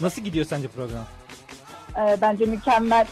Nasıl 0.00 0.22
gidiyor 0.22 0.46
sence 0.46 0.68
program? 0.68 1.04
Ee, 1.98 2.16
bence 2.20 2.44
mükemmel. 2.46 3.06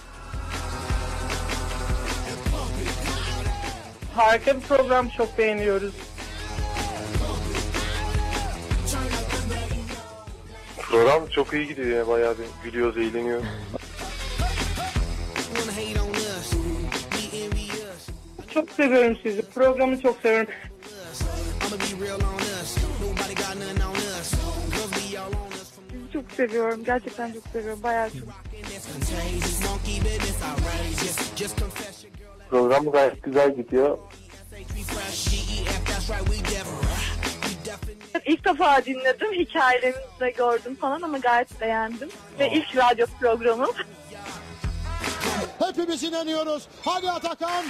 Harika 4.16 4.56
bir 4.56 4.60
program 4.60 5.08
çok 5.08 5.38
beğeniyoruz. 5.38 5.94
Program 10.78 11.26
çok 11.26 11.52
iyi 11.52 11.66
gidiyor 11.68 11.88
ya 11.98 12.08
bayağı 12.08 12.34
bir 12.38 12.44
gülüyoruz, 12.64 12.96
eğleniyoruz. 12.96 13.46
Çok 18.54 18.70
seviyorum 18.70 19.18
sizi. 19.22 19.42
Programı 19.42 20.00
çok 20.02 20.16
seviyorum. 20.22 20.48
Seviyorum. 26.34 26.84
Gerçekten 26.84 27.32
çok 27.32 27.42
seviyorum. 27.52 27.82
Bayağı 27.82 28.10
çok. 28.10 28.28
Program 32.50 32.90
gayet 32.90 33.22
güzel 33.22 33.56
gidiyor. 33.56 33.98
İlk 38.26 38.44
defa 38.44 38.84
dinledim. 38.84 39.32
Hikayelerinizi 39.32 40.20
de 40.20 40.30
gördüm 40.30 40.76
falan 40.80 41.02
ama 41.02 41.18
gayet 41.18 41.60
beğendim. 41.60 42.08
Ve 42.38 42.50
ilk 42.52 42.76
radyo 42.76 43.06
programım. 43.20 43.70
Hepimiz 45.58 46.02
inanıyoruz. 46.02 46.68
Hadi 46.84 47.10
Atakan. 47.10 47.64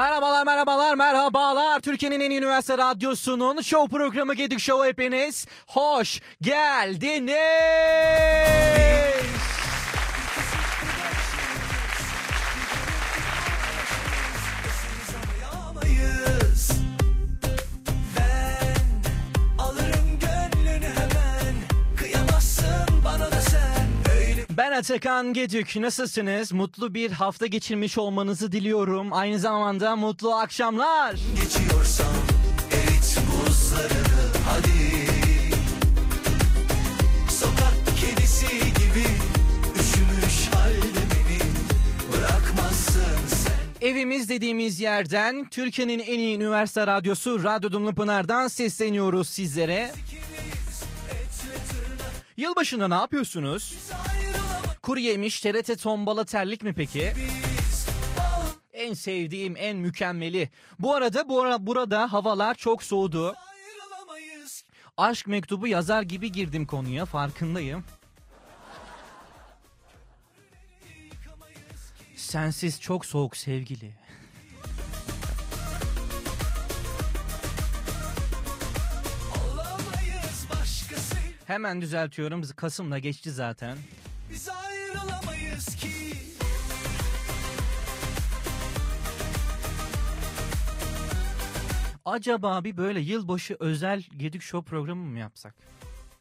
Merhabalar 0.00 0.44
merhabalar 0.44 0.94
merhabalar. 0.94 1.80
Türkiye'nin 1.80 2.20
en 2.20 2.30
iyi 2.30 2.38
üniversite 2.38 2.78
radyosunun 2.78 3.60
show 3.60 3.98
programı 3.98 4.34
Gedik 4.34 4.60
Show 4.60 4.88
hepiniz 4.88 5.46
hoş 5.66 6.20
geldiniz. 6.40 7.40
Ben 24.60 24.72
Atakan 24.72 25.32
Gedük. 25.32 25.76
Nasılsınız? 25.76 26.52
Mutlu 26.52 26.94
bir 26.94 27.10
hafta 27.10 27.46
geçirmiş 27.46 27.98
olmanızı 27.98 28.52
diliyorum. 28.52 29.12
Aynı 29.12 29.38
zamanda 29.38 29.96
mutlu 29.96 30.34
akşamlar. 30.34 31.14
geçiyorsam 31.42 32.14
erit 32.72 33.18
buzlarını 33.30 34.30
hadi. 34.48 35.06
Sokak 37.30 37.74
kedisi 38.00 38.58
gibi 38.58 39.06
üşümüş 39.80 40.48
halde 40.54 41.02
beni 41.28 41.50
bırakmazsın 42.12 43.26
sen. 43.28 43.88
Evimiz 43.88 44.28
dediğimiz 44.28 44.80
yerden 44.80 45.48
Türkiye'nin 45.48 45.98
en 45.98 46.18
iyi 46.18 46.36
üniversite 46.36 46.86
radyosu 46.86 47.44
Radyo 47.44 47.72
Dumlu 47.72 47.94
Pınar'dan 47.94 48.48
sesleniyoruz 48.48 49.28
sizlere. 49.28 49.92
Yılbaşında 52.36 52.88
ne 52.88 52.94
yapıyorsunuz? 52.94 53.74
Kuru 53.90 54.29
yemiş, 54.96 55.40
TRT 55.40 55.82
tombala 55.82 56.24
terlik 56.24 56.62
mi 56.62 56.72
peki? 56.72 57.12
En 58.72 58.94
sevdiğim, 58.94 59.56
en 59.56 59.76
mükemmeli. 59.76 60.50
Bu 60.78 60.94
arada 60.94 61.28
bu 61.28 61.42
ara, 61.42 61.66
burada 61.66 62.12
havalar 62.12 62.54
çok 62.54 62.82
soğudu. 62.82 63.34
Aşk 64.96 65.26
mektubu 65.26 65.66
yazar 65.66 66.02
gibi 66.02 66.32
girdim 66.32 66.66
konuya 66.66 67.04
farkındayım. 67.04 67.84
Sensiz 72.16 72.80
çok 72.80 73.06
soğuk 73.06 73.36
sevgili. 73.36 73.94
Hemen 81.46 81.80
düzeltiyorum. 81.80 82.42
Kasım'da 82.56 82.98
geçti 82.98 83.30
zaten. 83.30 83.78
Biz 84.30 84.48
Acaba 92.10 92.64
bir 92.64 92.76
böyle 92.76 93.00
yılbaşı 93.00 93.56
özel 93.60 94.02
Gedik 94.16 94.42
Show 94.42 94.70
programı 94.70 95.04
mı 95.04 95.18
yapsak? 95.18 95.54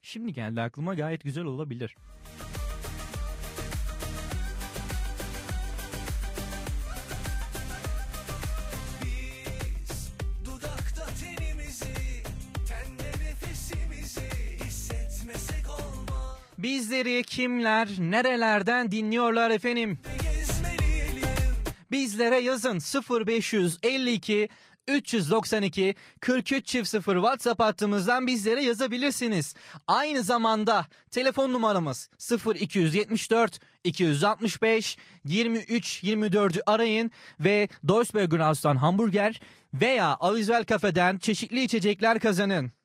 Şimdi 0.02 0.34
geldi 0.34 0.62
aklıma 0.62 0.94
gayet 0.94 1.24
güzel 1.24 1.44
olabilir. 1.44 1.96
Bizleri 16.58 17.24
kimler, 17.24 17.90
nerelerden 18.00 18.92
dinliyorlar 18.92 19.50
efendim? 19.50 20.00
Bizlere 21.92 22.40
yazın 22.40 22.80
0552 23.28 24.50
392 24.90 25.96
43 26.20 26.66
çift 26.66 26.90
0 26.90 27.16
WhatsApp 27.16 27.62
hattımızdan 27.62 28.28
bizlere 28.28 28.64
yazabilirsiniz. 28.64 29.56
Aynı 29.88 30.24
zamanda 30.24 30.86
telefon 31.12 31.54
numaramız 31.54 32.10
0274 32.56 33.60
265 33.84 34.98
23 35.26 36.04
24'ü 36.04 36.62
arayın 36.66 37.12
ve 37.40 37.70
Deutsche 37.88 38.70
hamburger 38.70 39.40
veya 39.74 40.08
Avizel 40.08 40.64
Kafe'den 40.64 41.18
çeşitli 41.18 41.64
içecekler 41.64 42.20
kazanın. 42.20 42.79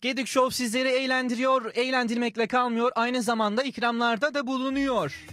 Gedik 0.00 0.26
Show 0.26 0.56
sizleri 0.56 0.88
eğlendiriyor, 0.88 1.74
eğlendirmekle 1.74 2.46
kalmıyor, 2.46 2.92
aynı 2.94 3.22
zamanda 3.22 3.62
ikramlarda 3.62 4.34
da 4.34 4.46
bulunuyor. 4.46 5.24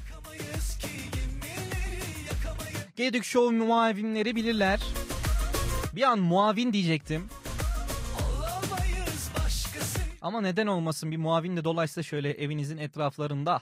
Gedik 2.96 3.24
Show 3.24 3.58
muavinleri 3.58 4.36
bilirler. 4.36 4.80
Bir 5.96 6.02
an 6.02 6.20
muavin 6.20 6.74
diyecektim. 6.74 7.30
Ama 10.22 10.42
neden 10.42 10.68
olmasın 10.68 11.12
bir 11.12 11.18
muavin 11.18 11.58
de 11.58 11.64
dolayısıyla 11.64 12.04
şöyle 12.04 12.32
evinizin 12.32 12.78
etraflarında. 12.78 13.62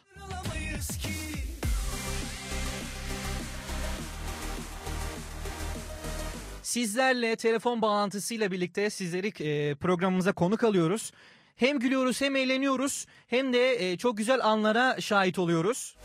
Sizlerle 6.75 7.35
telefon 7.35 7.81
bağlantısıyla 7.81 8.51
birlikte 8.51 8.89
sizleri 8.89 9.27
e, 9.27 9.75
programımıza 9.75 10.33
konuk 10.33 10.63
alıyoruz. 10.63 11.11
Hem 11.55 11.79
gülüyoruz 11.79 12.21
hem 12.21 12.35
eğleniyoruz 12.35 13.05
hem 13.27 13.53
de 13.53 13.91
e, 13.91 13.97
çok 13.97 14.17
güzel 14.17 14.45
anlara 14.45 15.01
şahit 15.01 15.39
oluyoruz. 15.39 15.95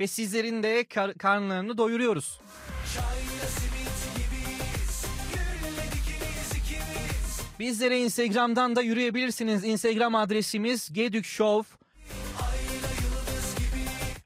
Ve 0.00 0.06
sizlerin 0.06 0.62
de 0.62 0.84
kar- 0.84 1.14
karnlarını 1.14 1.78
doyuruyoruz. 1.78 2.40
Bizlere 7.58 7.98
Instagram'dan 7.98 8.76
da 8.76 8.82
yürüyebilirsiniz. 8.82 9.64
Instagram 9.64 10.14
adresimiz 10.14 10.92
Gedük 10.92 11.24
Show. 11.24 11.76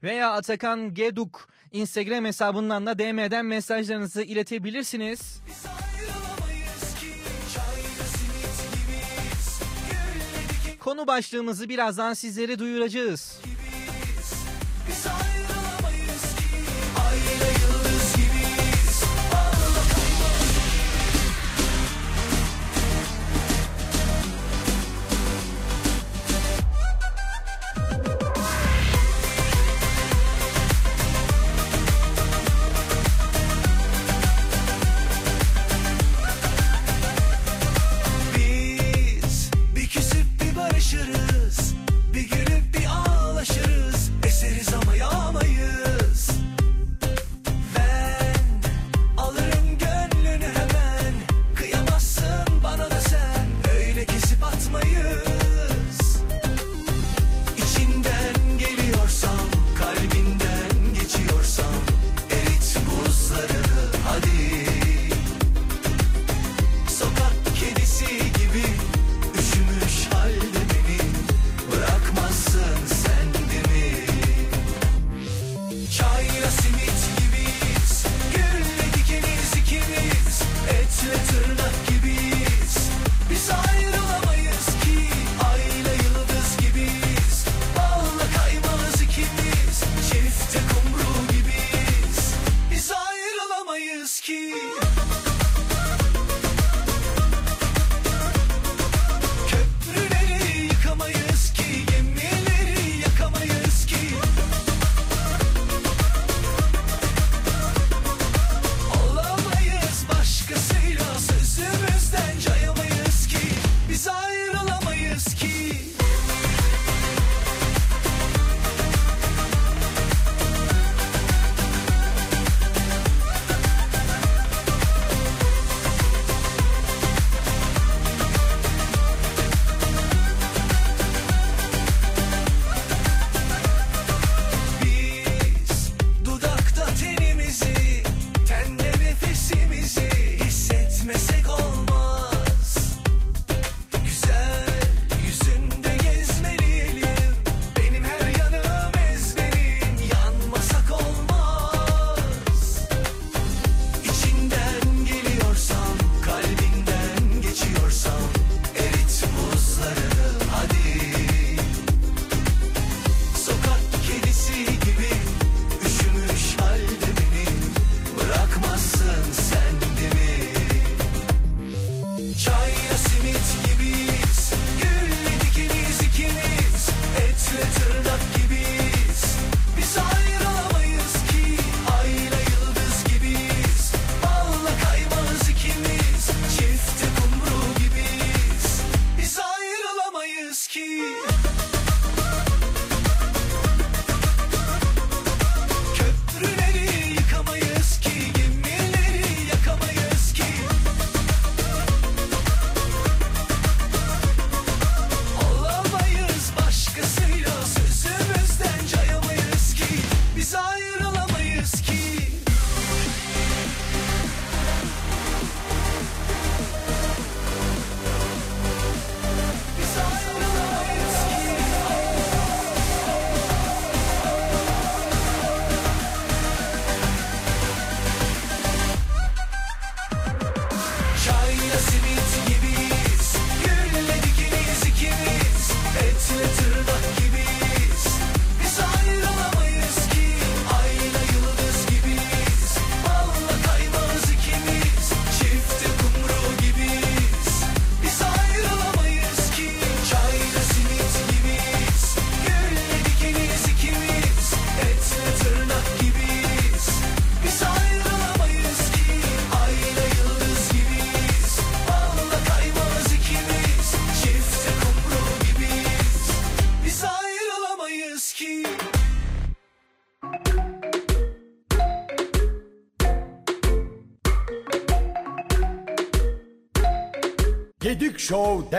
Veya 0.03 0.31
Atakan 0.31 0.93
Geduk 0.93 1.52
Instagram 1.73 2.25
hesabından 2.25 2.85
da 2.85 2.99
DM'den 2.99 3.45
mesajlarınızı 3.45 4.21
iletebilirsiniz. 4.21 5.41
Konu 10.79 11.07
başlığımızı 11.07 11.69
birazdan 11.69 12.13
sizlere 12.13 12.59
duyuracağız. 12.59 13.39
Gibiyiz 13.43 15.22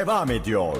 devam 0.06 0.30
ediyor. 0.30 0.76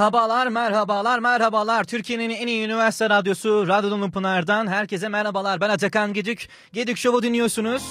Merhabalar, 0.00 0.46
merhabalar, 0.46 1.18
merhabalar. 1.18 1.84
Türkiye'nin 1.84 2.30
en 2.30 2.46
iyi 2.46 2.64
üniversite 2.64 3.10
radyosu 3.10 3.68
Radyo 3.68 4.10
Pınar'dan 4.10 4.66
herkese 4.66 5.08
merhabalar. 5.08 5.60
Ben 5.60 5.70
Atakan 5.70 6.12
Gedük. 6.12 6.48
Gedük 6.72 6.96
Show'u 6.96 7.22
dinliyorsunuz. 7.22 7.82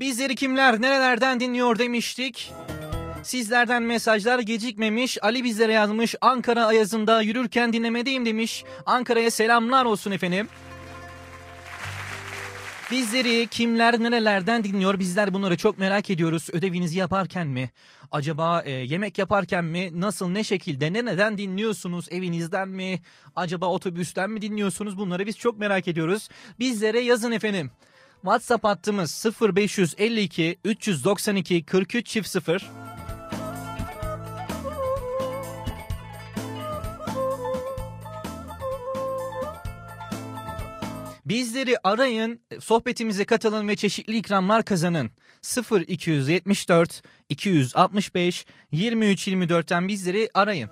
Bizleri 0.00 0.34
kimler, 0.34 0.82
nerelerden 0.82 1.40
dinliyor 1.40 1.78
demiştik. 1.78 2.52
Sizlerden 3.30 3.82
mesajlar 3.82 4.38
gecikmemiş. 4.38 5.18
Ali 5.22 5.44
bizlere 5.44 5.72
yazmış. 5.72 6.14
Ankara 6.20 6.66
Ayazı'nda 6.66 7.22
yürürken 7.22 7.72
dinlemedeyim 7.72 8.26
demiş. 8.26 8.64
Ankara'ya 8.86 9.30
selamlar 9.30 9.84
olsun 9.84 10.10
efendim. 10.10 10.48
Bizleri 12.90 13.46
kimler 13.46 13.98
nerelerden 14.00 14.64
dinliyor 14.64 14.98
bizler 14.98 15.34
bunları 15.34 15.56
çok 15.56 15.78
merak 15.78 16.10
ediyoruz. 16.10 16.48
Ödevinizi 16.52 16.98
yaparken 16.98 17.46
mi? 17.46 17.70
Acaba 18.12 18.62
e, 18.62 18.70
yemek 18.70 19.18
yaparken 19.18 19.64
mi? 19.64 19.90
Nasıl 20.00 20.28
ne 20.28 20.44
şekilde 20.44 20.92
ne 20.92 21.04
neden 21.04 21.38
dinliyorsunuz? 21.38 22.06
Evinizden 22.10 22.68
mi? 22.68 23.00
Acaba 23.36 23.66
otobüsten 23.66 24.30
mi 24.30 24.42
dinliyorsunuz? 24.42 24.98
Bunları 24.98 25.26
biz 25.26 25.38
çok 25.38 25.58
merak 25.58 25.88
ediyoruz. 25.88 26.28
Bizlere 26.58 27.00
yazın 27.00 27.32
efendim. 27.32 27.70
WhatsApp 28.22 28.64
hattımız 28.64 29.26
0552 29.40 30.58
392 30.64 31.62
43 31.64 32.06
çift 32.06 32.28
0. 32.28 32.89
Bizleri 41.30 41.76
arayın, 41.84 42.40
sohbetimize 42.60 43.24
katılın 43.24 43.68
ve 43.68 43.76
çeşitli 43.76 44.16
ikramlar 44.16 44.64
kazanın. 44.64 45.10
0274 45.88 47.02
265 47.28 48.46
23 48.72 49.28
24'ten 49.28 49.88
bizleri 49.88 50.30
arayın. 50.34 50.70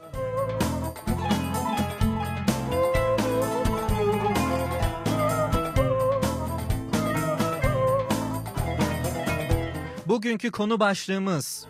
Bugünkü 10.07 10.51
konu 10.51 10.81
başlığımız 10.81 11.67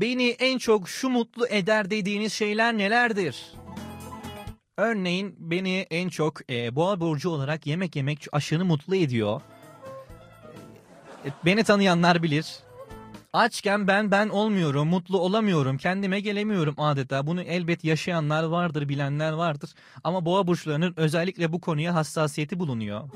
Beni 0.00 0.28
en 0.28 0.58
çok 0.58 0.88
şu 0.88 1.08
mutlu 1.08 1.46
eder 1.46 1.90
dediğiniz 1.90 2.32
şeyler 2.32 2.78
nelerdir? 2.78 3.54
Örneğin 4.76 5.36
beni 5.38 5.86
en 5.90 6.08
çok 6.08 6.50
e, 6.50 6.76
boğa 6.76 7.00
burcu 7.00 7.30
olarak 7.30 7.66
yemek 7.66 7.96
yemek 7.96 8.26
aşırı 8.32 8.64
mutlu 8.64 8.96
ediyor. 8.96 9.40
E, 11.24 11.28
beni 11.44 11.64
tanıyanlar 11.64 12.22
bilir. 12.22 12.58
Açken 13.32 13.88
ben 13.88 14.10
ben 14.10 14.28
olmuyorum, 14.28 14.88
mutlu 14.88 15.18
olamıyorum, 15.18 15.78
kendime 15.78 16.20
gelemiyorum 16.20 16.74
adeta. 16.78 17.26
Bunu 17.26 17.42
elbet 17.42 17.84
yaşayanlar 17.84 18.44
vardır, 18.44 18.88
bilenler 18.88 19.32
vardır. 19.32 19.74
Ama 20.04 20.24
boğa 20.24 20.46
burçlarının 20.46 20.94
özellikle 20.96 21.52
bu 21.52 21.60
konuya 21.60 21.94
hassasiyeti 21.94 22.58
bulunuyor. 22.58 23.10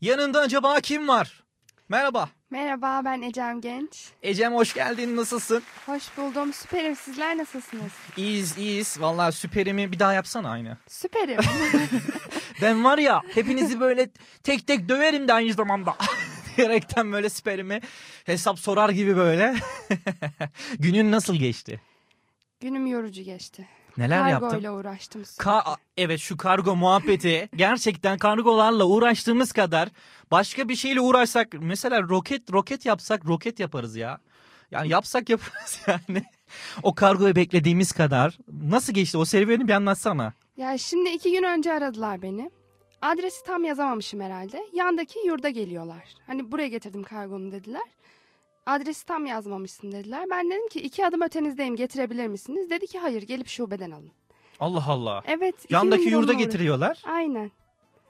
Yanında 0.00 0.40
acaba 0.40 0.80
kim 0.80 1.08
var? 1.08 1.44
Merhaba. 1.88 2.35
Merhaba 2.50 3.02
ben 3.04 3.22
Ecem 3.22 3.60
Genç. 3.60 4.08
Ecem 4.22 4.54
hoş 4.54 4.74
geldin. 4.74 5.16
Nasılsın? 5.16 5.62
Hoş 5.86 6.16
buldum. 6.16 6.52
Süperim. 6.52 6.96
Sizler 6.96 7.38
nasılsınız? 7.38 7.92
İyiyiz 8.16 8.58
iyiyiz. 8.58 9.00
Vallahi 9.00 9.32
süperimi 9.32 9.92
bir 9.92 9.98
daha 9.98 10.12
yapsana 10.12 10.50
aynı. 10.50 10.78
Süperim. 10.88 11.40
Ben 12.62 12.84
var 12.84 12.98
ya 12.98 13.22
hepinizi 13.34 13.80
böyle 13.80 14.10
tek 14.42 14.66
tek 14.66 14.88
döverim 14.88 15.28
de 15.28 15.32
aynı 15.32 15.52
zamanda. 15.52 15.96
Diyerekten 16.56 17.12
böyle 17.12 17.28
süperimi 17.30 17.80
hesap 18.24 18.58
sorar 18.58 18.90
gibi 18.90 19.16
böyle. 19.16 19.54
Günün 20.78 21.12
nasıl 21.12 21.34
geçti? 21.36 21.80
Günüm 22.60 22.86
yorucu 22.86 23.22
geçti. 23.22 23.68
Neler 23.98 24.28
yaptın? 24.28 24.48
Kargoyla 24.48 24.72
uğraştım. 24.72 25.22
Ka 25.38 25.64
evet 25.96 26.20
şu 26.20 26.36
kargo 26.36 26.76
muhabbeti 26.76 27.48
gerçekten 27.56 28.18
kargolarla 28.18 28.84
uğraştığımız 28.84 29.52
kadar 29.52 29.88
başka 30.30 30.68
bir 30.68 30.76
şeyle 30.76 31.00
uğraşsak 31.00 31.48
mesela 31.60 32.02
roket 32.02 32.52
roket 32.52 32.86
yapsak 32.86 33.26
roket 33.26 33.60
yaparız 33.60 33.96
ya. 33.96 34.18
Yani 34.70 34.88
yapsak 34.88 35.28
yaparız 35.28 35.80
yani. 35.86 36.24
O 36.82 36.94
kargoyu 36.94 37.36
beklediğimiz 37.36 37.92
kadar. 37.92 38.38
Nasıl 38.62 38.92
geçti 38.92 39.18
o 39.18 39.24
serüveni 39.24 39.68
bir 39.68 39.72
anlatsana. 39.72 40.32
Ya 40.56 40.78
şimdi 40.78 41.08
iki 41.10 41.30
gün 41.30 41.42
önce 41.42 41.72
aradılar 41.72 42.22
beni. 42.22 42.50
Adresi 43.02 43.44
tam 43.44 43.64
yazamamışım 43.64 44.20
herhalde. 44.20 44.66
Yandaki 44.72 45.18
yurda 45.26 45.48
geliyorlar. 45.48 46.14
Hani 46.26 46.52
buraya 46.52 46.68
getirdim 46.68 47.02
kargonu 47.02 47.52
dediler. 47.52 47.82
Adresi 48.66 49.06
tam 49.06 49.26
yazmamışsın 49.26 49.92
dediler. 49.92 50.24
Ben 50.30 50.50
dedim 50.50 50.68
ki 50.68 50.80
iki 50.80 51.06
adım 51.06 51.22
ötenizdeyim 51.22 51.76
getirebilir 51.76 52.26
misiniz? 52.26 52.70
Dedi 52.70 52.86
ki 52.86 52.98
hayır 52.98 53.22
gelip 53.22 53.48
şubeden 53.48 53.90
alın. 53.90 54.10
Allah 54.60 54.84
Allah. 54.86 55.22
Evet. 55.26 55.54
Yandaki 55.70 56.02
yurda 56.08 56.32
uğra- 56.32 56.38
getiriyorlar 56.38 57.02
Aynen. 57.06 57.50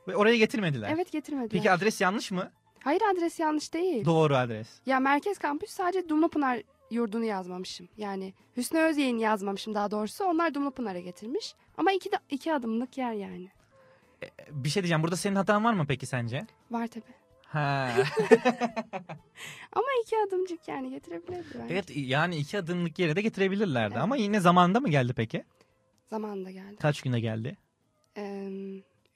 ve 0.09 0.17
oraya 0.17 0.37
getirmediler. 0.37 0.91
Evet 0.95 1.13
getirmediler. 1.13 1.51
Peki 1.51 1.71
adres 1.71 2.01
yanlış 2.01 2.31
mı? 2.31 2.51
Hayır 2.81 3.03
adres 3.15 3.41
yanlış 3.41 3.75
değil. 3.75 4.05
Doğru 4.05 4.37
adres. 4.37 4.69
Ya 4.87 5.01
merkez 5.01 5.39
kampüs 5.39 5.71
sadece 5.71 6.09
Dumlupınar 6.09 6.63
yurdunu 6.91 7.25
yazmamışım. 7.25 7.89
Yani 7.97 8.35
Hüsnü 8.57 8.79
Özyek'in 8.79 9.19
yazmamışım 9.19 9.75
daha 9.75 9.91
doğrusu. 9.91 10.25
Onlar 10.25 10.55
Dumlupınar'a 10.55 11.01
getirmiş. 11.01 11.55
Ama 11.77 11.93
iki, 11.93 12.11
iki 12.31 12.53
adımlık 12.55 12.99
yer 12.99 13.13
yani. 13.13 13.49
Bir 14.51 14.69
şey 14.69 14.83
diyeceğim. 14.83 15.03
Burada 15.03 15.17
senin 15.17 15.37
hatan 15.37 15.65
var 15.65 15.73
mı 15.73 15.85
peki 15.89 16.07
sence? 16.07 16.47
Var 16.71 16.87
tabii. 16.87 17.26
Ha. 17.57 17.91
Ama 19.73 19.87
iki 20.03 20.17
adımcık 20.27 20.69
yani 20.69 20.91
getirebilirdi 20.91 21.47
bence. 21.55 21.75
evet 21.75 21.97
yani 21.97 22.37
iki 22.37 22.59
adımlık 22.59 22.99
yere 22.99 23.17
de 23.17 23.23
getirebilirlerdi. 23.23 23.93
Evet. 23.95 24.03
Ama 24.03 24.17
yine 24.17 24.41
zamanda 24.41 24.81
mı 24.81 24.89
geldi 24.89 25.13
peki? 25.17 25.45
Zamanında 26.11 26.51
geldi. 26.51 26.77
Kaç 26.81 27.03
güne 27.03 27.21
geldi? 27.21 27.57
Ee, 28.17 28.51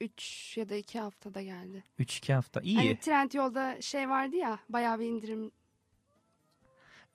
üç 0.01 0.53
ya 0.57 0.69
da 0.69 0.75
iki 0.75 0.99
haftada 0.99 1.41
geldi. 1.41 1.83
3-2 1.99 2.33
hafta. 2.33 2.61
İyi. 2.61 2.77
Hani 2.77 2.99
trend 2.99 3.31
yolda 3.33 3.81
şey 3.81 4.09
vardı 4.09 4.35
ya 4.35 4.59
bayağı 4.69 4.99
bir 4.99 5.05
indirim 5.05 5.51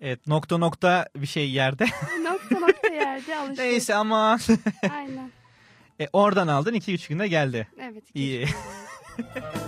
Evet 0.00 0.26
nokta 0.26 0.59
nokta 0.59 1.09
bir 1.16 1.26
şey 1.26 1.50
yerde. 1.50 1.85
nokta 2.23 2.59
nokta 2.59 2.88
yerde 2.88 3.37
alışveriş. 3.37 3.59
Neyse 3.59 3.95
ama 3.95 4.38
Aynen. 4.92 5.30
e, 6.00 6.09
oradan 6.12 6.49
aldın 6.49 6.75
2-3 6.75 7.09
günde 7.09 7.28
geldi. 7.28 7.68
Evet. 7.80 8.11
iki 8.11 8.18
İyi. 8.18 8.42
üç 8.42 8.50
gün 9.16 9.25
geldi. 9.35 9.65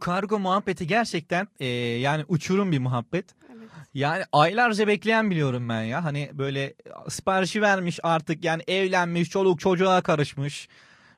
Bu 0.00 0.04
kargo 0.04 0.38
muhabbeti 0.38 0.86
gerçekten 0.86 1.48
e, 1.60 1.66
yani 1.66 2.24
uçurum 2.28 2.72
bir 2.72 2.78
muhabbet. 2.78 3.24
Evet. 3.52 3.68
Yani 3.94 4.24
aylarca 4.32 4.86
bekleyen 4.86 5.30
biliyorum 5.30 5.68
ben 5.68 5.82
ya. 5.82 6.04
Hani 6.04 6.30
böyle 6.32 6.74
siparişi 7.08 7.62
vermiş 7.62 8.00
artık 8.02 8.44
yani 8.44 8.62
evlenmiş, 8.68 9.30
çoluk 9.30 9.60
çocuğa 9.60 10.00
karışmış. 10.00 10.68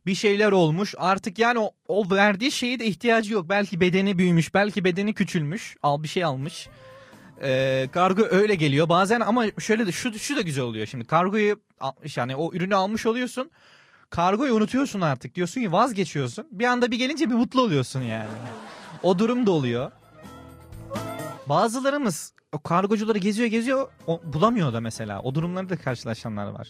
Bir 0.07 0.15
şeyler 0.15 0.53
olmuş. 0.53 0.95
Artık 0.99 1.39
yani 1.39 1.59
o, 1.59 1.71
o 1.89 2.11
verdiği 2.11 2.53
şeye 2.53 2.79
de 2.79 2.87
ihtiyacı 2.87 3.33
yok. 3.33 3.49
Belki 3.49 3.81
bedeni 3.81 4.19
büyümüş, 4.19 4.55
belki 4.55 4.85
bedeni 4.85 5.15
küçülmüş. 5.15 5.77
Al 5.83 6.03
bir 6.03 6.09
şey 6.09 6.25
almış. 6.25 6.69
Ee, 7.43 7.89
kargo 7.93 8.23
öyle 8.31 8.55
geliyor. 8.55 8.89
Bazen 8.89 9.21
ama 9.21 9.45
şöyle 9.59 9.87
de 9.87 9.93
şu, 9.93 10.19
şu 10.19 10.37
da 10.37 10.41
güzel 10.41 10.65
oluyor. 10.65 10.87
Şimdi 10.87 11.05
kargoyu 11.05 11.61
yani 12.17 12.37
o 12.37 12.55
ürünü 12.55 12.75
almış 12.75 13.07
oluyorsun. 13.07 13.51
Kargoyu 14.12 14.54
unutuyorsun 14.54 15.00
artık. 15.00 15.35
Diyorsun 15.35 15.61
ki 15.61 15.73
vazgeçiyorsun. 15.73 16.47
Bir 16.52 16.64
anda 16.64 16.90
bir 16.90 16.99
gelince 16.99 17.31
bir 17.31 17.35
mutlu 17.35 17.62
oluyorsun 17.62 18.00
yani. 18.00 18.28
O 19.02 19.19
durum 19.19 19.47
da 19.47 19.50
oluyor. 19.50 19.90
Bazılarımız 21.49 22.35
o 22.52 22.59
kargocuları 22.59 23.19
geziyor 23.19 23.49
geziyor 23.49 23.88
o, 24.07 24.21
bulamıyor 24.25 24.73
da 24.73 24.81
mesela. 24.81 25.21
O 25.23 25.35
durumları 25.35 25.69
da 25.69 25.76
karşılaşanlar 25.76 26.47
var. 26.47 26.69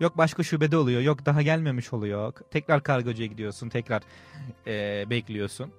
Yok 0.00 0.18
başka 0.18 0.42
şubede 0.42 0.76
oluyor. 0.76 1.00
Yok 1.00 1.26
daha 1.26 1.42
gelmemiş 1.42 1.92
oluyor. 1.92 2.32
Tekrar 2.50 2.82
kargocuya 2.82 3.28
gidiyorsun. 3.28 3.68
Tekrar 3.68 4.02
eee, 4.66 5.06
bekliyorsun. 5.10 5.72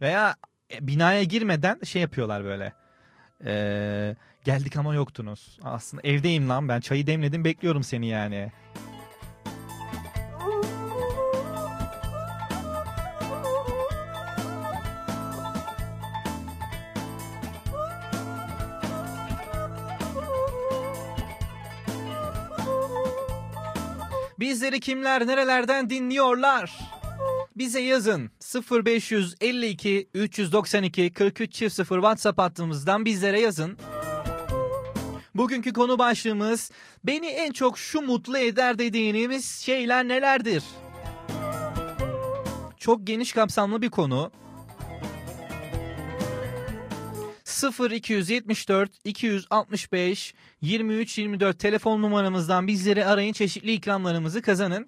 Veya 0.00 0.36
e, 0.74 0.86
binaya 0.86 1.22
girmeden 1.22 1.80
şey 1.84 2.02
yapıyorlar 2.02 2.44
böyle. 2.44 2.72
Eee, 3.46 4.16
geldik 4.44 4.76
ama 4.76 4.94
yoktunuz. 4.94 5.58
Aslında 5.62 6.02
evdeyim 6.04 6.48
lan 6.48 6.68
ben. 6.68 6.80
Çayı 6.80 7.06
demledim 7.06 7.44
bekliyorum 7.44 7.82
seni 7.82 8.06
yani. 8.06 8.52
Bizleri 24.52 24.80
kimler 24.80 25.26
nerelerden 25.26 25.90
dinliyorlar? 25.90 26.78
Bize 27.56 27.80
yazın 27.80 28.30
0552 28.70 30.08
392 30.14 31.12
43 31.12 31.52
çift 31.52 31.74
0 31.74 31.96
WhatsApp 31.96 32.38
hattımızdan 32.38 33.04
bizlere 33.04 33.40
yazın. 33.40 33.78
Bugünkü 35.34 35.72
konu 35.72 35.98
başlığımız 35.98 36.70
beni 37.04 37.26
en 37.26 37.52
çok 37.52 37.78
şu 37.78 38.00
mutlu 38.00 38.38
eder 38.38 38.78
dediğiniz 38.78 39.50
şeyler 39.50 40.08
nelerdir? 40.08 40.64
Çok 42.78 43.06
geniş 43.06 43.32
kapsamlı 43.32 43.82
bir 43.82 43.90
konu. 43.90 44.30
0274 47.62 48.90
265 49.04 50.34
23 50.62 51.18
24 51.18 51.58
telefon 51.58 52.02
numaramızdan 52.02 52.66
bizleri 52.66 53.06
arayın 53.06 53.32
çeşitli 53.32 53.72
ikramlarımızı 53.72 54.42
kazanın. 54.42 54.86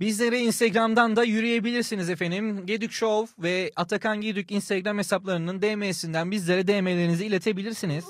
Bizlere 0.00 0.38
Instagram'dan 0.38 1.16
da 1.16 1.24
yürüyebilirsiniz 1.24 2.10
efendim. 2.10 2.66
Gedük 2.66 2.92
Show 2.92 3.42
ve 3.42 3.72
Atakan 3.76 4.20
Gedük 4.20 4.50
Instagram 4.50 4.98
hesaplarının 4.98 5.62
DM'sinden 5.62 6.30
bizlere 6.30 6.66
DM'lerinizi 6.66 7.26
iletebilirsiniz. 7.26 8.04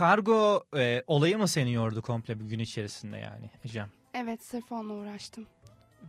Kargo 0.00 0.64
e, 0.76 1.02
olayı 1.06 1.38
mı 1.38 1.48
seni 1.48 1.72
yordu 1.72 2.02
komple 2.02 2.40
bir 2.40 2.44
gün 2.44 2.58
içerisinde 2.58 3.16
yani 3.16 3.50
Ecem? 3.64 3.88
Evet 4.14 4.44
sırf 4.44 4.72
onunla 4.72 4.94
uğraştım. 4.94 5.46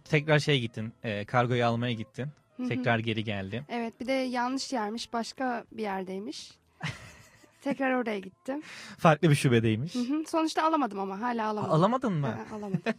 Tekrar 0.06 0.40
şey 0.40 0.60
gittin, 0.60 0.94
e, 1.04 1.26
kargoyu 1.26 1.66
almaya 1.66 1.94
gittin. 1.94 2.28
Hı 2.58 2.64
hı. 2.64 2.68
Tekrar 2.68 3.00
geri 3.00 3.24
geldin. 3.24 3.64
Evet 3.70 4.00
bir 4.00 4.08
de 4.08 4.12
yanlış 4.12 4.74
yermiş 4.74 5.14
başka 5.14 5.66
bir 5.72 5.82
yerdeymiş. 5.82 6.52
Tekrar 7.62 7.94
oraya 7.94 8.20
gittim. 8.20 8.62
Farklı 8.98 9.30
bir 9.30 9.36
şubedeymiş. 9.36 9.96
Hı 9.96 10.00
hı. 10.00 10.24
Sonuçta 10.28 10.64
alamadım 10.64 11.00
ama 11.00 11.22
hala 11.22 11.48
alamadım. 11.48 11.76
Alamadın 11.76 12.14
mı? 12.14 12.28
Ha, 12.28 12.56
alamadım. 12.56 12.82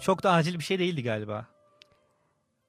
Çok 0.00 0.22
da 0.22 0.32
acil 0.32 0.58
bir 0.58 0.64
şey 0.64 0.78
değildi 0.78 1.02
galiba. 1.02 1.46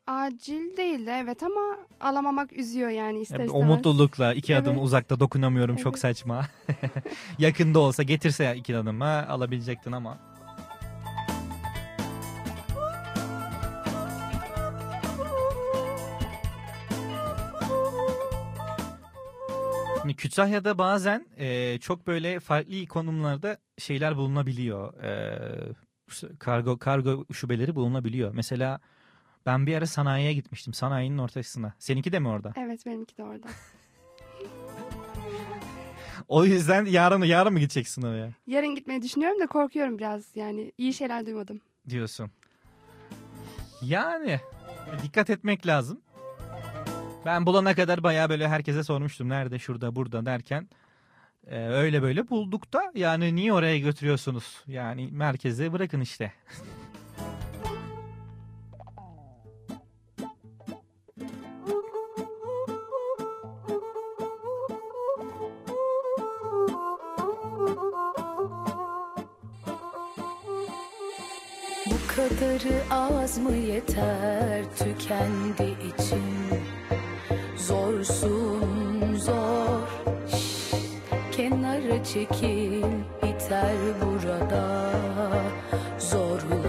Acil 0.08 0.78
değildi 0.78 1.10
evet 1.14 1.44
ama 1.44 1.78
alamamak 2.00 2.54
üzüyor 2.54 2.90
yani 2.90 3.20
ister 3.22 3.40
Ya, 3.40 3.46
istemez. 3.46 3.64
o 3.64 3.68
mutlulukla 3.68 4.34
iki 4.34 4.58
adım 4.58 4.74
Evet. 4.74 4.84
uzakta 4.84 5.20
dokunamıyorum 5.20 5.76
çok 5.76 5.94
Evet. 5.94 6.00
saçma. 6.02 6.46
Yakında 7.40 7.80
olsa 7.80 8.04
getirse 8.04 8.56
iki 8.58 8.78
adıma 8.78 9.26
alabilecektin 9.30 9.92
ama. 9.92 10.20
Şimdi 20.02 20.16
Kütahya'da 20.16 20.78
bazen 20.78 21.26
e, 21.38 21.78
çok 21.80 22.08
böyle 22.08 22.40
farklı 22.40 22.86
konumlarda 22.88 23.58
şeyler 23.78 24.18
bulunabiliyor. 24.18 25.04
E, 25.04 26.36
kargo 26.40 26.78
kargo 26.78 27.26
şubeleri 27.34 27.76
bulunabiliyor. 27.76 28.32
Mesela 28.34 28.80
ben 29.46 29.68
bir 29.68 29.76
ara 29.78 29.88
sanayiye 29.88 30.34
gitmiştim. 30.34 30.74
Sanayinin 30.74 31.18
ortasına. 31.18 31.74
Seninki 31.80 32.12
de 32.12 32.20
mi 32.20 32.28
orada? 32.28 32.54
Evet 32.58 32.86
benimki 32.86 33.18
de 33.18 33.24
orada. 33.24 33.48
O 36.28 36.46
yüzden 36.46 36.86
yarın 36.86 37.24
yarın 37.24 37.54
mı 37.54 37.60
gideceksin 37.60 38.02
oraya 38.02 38.30
Yarın 38.48 38.76
gitmeyi 38.76 39.02
düşünüyorum 39.02 39.40
da 39.40 39.48
korkuyorum 39.48 39.98
biraz 39.98 40.36
yani 40.36 40.72
iyi 40.78 40.94
şeyler 40.94 41.26
duymadım. 41.26 41.62
diyorsun. 41.90 42.32
Yani 43.82 44.40
dikkat 45.04 45.30
etmek 45.30 45.68
lazım. 45.68 46.02
Ben 47.26 47.46
bulana 47.46 47.76
kadar 47.76 48.04
bayağı 48.04 48.30
böyle 48.30 48.48
herkese 48.48 48.84
sormuştum. 48.84 49.30
Nerede, 49.30 49.60
şurada, 49.60 49.96
burada 49.96 50.26
derken 50.26 50.70
e, 51.48 51.68
öyle 51.68 52.02
böyle 52.02 52.30
bulduk 52.30 52.74
da 52.74 52.82
yani 52.96 53.36
niye 53.36 53.54
oraya 53.54 53.80
götürüyorsunuz? 53.80 54.64
Yani 54.68 55.10
merkeze 55.12 55.74
bırakın 55.74 56.02
işte. 56.02 56.34
kadarı 72.30 72.82
az 72.92 73.38
mı 73.38 73.56
yeter 73.56 74.64
tükendi 74.78 75.76
içim 75.88 76.62
Zorsun 77.58 79.16
zor. 79.16 79.88
Şş, 80.28 80.74
Kenara 81.32 82.04
çekil 82.04 82.84
biter 83.24 83.76
burada. 84.02 84.90
Zorla 86.00 86.63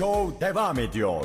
Show 0.00 0.40
devam 0.40 0.78
ediyor. 0.78 1.24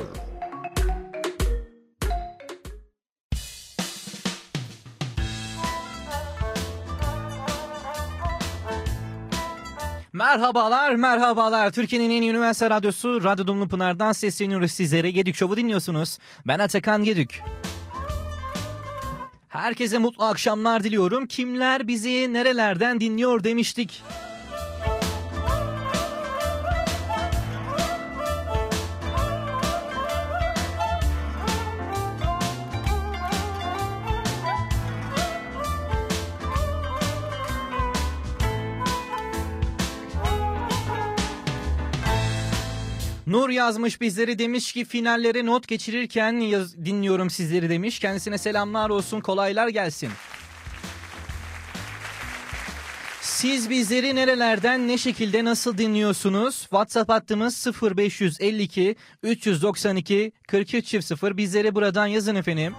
Merhabalar, 10.12 10.94
merhabalar. 10.94 11.72
Türkiye'nin 11.72 12.10
en 12.10 12.22
üniversite 12.22 12.70
radyosu 12.70 13.24
Radyo 13.24 13.46
Dumlu 13.46 13.68
Pınar'dan 13.68 14.12
sesleniyoruz 14.12 14.70
sizlere. 14.70 15.10
Gedik 15.10 15.36
Show'u 15.36 15.56
dinliyorsunuz. 15.56 16.18
Ben 16.46 16.58
Atakan 16.58 17.04
Gedük. 17.04 17.42
Herkese 19.48 19.98
mutlu 19.98 20.24
akşamlar 20.24 20.84
diliyorum. 20.84 21.26
Kimler 21.26 21.88
bizi 21.88 22.32
nerelerden 22.32 23.00
dinliyor 23.00 23.44
demiştik. 23.44 24.02
Nur 43.36 43.50
yazmış 43.50 44.00
bizleri 44.00 44.38
demiş 44.38 44.72
ki 44.72 44.84
finallere 44.84 45.46
not 45.46 45.68
geçirirken 45.68 46.32
yaz- 46.32 46.84
dinliyorum 46.84 47.30
sizleri 47.30 47.70
demiş. 47.70 47.98
Kendisine 47.98 48.38
selamlar 48.38 48.90
olsun 48.90 49.20
kolaylar 49.20 49.68
gelsin. 49.68 50.10
Siz 53.20 53.70
bizleri 53.70 54.14
nerelerden 54.14 54.88
ne 54.88 54.98
şekilde 54.98 55.44
nasıl 55.44 55.78
dinliyorsunuz? 55.78 56.60
WhatsApp 56.60 57.10
hattımız 57.10 57.66
0552 57.82 58.96
392 59.22 60.32
4300 60.52 61.10
bizlere 61.36 61.74
buradan 61.74 62.06
yazın 62.06 62.34
efendim. 62.34 62.74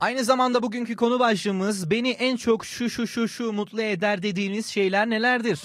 Aynı 0.00 0.24
zamanda 0.24 0.62
bugünkü 0.62 0.96
konu 0.96 1.18
başlığımız 1.18 1.90
beni 1.90 2.10
en 2.10 2.36
çok 2.36 2.64
şu 2.64 2.90
şu 2.90 3.06
şu 3.06 3.28
şu 3.28 3.52
mutlu 3.52 3.82
eder 3.82 4.22
dediğiniz 4.22 4.66
şeyler 4.66 5.10
nelerdir? 5.10 5.60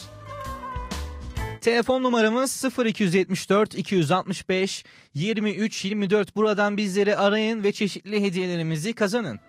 Telefon 1.64 2.04
numaramız 2.04 2.66
0274 2.86 3.76
265 3.76 4.86
23 5.14 5.86
24. 5.86 6.36
Buradan 6.36 6.78
bizleri 6.78 7.16
arayın 7.18 7.64
ve 7.64 7.72
çeşitli 7.72 8.22
hediyelerimizi 8.22 8.94
kazanın. 8.94 9.40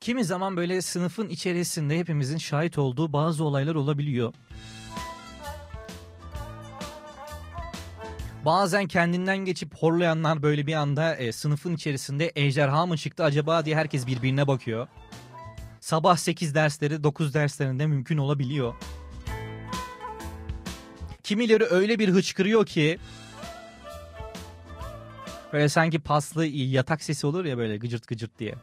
Kimi 0.00 0.24
zaman 0.24 0.56
böyle 0.56 0.82
sınıfın 0.82 1.28
içerisinde 1.28 1.98
hepimizin 1.98 2.38
şahit 2.38 2.78
olduğu 2.78 3.12
bazı 3.12 3.44
olaylar 3.44 3.74
olabiliyor. 3.74 4.32
Bazen 8.44 8.86
kendinden 8.86 9.38
geçip 9.38 9.74
horlayanlar 9.74 10.42
böyle 10.42 10.66
bir 10.66 10.74
anda 10.74 11.16
e, 11.16 11.32
sınıfın 11.32 11.74
içerisinde 11.74 12.32
ejderha 12.34 12.86
mı 12.86 12.96
çıktı 12.96 13.24
acaba 13.24 13.64
diye 13.64 13.76
herkes 13.76 14.06
birbirine 14.06 14.46
bakıyor. 14.46 14.88
Sabah 15.80 16.16
8 16.16 16.54
dersleri 16.54 17.04
9 17.04 17.34
derslerinde 17.34 17.86
mümkün 17.86 18.18
olabiliyor. 18.18 18.74
Kimileri 21.22 21.64
öyle 21.64 21.98
bir 21.98 22.08
hıçkırıyor 22.08 22.66
ki 22.66 22.98
böyle 25.52 25.68
sanki 25.68 25.98
paslı 25.98 26.46
yatak 26.46 27.02
sesi 27.02 27.26
olur 27.26 27.44
ya 27.44 27.58
böyle 27.58 27.76
gıcırt 27.76 28.06
gıcırt 28.06 28.38
diye. 28.38 28.54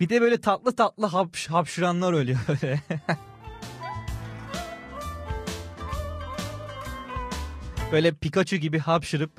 Bir 0.00 0.08
de 0.08 0.20
böyle 0.20 0.40
tatlı 0.40 0.76
tatlı 0.76 1.06
hapş, 1.06 1.48
hapşıranlar 1.48 2.12
oluyor 2.12 2.38
böyle. 2.48 2.80
böyle 7.92 8.12
Pikachu 8.12 8.56
gibi 8.56 8.78
hapşırıp 8.78 9.30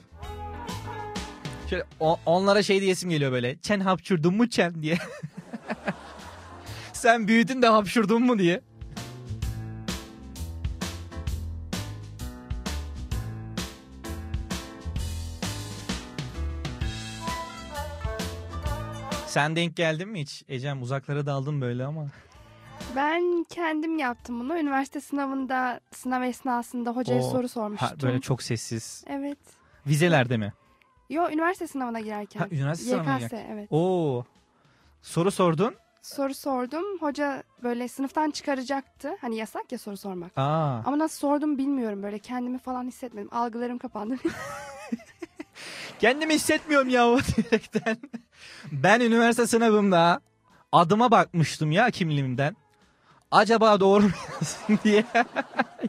şöyle 1.70 1.86
onlara 2.26 2.64
şey 2.64 2.82
diyesim 2.82 3.10
geliyor 3.10 3.32
böyle. 3.32 3.60
Çen 3.60 3.80
hapşurdun 3.80 4.36
mu 4.36 4.50
çen 4.50 4.82
diye. 4.82 4.98
Sen 6.94 7.28
büyüdün 7.28 7.62
de 7.62 7.68
hapşurdun 7.68 8.24
mu 8.24 8.40
diye. 8.40 8.62
Sen 19.28 19.56
denk 19.56 19.76
geldin 19.76 20.10
mi 20.10 20.22
hiç? 20.22 20.44
Ecem 20.48 20.82
uzaklara 20.82 21.26
daldın 21.26 21.62
böyle 21.62 21.86
ama. 21.86 22.08
Ben 22.96 23.46
kendim 23.50 23.98
yaptım 23.98 24.40
bunu. 24.40 24.58
Üniversite 24.58 25.02
sınavında 25.02 25.80
sınav 25.92 26.22
esnasında 26.22 26.92
hocaya 26.92 27.22
Oo. 27.22 27.30
soru 27.32 27.44
Ha, 27.44 27.48
sormuştum. 27.48 28.00
böyle 28.02 28.20
çok 28.22 28.44
sessiz. 28.44 29.04
Evet. 29.08 29.38
Vizelerde 29.88 30.38
mi? 30.38 30.54
Yo 31.10 31.30
üniversite 31.30 31.68
sınavına 31.68 32.00
girerken. 32.00 32.40
Ha, 32.40 32.48
üniversite 32.52 32.90
sınavına 32.92 33.14
YKS, 33.20 33.30
girerken. 33.30 33.52
evet. 33.52 33.68
Oo. 33.72 34.24
Soru 35.02 35.32
sordun. 35.32 35.76
Soru 36.02 36.34
sordum. 36.34 36.84
Hoca 37.00 37.44
böyle 37.64 37.88
sınıftan 37.88 38.32
çıkaracaktı. 38.32 39.12
Hani 39.22 39.36
yasak 39.38 39.72
ya 39.72 39.78
soru 39.78 39.98
sormak. 39.98 40.38
Aa. 40.38 40.82
Ama 40.86 41.00
nasıl 41.00 41.18
sordum 41.18 41.58
bilmiyorum. 41.58 42.04
Böyle 42.04 42.20
kendimi 42.20 42.58
falan 42.58 42.88
hissetmedim. 42.88 43.30
Algılarım 43.34 43.78
kapandı. 43.78 44.16
Kendimi 46.00 46.34
hissetmiyorum 46.34 46.90
ya 46.90 47.06
diyerekten. 47.38 47.98
Ben 48.72 49.00
üniversite 49.00 49.48
sınavımda 49.48 50.22
adıma 50.72 51.12
bakmıştım 51.12 51.72
ya 51.72 51.92
kimliğimden. 51.92 52.56
Acaba 53.32 53.80
doğru 53.80 54.04
mu 54.04 54.12
diye. 54.84 55.04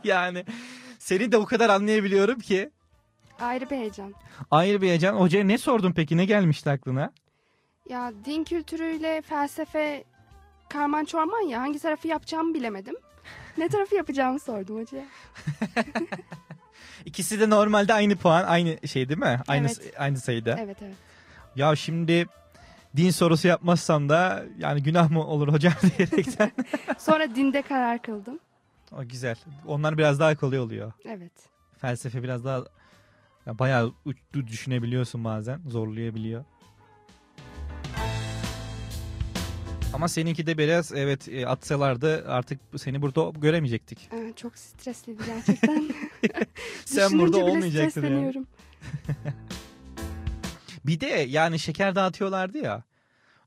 yani 0.04 0.44
seni 0.98 1.32
de 1.32 1.36
o 1.36 1.44
kadar 1.46 1.68
anlayabiliyorum 1.70 2.38
ki. 2.40 2.70
Ayrı 3.40 3.70
bir 3.70 3.76
heyecan. 3.76 4.14
Ayrı 4.50 4.82
bir 4.82 4.86
heyecan. 4.88 5.14
Hocaya 5.16 5.44
ne 5.44 5.58
sordun 5.58 5.92
peki? 5.92 6.16
Ne 6.16 6.24
gelmişti 6.24 6.70
aklına? 6.70 7.12
Ya 7.88 8.12
din 8.24 8.44
kültürüyle 8.44 9.22
felsefe 9.22 10.04
karman 10.68 11.04
çorman 11.04 11.40
ya. 11.48 11.60
Hangi 11.60 11.78
tarafı 11.78 12.08
yapacağımı 12.08 12.54
bilemedim. 12.54 12.94
Ne 13.58 13.68
tarafı 13.68 13.94
yapacağımı 13.94 14.40
sordum 14.40 14.80
hocaya. 14.80 15.04
İkisi 17.04 17.40
de 17.40 17.50
normalde 17.50 17.94
aynı 17.94 18.16
puan, 18.16 18.44
aynı 18.44 18.88
şey 18.88 19.08
değil 19.08 19.20
mi? 19.20 19.40
Aynı 19.48 19.66
Evet. 19.66 19.94
aynı 19.98 20.18
sayıda. 20.18 20.56
Evet 20.60 20.76
evet. 20.82 20.94
Ya 21.56 21.76
şimdi 21.76 22.26
din 22.96 23.10
sorusu 23.10 23.48
yapmazsam 23.48 24.08
da 24.08 24.44
yani 24.58 24.82
günah 24.82 25.10
mı 25.10 25.26
olur 25.26 25.48
hocam 25.48 25.72
diyerekten. 25.98 26.52
Sonra 26.98 27.34
dinde 27.34 27.62
karar 27.62 28.02
kıldım. 28.02 28.38
o 28.92 29.08
güzel. 29.08 29.36
Onlar 29.66 29.98
biraz 29.98 30.20
daha 30.20 30.36
kolay 30.36 30.58
oluyor. 30.58 30.92
Evet. 31.04 31.32
Felsefe 31.78 32.22
biraz 32.22 32.44
daha 32.44 32.64
ya 33.46 33.58
bayağı 33.58 33.92
düşünebiliyorsun 34.46 35.24
bazen. 35.24 35.60
Zorlayabiliyor. 35.66 36.44
Ama 39.94 40.08
seninki 40.08 40.46
de 40.46 40.58
biraz 40.58 40.92
evet 40.92 41.28
e, 41.28 41.46
atsalardı 41.46 42.24
artık 42.28 42.60
seni 42.76 43.02
burada 43.02 43.30
göremeyecektik. 43.40 44.08
Ee, 44.12 44.32
çok 44.36 44.58
stresliydi 44.58 45.22
gerçekten. 45.26 45.90
Sen 46.84 47.18
burada 47.18 47.36
bile 47.36 47.44
olmayacaktın 47.44 48.04
yani. 48.04 48.46
Bir 50.86 51.00
de 51.00 51.06
yani 51.06 51.58
şeker 51.58 51.94
dağıtıyorlardı 51.94 52.58
ya. 52.58 52.82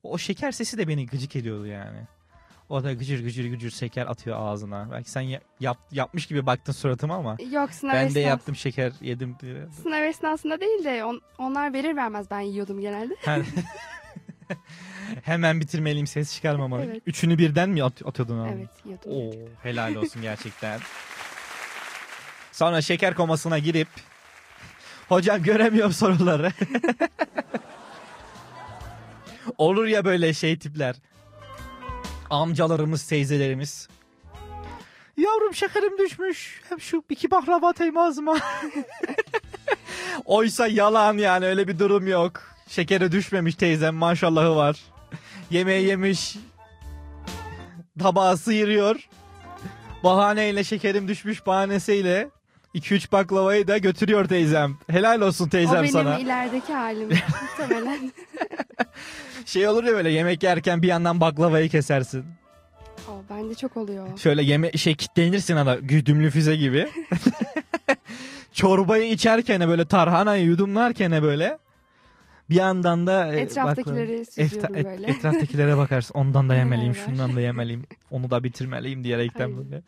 O 0.04 0.18
şeker 0.18 0.52
sesi 0.52 0.78
de 0.78 0.88
beni 0.88 1.06
gıcık 1.08 1.36
ediyordu 1.36 1.66
yani. 1.68 2.00
O 2.70 2.84
da 2.84 2.94
gıcır 2.94 3.24
gıcır 3.24 3.50
gıcır 3.50 3.72
şeker 3.72 4.06
atıyor 4.08 4.38
ağzına. 4.40 4.88
Belki 4.92 5.12
sen 5.12 5.22
ya- 5.22 5.42
yap, 5.60 5.78
yapmış 5.92 6.26
gibi 6.28 6.46
baktın 6.46 6.74
suratıma 6.74 7.16
ama. 7.16 7.38
Yok 7.52 7.74
sınav 7.74 7.94
Ben 7.94 8.04
de 8.04 8.08
esnası- 8.08 8.20
yaptım 8.20 8.56
şeker 8.56 8.92
yedim 9.02 9.36
diye. 9.42 9.68
Sınav 9.84 10.02
esnasında 10.02 10.60
değil 10.62 10.84
de 10.84 11.06
on- 11.06 11.22
onlar 11.38 11.74
verir 11.74 11.96
vermez 11.96 12.32
ben 12.32 12.40
yiyordum 12.40 12.82
genelde. 12.82 13.16
Her- 13.26 13.42
Hemen 15.24 15.60
bitirmeliyim 15.62 16.08
ses 16.08 16.36
çıkarmamalı. 16.36 16.84
Evet. 16.86 17.04
Üçünü 17.06 17.38
birden 17.38 17.70
mi 17.70 17.84
at- 17.84 18.06
atıyordun 18.06 18.40
abi? 18.40 18.50
Evet 18.58 18.70
yiyordum. 18.86 19.12
Oo, 19.12 19.48
helal 19.64 19.96
olsun 19.96 20.22
gerçekten. 20.22 20.80
Sonra 22.52 22.82
şeker 22.82 23.14
komasına 23.16 23.60
girip 23.60 23.88
hocam 25.14 25.44
göremiyorum 25.44 25.94
soruları. 25.94 26.52
Olur 29.58 29.86
ya 29.86 30.06
böyle 30.06 30.34
şey 30.34 30.60
tipler. 30.60 30.96
Amcalarımız, 32.30 33.08
teyzelerimiz. 33.08 33.88
Yavrum 35.18 35.54
şekerim 35.54 35.98
düşmüş. 35.98 36.62
Hem 36.70 36.82
şu 36.82 37.04
iki 37.10 37.32
baklava 37.32 37.70
atayım 37.70 37.98
ağzıma. 37.98 38.38
Oysa 40.26 40.68
yalan 40.68 41.18
yani 41.18 41.46
öyle 41.46 41.68
bir 41.68 41.80
durum 41.80 42.08
yok. 42.08 42.42
Şekeri 42.68 43.12
düşmemiş 43.12 43.56
teyzem 43.56 43.96
maşallahı 43.96 44.56
var. 44.56 44.80
Yemeği 45.52 45.88
yemiş. 45.88 46.38
Tabağı 48.00 48.38
sıyırıyor. 48.38 49.10
Bahaneyle 50.04 50.64
şekerim 50.64 51.08
düşmüş 51.08 51.46
bahanesiyle 51.46 52.30
2-3 52.76 53.12
baklavayı 53.12 53.68
da 53.68 53.78
götürüyor 53.78 54.26
teyzem. 54.26 54.78
Helal 54.90 55.22
olsun 55.22 55.46
O 55.46 55.50
teyzem 55.50 55.76
benim 55.76 55.88
sana. 55.92 56.20
ilerideki 56.20 56.74
halim 56.74 57.10
muhtemelen. 57.60 58.12
Şey 59.46 59.68
olur 59.68 59.84
ya 59.84 59.94
böyle 59.94 60.10
yemek 60.10 60.44
yerken 60.44 60.82
bir 60.82 60.88
yandan 60.88 61.22
baklavayı 61.22 61.70
kesersin. 61.70 62.26
o 63.10 63.24
bende 63.30 63.56
çok 63.56 63.78
oluyor. 63.78 64.18
Şöyle 64.18 64.44
yeme 64.44 64.72
şey 64.72 64.96
kitlenirsin 64.96 65.56
ana 65.56 65.76
güdümlü 65.76 66.30
füze 66.30 66.56
gibi. 66.56 66.90
Çorbayı 68.54 69.12
içerken 69.12 69.68
böyle 69.70 69.86
tarhanayı 69.86 70.46
yudumlarken 70.46 71.22
böyle 71.24 71.58
bir 72.50 72.56
yandan 72.56 73.08
da 73.08 73.34
e, 73.36 73.40
Etraftakileri 73.40 74.26
süzüyorum 74.26 74.76
Efta- 74.76 74.84
böyle. 74.86 75.08
etraftakilere 75.08 75.78
bakarsın. 75.78 76.14
Ondan 76.16 76.50
da 76.50 76.56
yemeliyim, 76.62 76.96
şundan 76.96 77.36
da 77.36 77.42
yemeliyim. 77.42 77.84
Onu 78.12 78.30
da 78.32 78.44
bitirmeliyim 78.44 79.04
diyerekten 79.04 79.44
Aynen. 79.46 79.58
böyle. 79.58 79.82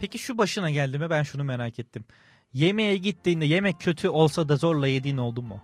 Peki 0.00 0.18
şu 0.18 0.38
başına 0.38 0.70
geldi 0.70 0.98
mi 0.98 1.10
ben 1.10 1.22
şunu 1.22 1.44
merak 1.44 1.78
ettim. 1.78 2.04
Yemeğe 2.54 2.96
gittiğinde 2.96 3.44
yemek 3.44 3.80
kötü 3.80 4.08
olsa 4.08 4.48
da 4.48 4.56
zorla 4.56 4.86
yediğin 4.88 5.16
oldu 5.16 5.42
mu? 5.42 5.60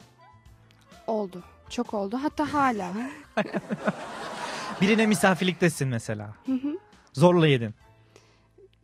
Oldu. 1.06 1.42
Çok 1.70 1.94
oldu. 1.94 2.18
Hatta 2.22 2.52
hala. 2.52 2.92
Birine 4.80 5.06
misafirliktesin 5.06 5.88
mesela. 5.88 6.34
Zorla 7.12 7.46
yedin. 7.46 7.74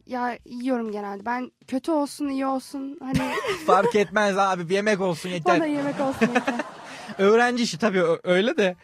Ya 0.07 0.39
yiyorum 0.47 0.93
genelde. 0.93 1.27
Ben 1.27 1.53
kötü 1.67 1.91
olsun 1.93 2.29
iyi 2.29 2.47
olsun 2.47 2.99
hani 3.03 3.19
Fark 3.67 3.95
etmez 3.95 4.39
abi 4.39 4.69
bir 4.69 4.75
yemek 4.75 5.01
olsun 5.01 5.29
yeter. 5.29 5.55
bana 5.61 5.67
yemek 5.67 6.01
olsun 6.01 6.27
yeter. 6.35 6.55
Öğrenci 7.19 7.63
işi 7.63 7.79
tabii 7.79 8.03
öyle 8.23 8.57
de. 8.57 8.77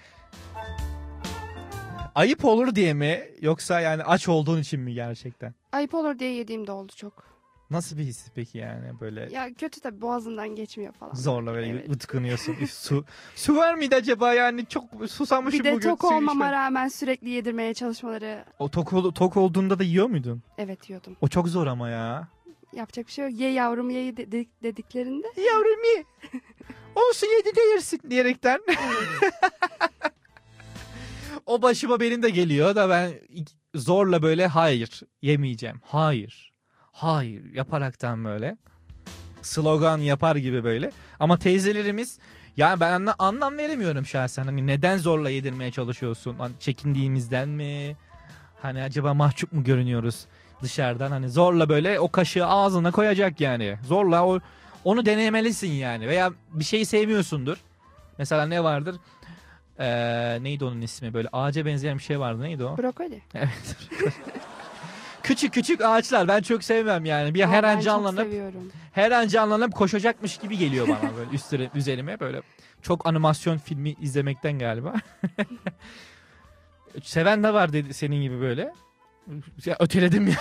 Ayıp 2.18 2.44
olur 2.44 2.74
diye 2.74 2.94
mi 2.94 3.28
yoksa 3.40 3.80
yani 3.80 4.02
aç 4.04 4.28
olduğun 4.28 4.60
için 4.60 4.80
mi 4.80 4.94
gerçekten? 4.94 5.54
Ayıp 5.72 5.94
olur 5.94 6.18
diye 6.18 6.30
yediğim 6.32 6.66
de 6.66 6.72
oldu 6.72 6.92
çok. 6.96 7.24
Nasıl 7.70 7.98
bir 7.98 8.02
his 8.02 8.26
peki 8.34 8.58
yani 8.58 9.00
böyle 9.00 9.28
Ya 9.32 9.54
kötü 9.54 9.80
tabii 9.80 10.00
boğazından 10.00 10.48
geçmiyor 10.48 10.92
falan. 10.92 11.14
zorla 11.14 11.54
böyle 11.54 11.68
Evet. 11.70 11.88
ıtkınıyorsun. 11.90 12.54
Su 12.70 13.04
su 13.34 13.56
var 13.56 13.74
mıydı 13.74 13.94
acaba 13.94 14.34
yani 14.34 14.66
çok 14.66 14.84
susamışım 15.10 15.58
Bir 15.60 15.64
de 15.64 15.72
bugün. 15.74 15.88
tok 15.90 16.04
olmama 16.04 16.32
içmedim. 16.32 16.52
rağmen 16.52 16.88
sürekli 16.88 17.28
yedirmeye 17.30 17.74
çalışmaları 17.74 18.44
O 18.58 18.68
tok, 18.68 18.92
ol- 18.92 19.10
tok 19.12 19.36
olduğunda 19.36 19.78
da 19.78 19.82
yiyor 19.84 20.06
muydun? 20.06 20.42
evet 20.58 20.90
yiyordum. 20.90 21.16
O 21.20 21.28
çok 21.28 21.48
zor 21.48 21.66
ama 21.66 21.88
ya. 21.90 22.28
Yapacak 22.72 23.06
bir 23.06 23.12
şey 23.12 23.24
yok. 23.30 23.40
Ye 23.40 23.50
yavrum 23.52 23.90
ye 23.90 24.16
dedik, 24.16 24.62
dediklerinde 24.62 25.26
Yavrum 25.36 25.84
ye. 25.96 26.04
Olsun 26.94 27.26
yedi 27.38 27.56
de 27.56 27.60
yersin 27.60 28.00
diyerekten. 28.10 28.60
o 31.48 31.62
başıma 31.62 32.00
benim 32.00 32.22
de 32.22 32.30
geliyor 32.30 32.76
da 32.76 32.88
ben 32.90 33.12
zorla 33.74 34.22
böyle 34.22 34.46
hayır 34.46 35.00
yemeyeceğim. 35.22 35.80
Hayır. 35.84 36.52
Hayır 36.92 37.54
yaparaktan 37.54 38.24
böyle. 38.24 38.56
Slogan 39.42 39.98
yapar 39.98 40.36
gibi 40.36 40.64
böyle. 40.64 40.90
Ama 41.20 41.38
teyzelerimiz 41.38 42.18
yani 42.56 42.80
ben 42.80 42.92
anla- 42.92 43.14
anlam 43.18 43.58
veremiyorum 43.58 44.06
şahsen. 44.06 44.44
Hani 44.44 44.66
neden 44.66 44.98
zorla 44.98 45.30
yedirmeye 45.30 45.70
çalışıyorsun? 45.70 46.34
Hani 46.38 46.52
çekindiğimizden 46.60 47.48
mi? 47.48 47.96
Hani 48.62 48.82
acaba 48.82 49.14
mahcup 49.14 49.52
mu 49.52 49.64
görünüyoruz 49.64 50.26
dışarıdan? 50.62 51.10
Hani 51.10 51.28
zorla 51.30 51.68
böyle 51.68 52.00
o 52.00 52.10
kaşığı 52.12 52.46
ağzına 52.46 52.90
koyacak 52.90 53.40
yani. 53.40 53.76
Zorla 53.86 54.26
o 54.26 54.40
onu 54.84 55.06
denemelisin 55.06 55.72
yani. 55.72 56.08
Veya 56.08 56.30
bir 56.52 56.64
şeyi 56.64 56.86
sevmiyorsundur. 56.86 57.56
Mesela 58.18 58.46
ne 58.46 58.64
vardır? 58.64 58.96
Ee, 59.78 60.38
neydi 60.42 60.64
onun 60.64 60.80
ismi? 60.80 61.14
Böyle 61.14 61.28
ağaca 61.32 61.66
benzeyen 61.66 61.98
bir 61.98 62.02
şey 62.02 62.20
vardı. 62.20 62.42
Neydi 62.42 62.64
o? 62.64 62.78
brokoli. 62.78 63.22
Evet. 63.34 63.76
küçük 65.22 65.52
küçük 65.54 65.80
ağaçlar 65.80 66.28
ben 66.28 66.42
çok 66.42 66.64
sevmem 66.64 67.04
yani. 67.04 67.34
Bir 67.34 67.44
Aa, 67.44 67.48
her 67.48 67.62
ben 67.62 67.68
an 67.68 67.74
çok 67.74 67.84
canlanıp 67.84 68.22
seviyorum. 68.26 68.72
her 68.92 69.10
an 69.10 69.28
canlanıp 69.28 69.74
koşacakmış 69.74 70.36
gibi 70.38 70.58
geliyor 70.58 70.88
bana 70.88 71.10
böyle 71.16 71.30
üstüne 71.32 71.70
üzerime 71.74 72.20
böyle. 72.20 72.42
Çok 72.82 73.06
animasyon 73.06 73.58
filmi 73.58 73.94
izlemekten 74.00 74.58
galiba. 74.58 74.94
Seven 77.02 77.42
de 77.42 77.54
var 77.54 77.72
dedi 77.72 77.94
senin 77.94 78.22
gibi 78.22 78.40
böyle. 78.40 78.72
Ya, 79.66 79.76
öteledim 79.80 80.26
ya. 80.28 80.34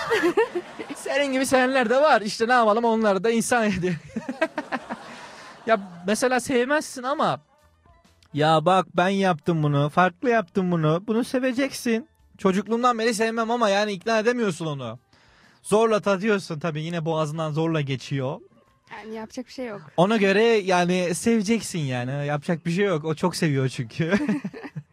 senin 0.95 1.33
gibi 1.33 1.45
sevenler 1.45 1.89
de 1.89 2.01
var. 2.01 2.21
İşte 2.21 2.47
ne 2.47 2.53
yapalım 2.53 2.85
onlar 2.85 3.23
da 3.23 3.29
insan 3.31 3.63
yedi. 3.65 3.99
ya 5.65 5.79
mesela 6.07 6.39
sevmezsin 6.39 7.03
ama 7.03 7.39
ya 8.37 8.65
bak 8.65 8.87
ben 8.97 9.09
yaptım 9.09 9.63
bunu. 9.63 9.89
Farklı 9.89 10.29
yaptım 10.29 10.71
bunu. 10.71 11.03
Bunu 11.07 11.23
seveceksin. 11.23 12.07
Çocukluğumdan 12.37 12.99
beri 12.99 13.13
sevmem 13.13 13.51
ama 13.51 13.69
yani 13.69 13.91
ikna 13.91 14.19
edemiyorsun 14.19 14.65
onu. 14.65 14.99
Zorla 15.63 15.99
tadıyorsun 15.99 16.59
tabii 16.59 16.81
yine 16.83 17.05
boğazından 17.05 17.51
zorla 17.51 17.81
geçiyor. 17.81 18.39
Yani 18.91 19.15
yapacak 19.15 19.45
bir 19.45 19.51
şey 19.51 19.65
yok. 19.65 19.81
Ona 19.97 20.17
göre 20.17 20.43
yani 20.43 21.15
seveceksin 21.15 21.79
yani. 21.79 22.27
Yapacak 22.27 22.65
bir 22.65 22.71
şey 22.71 22.85
yok. 22.85 23.05
O 23.05 23.15
çok 23.15 23.35
seviyor 23.35 23.69
çünkü. 23.69 24.13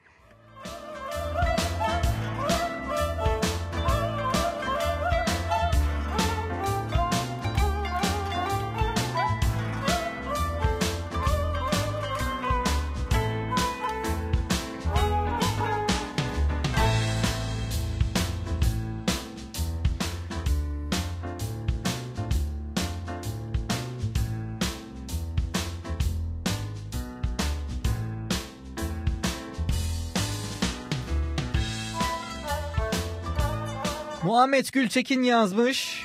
Muhammed 34.34 34.66
Gülçekin 34.72 35.22
yazmış. 35.22 36.02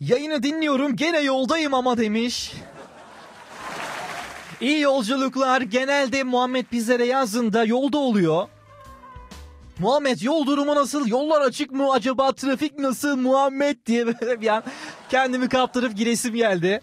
Yayını 0.00 0.42
dinliyorum 0.42 0.96
gene 0.96 1.20
yoldayım 1.20 1.74
ama 1.74 1.98
demiş. 1.98 2.52
İyi 4.60 4.80
yolculuklar 4.80 5.60
genelde 5.60 6.22
Muhammed 6.22 6.66
bizlere 6.72 7.04
yazdığında 7.04 7.64
yolda 7.64 7.98
oluyor. 7.98 8.48
Muhammed 9.78 10.20
yol 10.20 10.46
durumu 10.46 10.74
nasıl? 10.74 11.08
Yollar 11.08 11.40
açık 11.40 11.72
mı? 11.72 11.92
Acaba 11.92 12.32
trafik 12.32 12.78
nasıl? 12.78 13.16
Muhammed 13.16 13.76
diye 13.86 14.06
böyle 14.06 14.40
bir 14.40 14.48
an 14.48 14.62
kendimi 15.10 15.48
kaptırıp 15.48 15.96
giresim 15.96 16.34
geldi. 16.34 16.80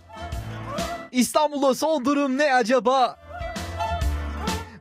İstanbul'da 1.11 1.75
son 1.75 2.05
durum 2.05 2.37
ne 2.37 2.53
acaba? 2.53 3.19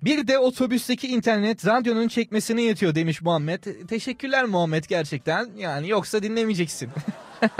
Bir 0.06 0.28
de 0.28 0.38
otobüsteki 0.38 1.08
internet 1.08 1.66
radyonun 1.66 2.08
çekmesine 2.08 2.62
yetiyor 2.62 2.94
demiş 2.94 3.22
Muhammed. 3.22 3.64
Teşekkürler 3.88 4.44
Muhammed 4.44 4.84
gerçekten. 4.84 5.50
Yani 5.56 5.88
yoksa 5.88 6.22
dinlemeyeceksin. 6.22 6.90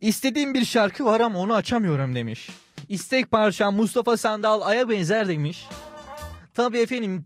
İstediğim 0.00 0.54
bir 0.54 0.64
şarkı 0.64 1.04
var 1.04 1.20
ama 1.20 1.38
onu 1.38 1.54
açamıyorum 1.54 2.14
demiş. 2.14 2.50
İstek 2.88 3.30
parçam 3.30 3.76
Mustafa 3.76 4.16
Sandal 4.16 4.60
Ay'a 4.60 4.88
benzer 4.88 5.28
demiş. 5.28 5.66
Tabii 6.54 6.78
efendim 6.78 7.24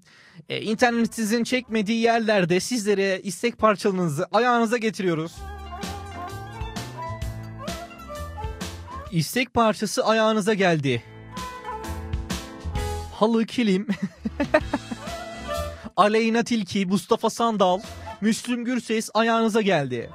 e, 0.48 0.60
internetinizin 0.60 1.44
çekmediği 1.44 2.00
yerlerde 2.00 2.60
sizlere 2.60 3.20
istek 3.22 3.58
parçalarınızı 3.58 4.26
ayağınıza 4.32 4.76
getiriyoruz. 4.76 5.32
İstek 9.12 9.54
parçası 9.54 10.04
ayağınıza 10.04 10.54
geldi. 10.54 11.02
Halı 13.18 13.46
Kilim, 13.46 13.86
Aleyna 15.96 16.42
Tilki, 16.42 16.86
Mustafa 16.86 17.30
Sandal, 17.30 17.80
Müslüm 18.20 18.64
Gürses 18.64 19.10
ayağınıza 19.14 19.60
geldi. 19.60 20.10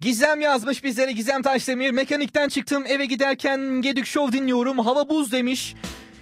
Gizem 0.00 0.40
yazmış 0.40 0.84
bizlere 0.84 1.12
Gizem 1.12 1.42
Taşdemir. 1.42 1.90
Mekanikten 1.90 2.48
çıktım 2.48 2.84
eve 2.86 3.06
giderken 3.06 3.60
Gedik 3.60 4.06
Show 4.06 4.38
dinliyorum. 4.38 4.78
Hava 4.78 5.08
buz 5.08 5.32
demiş. 5.32 5.74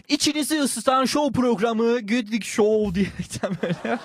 İçinizi 0.09 0.61
ısıtan 0.61 1.05
show 1.05 1.41
programı 1.41 2.01
Gedik 2.01 2.45
Show 2.45 2.95
diyerekten 3.01 3.53
böyle. 3.63 3.99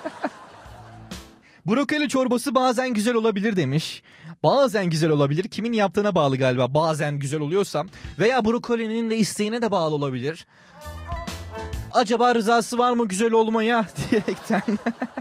Brokoli 1.66 2.08
çorbası 2.08 2.54
bazen 2.54 2.94
güzel 2.94 3.14
olabilir 3.14 3.56
demiş. 3.56 4.02
Bazen 4.42 4.90
güzel 4.90 5.10
olabilir. 5.10 5.44
Kimin 5.44 5.72
yaptığına 5.72 6.14
bağlı 6.14 6.36
galiba. 6.36 6.74
Bazen 6.74 7.18
güzel 7.18 7.40
oluyorsa. 7.40 7.84
Veya 8.18 8.44
brokolinin 8.44 9.10
de 9.10 9.16
isteğine 9.16 9.62
de 9.62 9.70
bağlı 9.70 9.94
olabilir. 9.94 10.46
Acaba 11.92 12.34
rızası 12.34 12.78
var 12.78 12.92
mı 12.92 13.08
güzel 13.08 13.32
olmaya 13.32 13.86
diyerekten. 14.10 14.62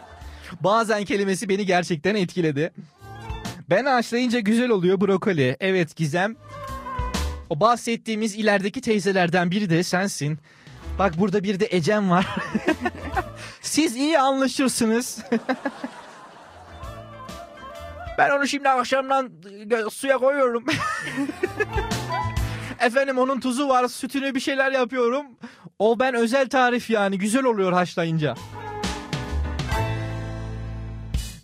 bazen 0.62 1.06
kelimesi 1.06 1.50
beni 1.50 1.66
gerçekten 1.66 2.16
etkiledi. 2.16 2.74
Ben 3.70 3.86
haşlayınca 3.86 4.40
güzel 4.40 4.70
oluyor 4.70 5.02
brokoli. 5.02 5.58
Evet 5.60 5.96
Gizem. 5.96 6.36
O 7.50 7.60
bahsettiğimiz 7.60 8.36
ilerideki 8.36 8.82
teyzelerden 8.82 9.52
biri 9.52 9.70
de 9.70 9.84
sensin. 9.84 10.40
Bak 11.00 11.20
burada 11.20 11.44
bir 11.44 11.60
de 11.60 11.68
Ecem 11.72 12.10
var. 12.10 12.28
Siz 13.62 13.96
iyi 13.96 14.20
anlaşırsınız. 14.20 15.20
Ben 18.22 18.30
onu 18.30 18.48
şimdi 18.48 18.70
akşamdan 18.70 19.32
e, 19.72 19.90
suya 19.90 20.18
koyuyorum. 20.18 20.66
Efendim 22.80 23.18
onun 23.18 23.40
tuzu 23.40 23.68
var, 23.68 23.88
sütünü 23.88 24.36
bir 24.36 24.40
şeyler 24.40 24.72
yapıyorum. 24.72 25.26
O 25.80 26.00
ben 26.00 26.14
özel 26.14 26.50
tarif 26.50 26.90
yani 26.90 27.18
güzel 27.18 27.44
oluyor 27.44 27.74
haşlayınca. 27.74 28.36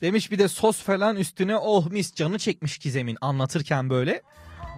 Demiş 0.02 0.32
bir 0.32 0.40
de 0.40 0.48
sos 0.48 0.82
falan 0.82 1.16
üstüne 1.16 1.58
oh 1.58 1.92
mis 1.92 2.16
canı 2.16 2.40
çekmiş 2.40 2.78
Gizem'in 2.78 3.18
anlatırken 3.22 3.90
böyle. 3.90 4.22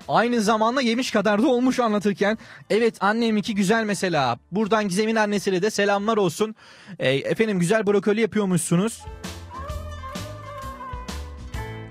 Aynı 0.08 0.42
zamanda 0.42 0.82
yemiş 0.82 1.12
kadar 1.12 1.44
da 1.44 1.48
olmuş 1.48 1.80
anlatırken. 1.80 2.38
Evet 2.70 3.04
anneminki 3.04 3.56
güzel 3.56 3.84
mesela. 3.84 4.40
Buradan 4.52 4.88
Gizem'in 4.88 5.16
annesine 5.16 5.62
de 5.62 5.70
selamlar 5.70 6.18
olsun. 6.18 6.56
E, 7.00 7.10
efendim 7.10 7.60
güzel 7.60 7.88
brokoli 7.88 8.22
yapıyormuşsunuz. 8.22 9.04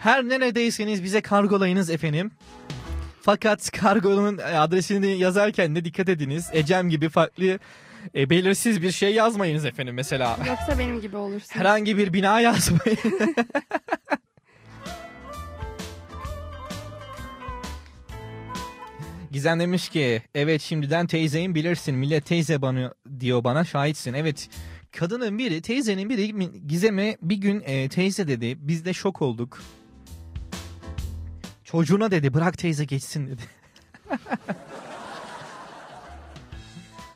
Her 0.09 0.29
neredeyseniz 0.29 1.05
bize 1.05 1.21
kargolayınız 1.21 1.90
efendim. 1.90 2.31
Fakat 3.21 3.71
kargonun 3.71 4.38
adresini 4.38 5.18
yazarken 5.18 5.77
de 5.77 5.85
dikkat 5.85 6.09
ediniz. 6.09 6.51
Ecem 6.53 6.88
gibi 6.88 7.09
farklı 7.09 7.59
e, 8.14 8.31
belirsiz 8.31 8.83
bir 8.83 8.90
şey 8.90 9.14
yazmayınız 9.14 9.64
efendim 9.64 9.94
mesela. 9.94 10.38
Yoksa 10.47 10.79
benim 10.79 11.01
gibi 11.01 11.16
olursun. 11.16 11.55
Herhangi 11.55 11.99
bir 11.99 12.12
bina 12.12 12.40
yazmayın. 12.40 12.99
Gizem 19.33 19.61
demiş 19.61 19.88
ki 19.88 20.23
evet 20.35 20.62
şimdiden 20.62 21.07
teyzeyim 21.07 21.55
bilirsin 21.55 21.94
millet 21.94 22.27
teyze 22.27 22.62
bana 22.62 22.94
diyor 23.21 23.44
bana 23.44 23.64
şahitsin. 23.64 24.14
Evet 24.14 24.49
kadının 24.92 25.38
biri 25.38 25.62
teyzenin 25.62 26.11
biri 26.11 26.51
Gizem'e 26.66 27.16
bir 27.23 27.37
gün 27.37 27.62
e, 27.66 27.88
teyze 27.88 28.29
dedi 28.29 28.57
biz 28.61 28.85
de 28.85 28.92
şok 28.92 29.23
olduk. 29.23 29.59
Çocuğuna 31.70 32.11
dedi 32.11 32.35
bırak 32.35 32.59
teyze 32.59 32.85
geçsin 32.85 33.26
dedi. 33.26 33.42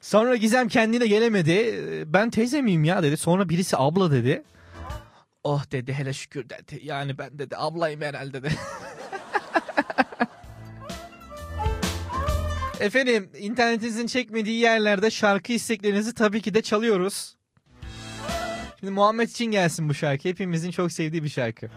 Sonra 0.01 0.37
Gizem 0.37 0.69
kendine 0.69 1.07
gelemedi. 1.07 1.83
Ben 2.07 2.31
teyze 2.31 2.63
miyim 2.63 2.85
ya 2.85 3.03
dedi. 3.03 3.17
Sonra 3.17 3.49
birisi 3.49 3.77
abla 3.77 4.13
dedi. 4.13 4.43
Oh 5.45 5.71
dedi 5.73 5.93
hele 5.93 6.13
şükür 6.13 6.49
dedi. 6.49 6.81
Yani 6.83 7.19
ben 7.19 7.39
dedi 7.39 7.57
ablayım 7.57 8.01
herhalde 8.01 8.43
dedi. 8.43 8.55
Efendim 12.81 13.31
internetinizin 13.39 14.07
çekmediği 14.07 14.61
yerlerde 14.61 15.11
şarkı 15.11 15.53
isteklerinizi 15.53 16.15
tabii 16.15 16.43
ki 16.43 16.55
de 16.55 16.63
çalıyoruz. 16.63 17.37
Şimdi 18.81 18.93
Muhammed 18.93 19.29
için 19.29 19.47
gelsin 19.47 19.89
bu 19.89 19.95
şarkı. 19.95 20.29
Hepimizin 20.29 20.71
çok 20.71 20.93
sevdiği 20.93 21.23
bir 21.25 21.29
şarkı. 21.29 21.69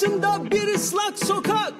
Arkasında 0.00 0.50
bir 0.50 0.74
ıslak 0.74 1.18
sokak. 1.18 1.74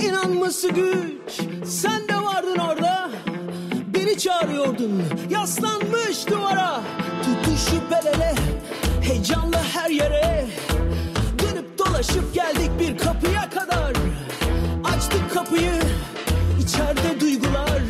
İnanması 0.00 0.68
güç 0.68 1.40
sen 1.66 2.08
de 2.08 2.14
vardın 2.24 2.58
orada. 2.58 3.10
Beni 3.94 4.18
çağırıyordun 4.18 5.02
yaslanmış 5.30 6.26
duvara. 6.30 6.80
Tutuşup 7.22 7.92
el 7.92 8.06
ele 8.06 8.34
Heyecanla 9.02 9.64
her 9.74 9.90
yere. 9.90 10.46
Dönüp 11.38 11.78
dolaşıp 11.78 12.34
geldik 12.34 12.70
bir 12.80 12.98
kapıya 12.98 13.50
kadar. 13.50 13.92
Açtık 14.84 15.34
kapıyı 15.34 15.80
içeride 16.60 17.20
duygular. 17.20 17.82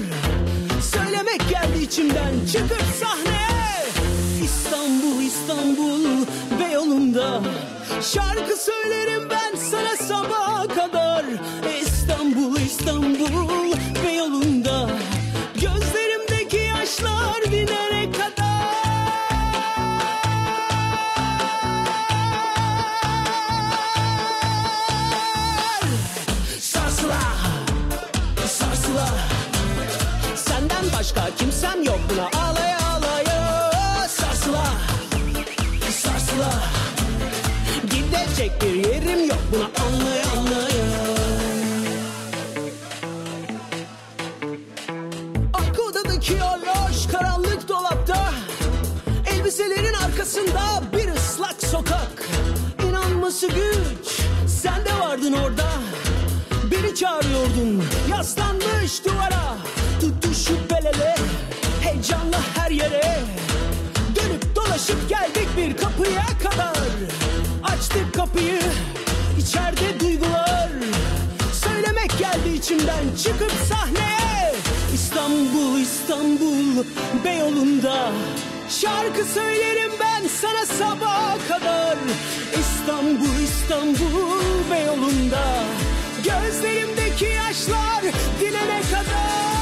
Söylemek 0.82 1.48
geldi 1.48 1.82
içimden 1.82 2.32
çıkıp 2.52 2.84
sahneye. 3.00 3.86
İstanbul 4.42 5.22
İstanbul 5.22 6.26
Beyoğlu'nda 6.60 7.42
Şarkı 8.00 8.56
söylerim 8.56 9.30
ben 9.30 9.56
sana 9.56 9.96
sabaha 9.96 10.68
kadar 10.68 11.24
yere. 62.72 63.18
Dönüp 64.16 64.56
dolaşıp 64.56 65.08
geldik 65.08 65.48
bir 65.56 65.76
kapıya 65.76 66.26
kadar. 66.42 66.76
Açtık 67.64 68.14
kapıyı 68.14 68.60
içeride 69.38 70.00
duygular. 70.00 70.70
Söylemek 71.52 72.18
geldi 72.18 72.56
içimden 72.56 73.04
çıkıp 73.24 73.52
sahneye. 73.68 74.54
İstanbul 74.94 75.78
İstanbul 75.78 76.84
Beyoğlu'nda. 77.24 78.12
Şarkı 78.68 79.24
söylerim 79.24 79.92
ben 80.00 80.28
sana 80.28 80.66
sabaha 80.66 81.36
kadar. 81.48 81.96
İstanbul 82.60 83.42
İstanbul 83.44 84.70
Beyoğlu'nda. 84.70 85.64
Gözlerimdeki 86.24 87.24
yaşlar 87.24 88.02
dilene 88.40 88.80
kadar 88.90 89.61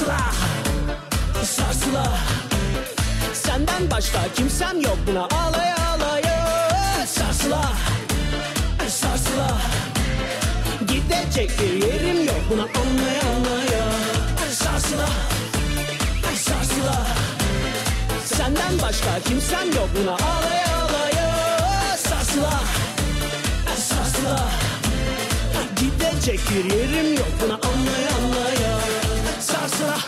Sarsıla 0.00 0.32
Sarsıla. 1.44 2.04
Senden 3.34 3.90
başka 3.90 4.18
kimsem 4.36 4.80
yok 4.80 4.98
buna 5.06 5.20
ağlaya 5.20 5.76
ağlaya. 5.76 6.46
Sarsıla 7.06 7.72
Sarsıla. 8.88 9.58
Gidecek 10.80 11.50
bir 11.60 11.86
yerim 11.86 12.26
yok 12.26 12.40
buna 12.50 12.62
anlaya 12.62 13.22
anlaya. 13.36 13.84
Sarsıla 14.52 15.08
Sarsıla. 16.34 17.06
Senden 18.24 18.82
başka 18.82 19.20
kimsem 19.24 19.66
yok 19.72 19.88
buna 20.00 20.12
ağlaya 20.12 20.76
ağlaya. 20.76 21.30
Sarsıla 21.96 22.60
Sarsıla. 23.76 24.48
Gidecek 25.76 26.40
bir 26.50 26.64
yerim 26.74 27.14
yok 27.14 27.32
buna 27.42 27.54
anlaya 27.54 28.10
anlaya 28.16 28.59
Sarsıla 29.70 29.98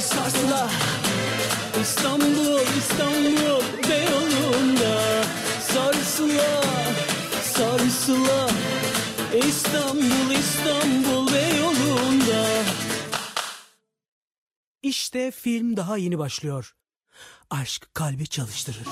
Sarsıla 0.00 0.70
İstanbul, 1.82 2.60
İstanbul 2.78 3.62
Beyoğlu'nda 3.90 5.22
Sarsıla, 5.60 6.62
sarsıla 7.42 8.50
İstanbul, 9.48 10.30
İstanbul 10.30 11.32
Beyoğlu'nda 11.32 12.46
İşte 14.82 15.30
film 15.30 15.76
daha 15.76 15.96
yeni 15.96 16.18
başlıyor. 16.18 16.74
Aşk 17.50 17.94
kalbi 17.94 18.26
çalıştırır. 18.26 18.86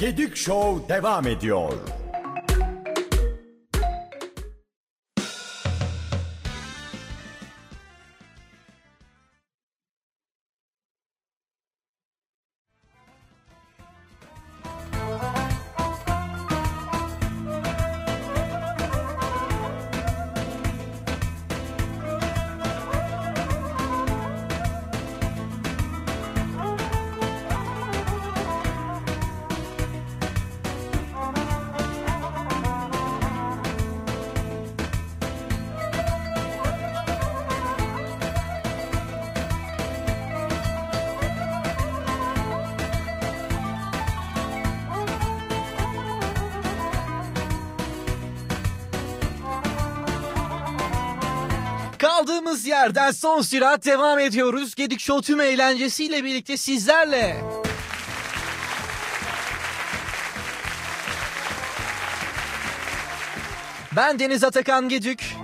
Gedik 0.00 0.36
Show 0.36 0.88
devam 0.88 1.26
ediyor. 1.26 1.72
Kaldığımız 52.40 52.66
yerden 52.66 53.10
son 53.10 53.42
sürat 53.42 53.84
devam 53.84 54.18
ediyoruz. 54.18 54.74
Gedik 54.74 55.00
Show 55.00 55.26
tüm 55.26 55.40
eğlencesiyle 55.40 56.24
birlikte 56.24 56.56
sizlerle. 56.56 57.36
Ben 63.96 64.18
Deniz 64.18 64.44
Atakan 64.44 64.88
Gedük. 64.88 65.39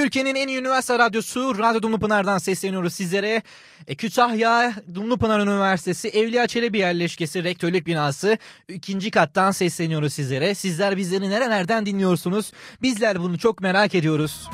Türkiye'nin 0.00 0.34
en 0.34 0.48
iyi 0.48 0.58
üniversite 0.58 0.98
radyosu 0.98 1.58
Radyo 1.58 1.82
Dumlupınar'dan 1.82 2.38
sesleniyoruz 2.38 2.94
sizlere. 2.94 3.42
E, 3.86 3.94
Kütahya 3.94 4.74
Dumlupınar 4.94 5.40
Üniversitesi 5.40 6.08
Evliya 6.08 6.46
Çelebi 6.46 6.78
yerleşkesi 6.78 7.44
rektörlük 7.44 7.86
binası 7.86 8.38
ikinci 8.68 9.10
kattan 9.10 9.50
sesleniyoruz 9.50 10.12
sizlere. 10.12 10.54
Sizler 10.54 10.96
bizleri 10.96 11.30
nerelerden 11.30 11.86
dinliyorsunuz? 11.86 12.52
Bizler 12.82 13.20
bunu 13.20 13.38
çok 13.38 13.60
merak 13.60 13.94
ediyoruz. 13.94 14.48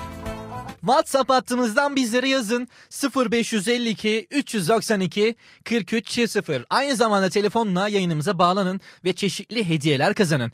WhatsApp 0.86 1.30
hattımızdan 1.30 1.96
bizlere 1.96 2.28
yazın 2.28 2.68
0552 3.32 4.26
392 4.30 5.34
43 5.64 6.30
0. 6.30 6.64
Aynı 6.70 6.96
zamanda 6.96 7.28
telefonla 7.28 7.88
yayınımıza 7.88 8.38
bağlanın 8.38 8.80
ve 9.04 9.12
çeşitli 9.12 9.68
hediyeler 9.68 10.14
kazanın. 10.14 10.52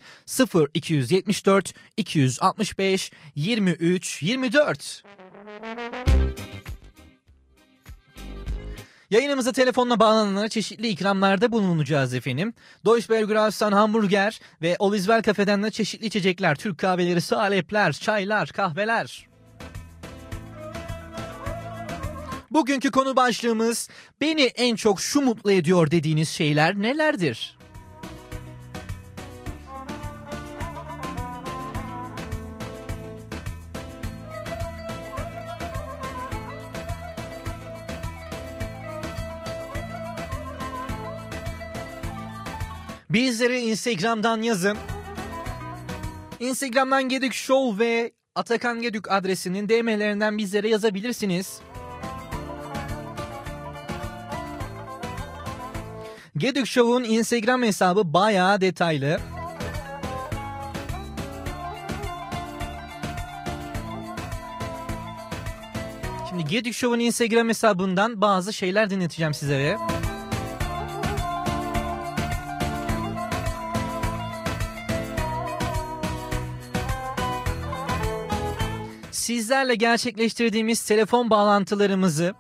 0274 0.75 1.75
265 1.97 3.13
23 3.35 4.23
24. 4.23 5.03
Yayınımıza 9.11 9.53
telefonla 9.53 10.01
bağlananlara 10.01 10.49
çeşitli 10.49 10.89
ikramlarda 10.89 11.53
bulunacağız 11.53 12.15
efendim. 12.15 12.55
Deutsche 12.85 13.15
Belgras'tan 13.15 13.73
hamburger 13.73 14.41
ve 14.63 14.77
Olizvel 14.79 15.23
Kafe'den 15.23 15.63
de 15.63 15.71
çeşitli 15.71 16.07
içecekler, 16.07 16.55
Türk 16.55 16.79
kahveleri, 16.79 17.21
salepler, 17.21 17.93
çaylar, 17.93 18.49
kahveler. 18.49 19.32
Bugünkü 22.53 22.91
konu 22.91 23.17
başlığımız 23.17 23.89
beni 24.21 24.43
en 24.43 24.77
çok 24.77 25.01
şu 25.01 25.21
mutlu 25.21 25.53
ediyor 25.53 25.91
dediğiniz 25.91 26.29
şeyler 26.29 26.83
nelerdir? 26.83 27.59
Bizlere 43.11 43.61
Instagram'dan 43.61 44.43
yazın. 44.43 44.79
Instagram'dan 46.41 47.09
Gedük 47.09 47.35
Show 47.35 47.85
ve 47.85 48.13
Atakan 48.35 48.83
Gedük 48.83 49.11
adresinin 49.11 49.69
DM'lerinden 49.69 50.39
bizlere 50.39 50.69
yazabilirsiniz. 50.69 51.61
Gedük 56.43 56.67
Show'un 56.67 57.05
Instagram 57.05 57.63
hesabı 57.63 58.13
bayağı 58.13 58.61
detaylı. 58.61 59.21
Şimdi 66.29 66.45
Gedük 66.45 66.75
Show'un 66.75 67.01
Instagram 67.01 67.49
hesabından 67.49 68.21
bazı 68.21 68.53
şeyler 68.53 68.91
dinleteceğim 68.91 69.35
sizlere. 69.35 69.77
Sizlerle 79.11 79.75
gerçekleştirdiğimiz 79.75 80.85
telefon 80.85 81.31
bağlantılarımızı 81.31 82.35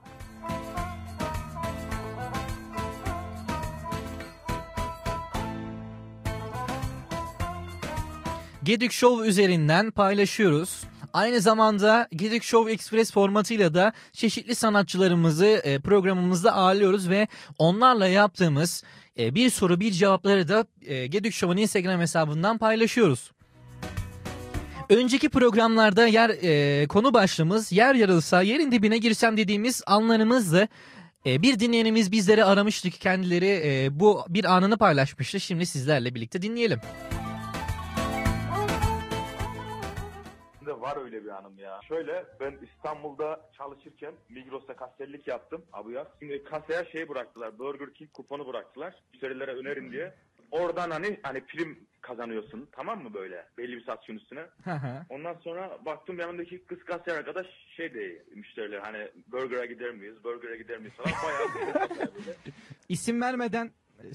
Gedük 8.64 8.92
Show 8.92 9.28
üzerinden 9.28 9.90
paylaşıyoruz. 9.90 10.80
Aynı 11.12 11.40
zamanda 11.40 12.08
Gedük 12.12 12.44
Show 12.44 12.72
Express 12.72 13.12
formatıyla 13.12 13.74
da 13.74 13.92
çeşitli 14.12 14.54
sanatçılarımızı 14.54 15.46
e, 15.46 15.78
programımızda 15.78 16.52
ağırlıyoruz 16.52 17.10
ve 17.10 17.28
onlarla 17.58 18.06
yaptığımız 18.06 18.84
e, 19.18 19.34
bir 19.34 19.50
soru 19.50 19.80
bir 19.80 19.92
cevapları 19.92 20.48
da 20.48 20.66
e, 20.86 21.06
Gedük 21.06 21.34
Show'un 21.34 21.56
Instagram 21.56 22.00
hesabından 22.00 22.58
paylaşıyoruz. 22.58 23.30
Önceki 24.88 25.28
programlarda 25.28 26.06
yer 26.06 26.30
e, 26.30 26.86
konu 26.86 27.14
başlığımız 27.14 27.72
yer 27.72 27.94
yarılsa 27.94 28.42
yerin 28.42 28.72
dibine 28.72 28.98
girsem 28.98 29.36
dediğimiz 29.36 29.82
anlarımızdı. 29.86 30.68
E, 31.26 31.42
bir 31.42 31.60
dinleyenimiz 31.60 32.12
bizleri 32.12 32.44
aramıştı 32.44 32.90
kendileri 32.90 33.62
e, 33.64 34.00
bu 34.00 34.24
bir 34.28 34.44
anını 34.44 34.78
paylaşmıştı. 34.78 35.40
Şimdi 35.40 35.66
sizlerle 35.66 36.14
birlikte 36.14 36.42
dinleyelim. 36.42 36.78
de 36.78 37.21
var 40.82 41.04
öyle 41.04 41.24
bir 41.24 41.28
anım 41.28 41.58
ya. 41.58 41.80
Şöyle 41.88 42.24
ben 42.40 42.54
İstanbul'da 42.62 43.40
çalışırken 43.58 44.14
Migros'ta 44.28 44.76
kasiyerlik 44.76 45.28
yaptım 45.28 45.62
abi 45.72 45.92
ya. 45.92 46.08
Şimdi 46.18 46.44
kasaya 46.44 46.84
şey 46.84 47.08
bıraktılar. 47.08 47.58
Burger 47.58 47.94
King 47.94 48.12
kuponu 48.12 48.46
bıraktılar. 48.46 48.94
Müşterilere 49.12 49.52
önerin 49.52 49.92
diye. 49.92 50.14
Oradan 50.50 50.90
hani 50.90 51.20
hani 51.22 51.40
prim 51.46 51.78
kazanıyorsun 52.00 52.68
tamam 52.72 53.02
mı 53.02 53.14
böyle 53.14 53.46
belli 53.58 53.76
bir 53.76 53.84
satışın 53.84 54.16
üstüne. 54.16 54.46
Ondan 55.08 55.34
sonra 55.34 55.78
baktım 55.84 56.18
yanımdaki 56.18 56.64
kız 56.64 56.84
kasiyer 56.84 57.16
arkadaş 57.16 57.46
şey 57.76 57.94
de 57.94 58.24
müşteriler 58.34 58.78
hani 58.78 59.08
burger'a 59.26 59.64
gider 59.64 59.90
miyiz, 59.90 60.24
burger'a 60.24 60.56
gider 60.56 60.78
miyiz 60.78 60.94
falan 60.94 61.14
bayağı 61.24 61.72
kasaya 61.88 62.14
böyle. 62.14 62.36
İsim 62.88 63.20
vermeden 63.20 63.70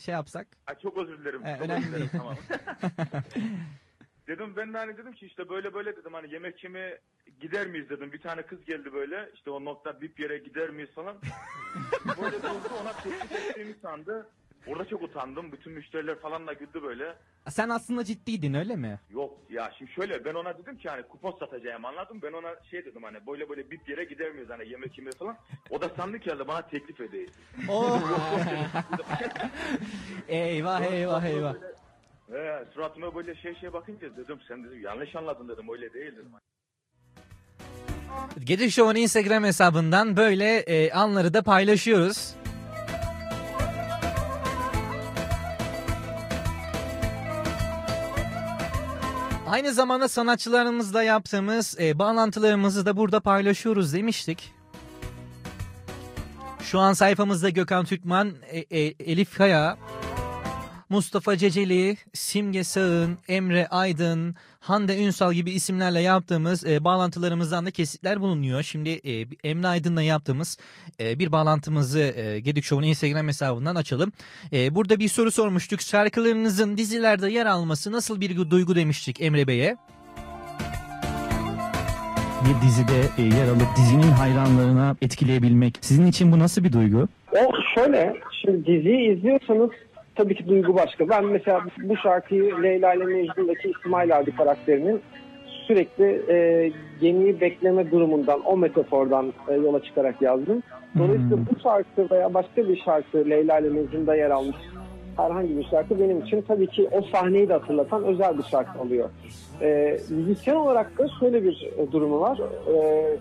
şey 0.06 0.14
yapsak. 0.14 0.48
Ay 0.68 0.80
çok 0.80 0.98
özür 0.98 1.20
dilerim. 1.20 1.46
He, 1.46 1.54
çok 1.58 1.66
önemli 1.66 1.86
özür 1.86 1.88
dilerim, 1.88 2.00
değil. 2.00 2.12
tamam. 2.18 2.36
dedim 4.28 4.56
ben 4.56 4.74
de 4.74 4.78
hani 4.78 4.98
dedim 4.98 5.14
ki 5.14 5.26
işte 5.26 5.50
böyle 5.50 5.74
böyle 5.74 5.96
dedim 5.96 6.14
hani 6.14 6.34
yemek 6.34 6.64
yemeye 6.64 7.00
gider 7.42 7.68
miyiz 7.68 7.90
dedim. 7.90 8.14
Bir 8.14 8.22
tane 8.22 8.42
kız 8.42 8.66
geldi 8.66 8.94
böyle 8.94 9.30
işte 9.34 9.50
o 9.50 9.66
nokta 9.66 10.02
bip 10.02 10.20
yere 10.20 10.38
gider 10.38 10.70
miyiz 10.70 10.90
falan. 10.96 11.18
böyle 12.22 12.38
durdu 12.38 12.70
ona 12.82 12.94
teklif 12.94 13.32
ettiğimi 13.32 13.76
sandı. 13.82 14.28
Orada 14.68 14.86
çok 14.86 15.04
utandım. 15.04 15.52
Bütün 15.52 15.74
müşteriler 15.74 16.20
falan 16.20 16.48
da 16.48 16.54
güldü 16.54 16.84
böyle. 16.84 17.16
Sen 17.50 17.70
aslında 17.70 18.04
ciddiydin 18.04 18.54
öyle 18.54 18.76
mi? 18.76 19.00
Yok 19.10 19.38
ya 19.50 19.72
şimdi 19.78 19.92
şöyle 19.92 20.26
ben 20.26 20.34
ona 20.34 20.58
dedim 20.58 20.78
ki 20.78 20.90
hani 20.90 21.04
kupon 21.04 21.32
satacağım 21.40 21.86
anladım. 21.86 22.20
Ben 22.24 22.34
ona 22.34 22.56
şey 22.72 22.86
dedim 22.86 23.04
hani 23.04 23.28
böyle 23.28 23.50
böyle 23.50 23.72
bip 23.72 23.90
yere 23.90 24.04
gider 24.04 24.32
miyiz 24.32 24.50
hani 24.50 24.70
yemek 24.70 24.98
yemeye 24.98 25.12
falan. 25.20 25.38
O 25.70 25.82
da 25.82 25.90
sandı 25.90 26.20
ki 26.20 26.26
herhalde 26.26 26.48
bana 26.48 26.62
teklif 26.62 27.02
edeyim. 27.02 27.30
Oh. 27.70 28.02
eyvah 30.28 30.82
eyvah 30.82 31.26
eyvah. 31.26 31.56
He, 32.32 32.66
suratıma 32.74 33.16
böyle 33.16 33.36
şey 33.36 33.56
şey 33.56 33.74
bakınca 33.74 34.18
dedim 34.18 34.40
sen 34.48 34.64
dedim 34.64 34.82
yanlış 34.82 35.16
anladın 35.16 35.50
dedim 35.50 35.66
öyle 35.74 35.94
değil 35.94 36.12
dedim. 36.12 36.32
Gece 38.44 38.70
Show'un 38.70 38.96
Instagram 38.96 39.44
hesabından 39.44 40.18
böyle 40.18 40.58
e, 40.58 40.92
anları 40.92 41.34
da 41.34 41.42
paylaşıyoruz. 41.42 42.36
Aynı 49.50 49.74
zamanda 49.74 50.08
sanatçılarımızla 50.08 51.04
yaptığımız 51.04 51.80
e, 51.80 52.00
bağlantılarımızı 52.00 52.86
da 52.86 52.98
burada 52.98 53.20
paylaşıyoruz 53.20 53.94
demiştik. 53.94 54.54
Şu 56.62 56.80
an 56.80 56.94
sayfamızda 56.94 57.50
Gökhan 57.50 57.86
Türkman, 57.86 58.34
e, 58.50 58.60
e, 58.60 58.80
Elif 59.00 59.38
Kaya, 59.38 59.78
Mustafa 60.90 61.38
Ceceli, 61.38 61.98
Simge 62.14 62.64
Sağın, 62.64 63.18
Emre 63.28 63.68
Aydın, 63.68 64.36
Hande 64.60 65.04
Ünsal 65.04 65.34
gibi 65.34 65.52
isimlerle 65.52 66.02
yaptığımız 66.02 66.66
e, 66.66 66.84
bağlantılarımızdan 66.84 67.66
da 67.66 67.72
kesitler 67.72 68.22
bulunuyor. 68.22 68.64
Şimdi 68.64 68.90
e, 68.90 69.26
Emre 69.44 69.68
Aydın'la 69.68 70.02
yaptığımız 70.02 70.58
e, 71.00 71.20
bir 71.20 71.32
bağlantımızı 71.32 72.00
e, 72.00 72.40
Gedik 72.40 72.64
Show'un 72.64 72.88
Instagram 72.90 73.28
hesabından 73.28 73.76
açalım. 73.76 74.12
E, 74.54 74.76
burada 74.76 75.00
bir 75.00 75.08
soru 75.08 75.32
sormuştuk. 75.32 75.82
Şarkılarınızın 75.82 76.78
dizilerde 76.78 77.32
yer 77.32 77.46
alması 77.46 77.92
nasıl 77.92 78.22
bir 78.22 78.50
duygu 78.50 78.76
demiştik 78.76 79.22
Emre 79.22 79.48
Bey'e. 79.48 79.78
bir 82.46 82.68
dizide 82.68 83.02
e, 83.18 83.22
yer 83.22 83.48
alıp 83.48 83.78
dizinin 83.78 84.12
hayranlarına 84.12 84.96
etkileyebilmek 85.02 85.78
sizin 85.82 86.06
için 86.06 86.32
bu 86.32 86.40
nasıl 86.40 86.64
bir 86.64 86.74
duygu? 86.74 87.08
O 87.32 87.52
şöyle, 87.76 88.14
şimdi 88.42 88.66
diziyi 88.66 89.18
izliyorsanız 89.18 89.70
tabii 90.18 90.36
ki 90.36 90.48
duygu 90.48 90.76
başka. 90.76 91.10
Ben 91.10 91.26
mesela 91.26 91.62
bu 91.84 91.98
şarkıyı 91.98 92.64
Leyla 92.64 92.94
ile 92.94 93.06
Mecnun'daki 93.06 93.70
İsmail 93.70 94.18
abi 94.18 94.36
karakterinin 94.36 95.02
sürekli 95.68 96.22
e, 96.30 96.72
gemiyi 97.02 97.42
bekleme 97.42 97.92
durumundan, 97.92 98.42
o 98.46 98.58
metafordan 98.58 99.34
e, 99.48 99.54
yola 99.54 99.84
çıkarak 99.84 100.22
yazdım. 100.22 100.64
Dolayısıyla 100.98 101.38
bu 101.38 101.60
şarkı 101.64 102.16
veya 102.16 102.34
başka 102.34 102.70
bir 102.70 102.82
şarkı 102.86 103.30
Leyla 103.30 103.60
ile 103.60 103.70
Mecnun'da 103.70 104.16
yer 104.16 104.30
almış 104.30 104.58
herhangi 105.18 105.58
bir 105.58 105.64
şarkı 105.64 106.00
benim 106.00 106.20
için 106.22 106.42
tabii 106.42 106.68
ki 106.68 106.90
o 106.92 107.02
sahneyi 107.02 107.50
de 107.50 107.54
hatırlatan 107.54 108.04
özel 108.04 108.38
bir 108.38 108.44
şarkı 108.44 108.82
oluyor. 108.82 109.10
E, 109.62 109.98
müzisyen 110.10 110.56
olarak 110.56 110.98
da 110.98 111.08
şöyle 111.20 111.44
bir 111.44 111.70
e, 111.78 111.92
durumu 111.92 112.20
var. 112.20 112.40
E, 112.74 113.18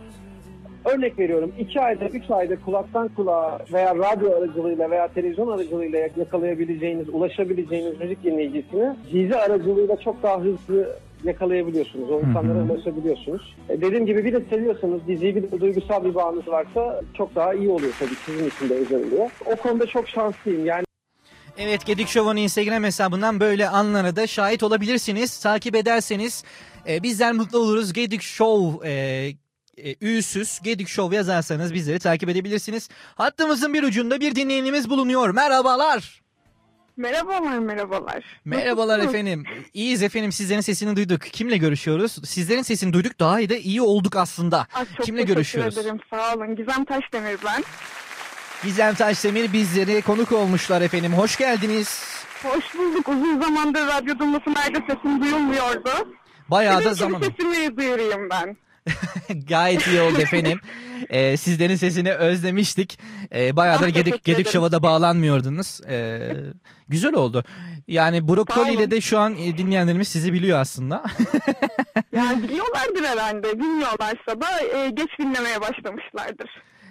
Örnek 0.87 1.19
veriyorum 1.19 1.53
iki 1.59 1.81
ayda, 1.81 2.09
üç 2.09 2.31
ayda 2.31 2.61
kulaktan 2.61 3.09
kulağa 3.09 3.59
veya 3.73 3.95
radyo 3.95 4.37
aracılığıyla 4.37 4.91
veya 4.91 5.09
televizyon 5.09 5.49
aracılığıyla 5.49 5.99
yakalayabileceğiniz, 6.17 7.09
ulaşabileceğiniz 7.09 8.01
müzik 8.01 8.25
dinleyicisini 8.25 8.97
dizi 9.13 9.37
aracılığıyla 9.37 9.97
çok 9.97 10.23
daha 10.23 10.41
hızlı 10.41 10.97
yakalayabiliyorsunuz. 11.25 12.11
O 12.11 12.21
insanlara 12.21 12.73
ulaşabiliyorsunuz. 12.73 13.57
E, 13.69 13.81
dediğim 13.81 14.07
gibi 14.07 14.25
bir 14.25 14.33
de 14.33 14.41
seviyorsanız 14.51 15.07
diziyi 15.07 15.37
bir 15.37 15.43
de 15.43 15.61
duygusal 15.61 16.05
bir 16.05 16.15
bağınız 16.15 16.49
varsa 16.49 17.01
çok 17.15 17.35
daha 17.35 17.55
iyi 17.55 17.69
oluyor 17.69 17.93
tabii 17.99 18.15
sizin 18.27 18.49
için 18.49 18.69
de 18.69 18.75
özel 18.75 19.07
oluyor. 19.07 19.31
O 19.47 19.57
konuda 19.57 19.87
çok 19.87 20.09
şanslıyım. 20.09 20.67
Yani 20.67 20.87
Evet 21.59 21.87
Gedik 21.87 22.09
Show'un 22.09 22.37
Instagram 22.37 22.85
hesabından 22.85 23.41
böyle 23.41 23.69
anlara 23.69 24.17
da 24.17 24.27
şahit 24.27 24.63
olabilirsiniz. 24.63 25.41
Takip 25.41 25.77
ederseniz 25.77 26.45
e, 26.89 27.03
bizler 27.03 27.33
mutlu 27.33 27.59
oluruz. 27.59 27.93
Gedik 27.93 28.23
Show 28.23 28.89
e, 28.89 28.93
e, 29.77 29.95
üsüz 30.01 30.61
Gedik 30.63 30.89
Show 30.89 31.17
yazarsanız 31.17 31.75
bizleri 31.75 31.99
takip 31.99 32.29
edebilirsiniz. 32.29 32.89
Hattımızın 33.15 33.75
bir 33.75 33.83
ucunda 33.83 34.21
bir 34.21 34.35
dinleyenimiz 34.35 34.91
bulunuyor. 34.91 35.29
Merhabalar. 35.31 36.23
Merhabalar 36.97 37.59
merhabalar. 37.59 38.25
Merhabalar 38.45 38.99
efendim. 38.99 39.45
İyiyiz 39.75 40.03
efendim 40.03 40.33
sizlerin 40.33 40.61
sesini 40.61 40.97
duyduk. 40.97 41.23
Kimle 41.23 41.57
görüşüyoruz? 41.57 42.29
Sizlerin 42.29 42.63
sesini 42.63 42.93
duyduk 42.93 43.21
daha 43.21 43.41
iyi 43.41 43.49
de 43.49 43.61
iyi 43.61 43.83
olduk 43.83 44.17
aslında. 44.17 44.67
Ay, 44.75 44.85
çok 44.97 45.07
Kimle 45.07 45.21
teşekkür 45.21 45.35
görüşüyoruz? 45.35 45.79
ederim 45.79 46.01
sağ 46.11 46.35
olun. 46.35 46.57
Gizem 46.57 46.85
Taşdemir 46.85 47.39
ben. 47.45 47.65
Gizem 48.65 48.95
Taşdemir 48.95 49.53
bizlere 49.53 50.01
konuk 50.01 50.33
olmuşlar 50.33 50.83
efendim. 50.83 51.13
Hoş 51.13 51.37
geldiniz. 51.39 52.03
Hoş 52.43 52.75
bulduk. 52.75 53.09
Uzun 53.09 53.41
zamandır 53.41 53.87
radyo 53.87 54.19
Dumlası 54.19 54.51
sesim 54.87 55.23
duyulmuyordu. 55.23 55.91
Bayağı 56.49 56.77
da 56.77 56.81
Dedim 56.81 56.93
ki 56.93 56.99
zaman. 56.99 57.23
bir 57.23 57.27
sesimi 57.27 57.77
duyurayım 57.77 58.31
ben. 58.31 58.57
Gayet 59.49 59.87
iyi 59.87 60.01
oldu 60.01 60.21
efendim. 60.21 60.61
Ee, 61.11 61.37
sizlerin 61.37 61.77
sesini 61.77 62.13
özlemiştik. 62.13 62.99
Ee, 63.35 63.57
bayağıdır 63.57 63.89
Ah, 63.89 63.95
Gedik, 63.95 64.25
Gedik. 64.25 64.49
Show'a 64.51 64.73
da 64.73 64.83
bağlanmıyordunuz. 64.83 65.81
Ee, 65.89 66.33
güzel 66.89 67.15
oldu. 67.15 67.45
Yani 67.89 68.29
Brokoli 68.29 68.73
ile 68.75 68.91
de 68.91 69.01
şu 69.01 69.19
an 69.19 69.37
e, 69.37 69.59
dinleyenlerimiz 69.59 70.09
sizi 70.09 70.33
biliyor 70.33 70.59
aslında. 70.61 71.03
Yani 72.17 72.43
biliyorlardır 72.43 73.05
herhalde. 73.05 73.59
Bilmiyorlarsa 73.59 74.41
da 74.41 74.61
e, 74.77 74.91
geç 74.91 75.09
dinlemeye 75.21 75.61
başlamışlardır. 75.61 76.51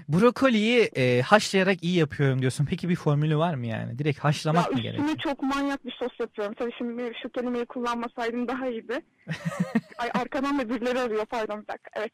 Brokoliyi 0.10 0.80
e, 0.96 1.22
haşlayarak 1.22 1.84
iyi 1.84 1.98
yapıyorum 1.98 2.40
diyorsun. 2.42 2.66
Peki 2.70 2.90
bir 2.90 2.96
formülü 2.96 3.38
var 3.38 3.54
mı 3.54 3.68
yani? 3.68 4.00
Direkt 4.00 4.20
haşlamak 4.20 4.66
ya 4.66 4.72
mı 4.72 4.82
gerekiyor? 4.82 5.08
üstüne 5.08 5.22
çok 5.22 5.44
manyak 5.44 5.86
bir 5.86 5.92
sos 5.92 6.20
yapıyorum. 6.20 6.54
Tabii 6.60 6.72
şimdi 6.78 7.12
şu 7.24 7.30
kelimeyi 7.30 7.66
kullanmasaydım 7.66 8.48
daha 8.48 8.68
iyiydi. 8.68 9.00
Ay 9.98 10.10
arkadan 10.14 10.60
da 10.60 10.70
birileri 10.70 11.00
arıyor 11.00 11.26
pardon 11.26 11.62
bir 11.62 11.68
dakika. 11.68 11.90
Evet. 11.96 12.12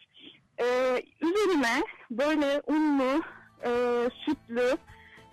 Ee, 0.60 1.04
üzerine 1.22 1.84
böyle 2.12 2.62
unlu, 2.68 3.24
e, 3.66 3.70
sütlü 4.26 4.78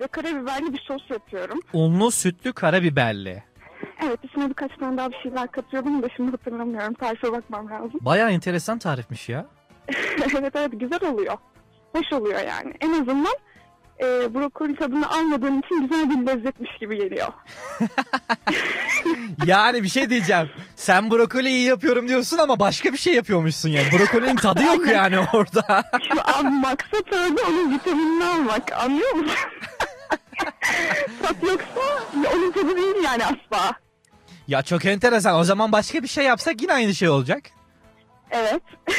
ve 0.00 0.06
karabiberli 0.06 0.72
bir 0.72 0.80
sos 0.80 1.10
yapıyorum. 1.10 1.60
Unlu, 1.72 2.10
sütlü, 2.10 2.52
karabiberli. 2.52 3.42
Evet 4.06 4.24
üstüne 4.24 4.48
birkaç 4.48 4.76
tane 4.76 4.96
daha 4.96 5.10
bir 5.10 5.18
şeyler 5.22 5.50
katıyordum 5.50 6.02
da 6.02 6.08
şimdi 6.16 6.30
hatırlamıyorum. 6.30 6.94
Tarife 6.94 7.32
bakmam 7.32 7.70
lazım. 7.70 8.00
Bayağı 8.00 8.30
enteresan 8.30 8.78
tarifmiş 8.78 9.28
ya. 9.28 9.46
evet 10.38 10.56
evet 10.56 10.70
güzel 10.72 11.10
oluyor. 11.12 11.38
Hoş 11.92 12.12
oluyor 12.12 12.40
yani. 12.40 12.74
En 12.80 12.92
azından 12.92 13.34
e, 14.00 14.34
brokoli 14.34 14.76
tadını 14.76 15.10
almadığım 15.10 15.58
için 15.58 15.82
güzel 15.88 16.10
bir 16.10 16.26
lezzetmiş 16.26 16.70
gibi 16.80 16.96
geliyor. 16.96 17.28
Yani 19.46 19.82
bir 19.82 19.88
şey 19.88 20.10
diyeceğim. 20.10 20.50
Sen 20.76 21.10
brokoli 21.10 21.48
iyi 21.48 21.66
yapıyorum 21.66 22.08
diyorsun 22.08 22.38
ama 22.38 22.60
başka 22.60 22.92
bir 22.92 22.98
şey 22.98 23.14
yapıyormuşsun 23.14 23.68
yani. 23.68 23.86
Brokolinin 23.92 24.36
tadı 24.36 24.62
yok 24.62 24.86
yani 24.88 25.18
orada. 25.32 25.84
Şu 26.12 26.36
an 26.38 26.54
maksat 26.54 27.12
orada 27.12 27.42
onun 27.48 27.74
vitaminini 27.74 28.24
almak. 28.24 28.72
Anlıyor 28.72 29.12
musun? 29.12 29.36
Tat 31.22 31.36
yoksa 31.42 31.80
onun 32.36 32.50
tadı 32.52 32.76
değil 32.76 33.04
yani 33.04 33.22
asla. 33.24 33.72
ya 34.48 34.62
çok 34.62 34.84
enteresan. 34.84 35.34
O 35.38 35.44
zaman 35.44 35.72
başka 35.72 36.02
bir 36.02 36.08
şey 36.08 36.24
yapsak 36.24 36.62
yine 36.62 36.72
aynı 36.72 36.94
şey 36.94 37.08
olacak. 37.08 37.42
Evet. 38.30 38.62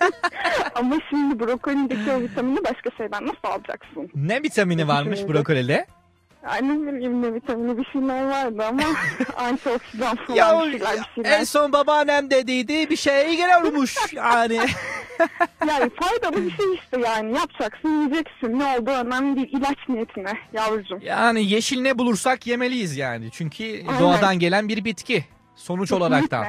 Ama 0.74 0.96
şimdi 1.10 1.40
brokolideki 1.40 2.12
o 2.12 2.20
vitamini 2.20 2.64
başka 2.64 2.90
şeyden 2.98 3.22
nasıl 3.26 3.38
alacaksın? 3.56 4.10
Ne 4.14 4.42
vitamini 4.42 4.88
varmış 4.88 5.18
Şimdi. 5.18 5.32
brokolide? 5.34 5.86
Ay 6.46 6.62
ne 6.68 6.92
bileyim 6.92 7.22
ne 7.22 7.34
vitamini 7.34 7.78
bir 7.78 7.84
şeyler 7.84 8.24
vardı 8.24 8.64
ama 8.68 8.82
antioksidan 9.36 10.16
falan 10.16 10.36
Ya 10.36 10.60
bir 10.66 10.70
şeyler 10.70 10.96
bir 10.96 11.14
şeyler. 11.14 11.38
en 11.40 11.44
son 11.44 11.72
babaannem 11.72 12.30
dediydi 12.30 12.90
bir 12.90 12.96
şeye 12.96 13.34
geliyormuş 13.34 14.12
yani. 14.12 14.60
Yani 15.68 15.90
faydalı 16.00 16.44
bir 16.44 16.50
şey 16.56 16.74
işte 16.74 17.00
yani 17.00 17.34
yapacaksın 17.36 17.88
yiyeceksin 17.88 18.58
ne 18.58 18.64
olduğu 18.78 18.90
önemli 18.90 19.36
değil 19.36 19.48
ilaç 19.52 19.76
niyetine 19.88 20.32
yavrucuğum. 20.52 20.98
Yani 21.02 21.50
yeşil 21.50 21.80
ne 21.80 21.98
bulursak 21.98 22.46
yemeliyiz 22.46 22.96
yani. 22.96 23.30
Çünkü 23.32 23.64
Aynen. 23.64 24.00
doğadan 24.00 24.38
gelen 24.38 24.68
bir 24.68 24.84
bitki. 24.84 25.24
Sonuç 25.54 25.92
olaraktan. 25.92 26.46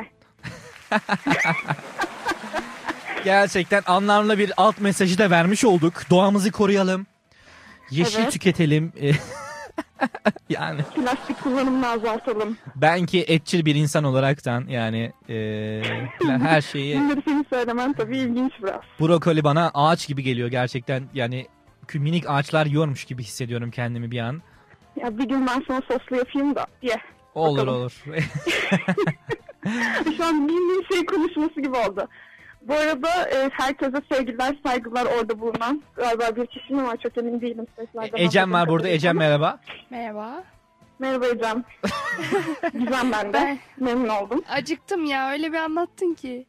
Kesinlikle. 0.90 1.52
Gerçekten 3.24 3.82
anlamlı 3.86 4.38
bir 4.38 4.52
alt 4.58 4.82
mesajı 4.82 5.18
da 5.18 5.30
vermiş 5.30 5.66
olduk. 5.66 5.94
Doğamızı 6.10 6.52
koruyalım. 6.52 7.06
Yeşil 7.92 8.20
Evet. 8.22 8.32
tüketelim. 8.32 8.94
yani 10.50 10.82
Plastik 10.96 11.44
kullanımını 11.44 11.88
azaltalım. 11.90 12.58
ben 12.76 13.06
ki 13.06 13.26
etçil 13.28 13.66
bir 13.66 13.76
insan 13.76 14.04
olaraktan 14.04 14.66
yani 14.68 15.12
eee, 15.28 16.10
her 16.28 16.62
şeyi 16.62 17.00
Bunları 17.00 17.22
senin 17.26 17.46
söylemen 17.54 17.94
tabii 17.94 18.18
ilginç 18.18 18.54
biraz. 18.64 18.82
brokoli 19.00 19.44
bana 19.44 19.72
ağaç 19.74 20.08
gibi 20.08 20.24
geliyor 20.24 20.48
gerçekten. 20.48 21.04
Yani 21.14 21.48
kü- 21.88 22.00
minik 22.00 22.30
ağaçlar 22.30 22.66
yiyormuş 22.66 23.06
gibi 23.06 23.24
hissediyorum 23.24 23.72
kendimi 23.72 24.12
bir 24.12 24.20
an. 24.20 24.42
Ya 24.96 25.18
bir 25.18 25.24
gün 25.30 25.48
ben 25.48 25.64
sana 25.68 25.82
soslu 25.88 26.16
yapayım 26.16 26.56
da 26.56 26.66
ye. 26.82 26.96
Olur 27.36 27.58
Bakalım. 27.58 27.76
olur. 27.82 28.04
Şu 30.18 30.26
an 30.26 30.48
bildiğin 30.48 30.86
şey 30.94 31.06
konuşması 31.06 31.62
gibi 31.62 31.78
oldu. 31.78 32.08
Bu 32.68 32.74
arada 32.74 33.30
e, 33.30 33.50
herkese 33.54 33.98
sevgiler, 34.12 34.56
saygılar 34.66 35.06
orada 35.06 35.40
bulunan. 35.40 35.84
Galiba 35.96 36.36
bir 36.36 36.46
kişi 36.46 36.74
mi 36.74 36.84
var 36.84 36.98
çok 37.04 37.18
emin 37.18 37.42
değilim. 37.42 37.66
Seslerden 37.76 38.18
Ecem 38.18 38.54
var 38.54 38.68
burada. 38.68 38.90
Ecem 38.90 39.18
merhaba. 39.18 39.60
Merhaba. 39.90 40.44
Merhaba 41.00 41.28
Ecem. 41.28 41.64
Gizem 42.80 43.12
ben 43.12 43.34
de. 43.34 43.58
Memnun 43.80 44.10
oldum. 44.10 44.44
Acıktım 44.50 45.06
ya 45.06 45.32
öyle 45.32 45.52
bir 45.52 45.58
anlattın 45.58 46.14
ki. 46.14 46.46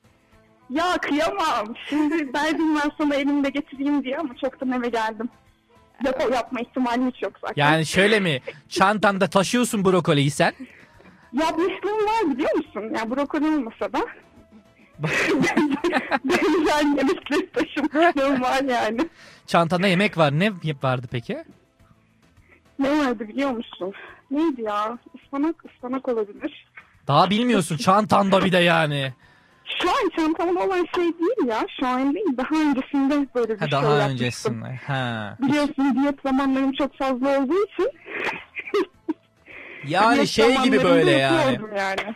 Ya 0.71 0.99
kıyamam. 1.03 1.75
Şimdi 1.89 2.33
derdim 2.35 2.77
ben 2.77 2.91
sana 2.99 3.15
elimde 3.15 3.51
getireyim 3.51 4.05
diye 4.05 4.19
ama 4.19 4.37
çoktan 4.37 4.73
eve 4.73 4.89
geldim. 4.89 5.29
Yap 6.05 6.23
yapma 6.33 6.61
ihtimalim 6.61 7.11
hiç 7.11 7.23
yok 7.23 7.33
zaten. 7.41 7.63
Yani 7.63 7.87
şöyle 7.87 8.21
mi? 8.21 8.41
Çantanda 8.69 9.27
taşıyorsun 9.27 9.85
brokoliyi 9.85 10.31
sen. 10.31 10.53
Yapmışlığım 11.33 12.07
var 12.07 12.31
biliyor 12.37 12.57
musun? 12.57 12.95
Ya 12.95 13.11
brokoli 13.11 13.45
olmasa 13.47 13.93
da. 13.93 13.99
Benzer 16.25 16.83
yemekleri 16.97 17.51
taşımışlığım 17.53 18.43
var 18.43 18.63
yani. 18.63 19.01
Çantanda 19.47 19.87
yemek 19.87 20.19
var. 20.19 20.33
Ne 20.39 20.53
vardı 20.83 21.07
peki? 21.11 21.45
Ne 22.79 22.99
vardı 22.99 23.29
biliyor 23.29 23.51
musun? 23.51 23.93
Neydi 24.31 24.63
ya? 24.63 24.99
Ispanak, 25.15 25.57
ıspanak 25.65 26.09
olabilir. 26.09 26.67
Daha 27.07 27.31
bilmiyorsun 27.31 27.77
çantanda 27.77 28.45
bir 28.45 28.53
de 28.53 28.59
yani. 28.59 29.13
Şu 29.83 29.91
an 29.91 30.11
çantamda 30.17 30.61
olan 30.61 30.87
şey 30.95 31.05
değil 31.05 31.47
ya. 31.49 31.67
Şu 31.81 31.87
an 31.87 32.15
değil. 32.15 32.37
Daha 32.37 32.61
öncesinde 32.61 33.27
böyle 33.35 33.55
bir 33.55 33.59
Ha, 33.59 33.65
şey 33.65 33.73
daha 33.73 34.09
öncesinde. 34.09 34.81
Ha. 34.87 35.37
Biliyorsun 35.43 35.95
diyet 36.03 36.23
zamanlarım 36.23 36.73
çok 36.73 36.99
fazla 36.99 37.39
olduğu 37.41 37.65
için. 37.65 37.91
Yani 39.87 40.27
şey 40.29 40.57
gibi 40.63 40.85
böyle 40.85 41.11
yani. 41.11 41.59
yani. 41.77 42.15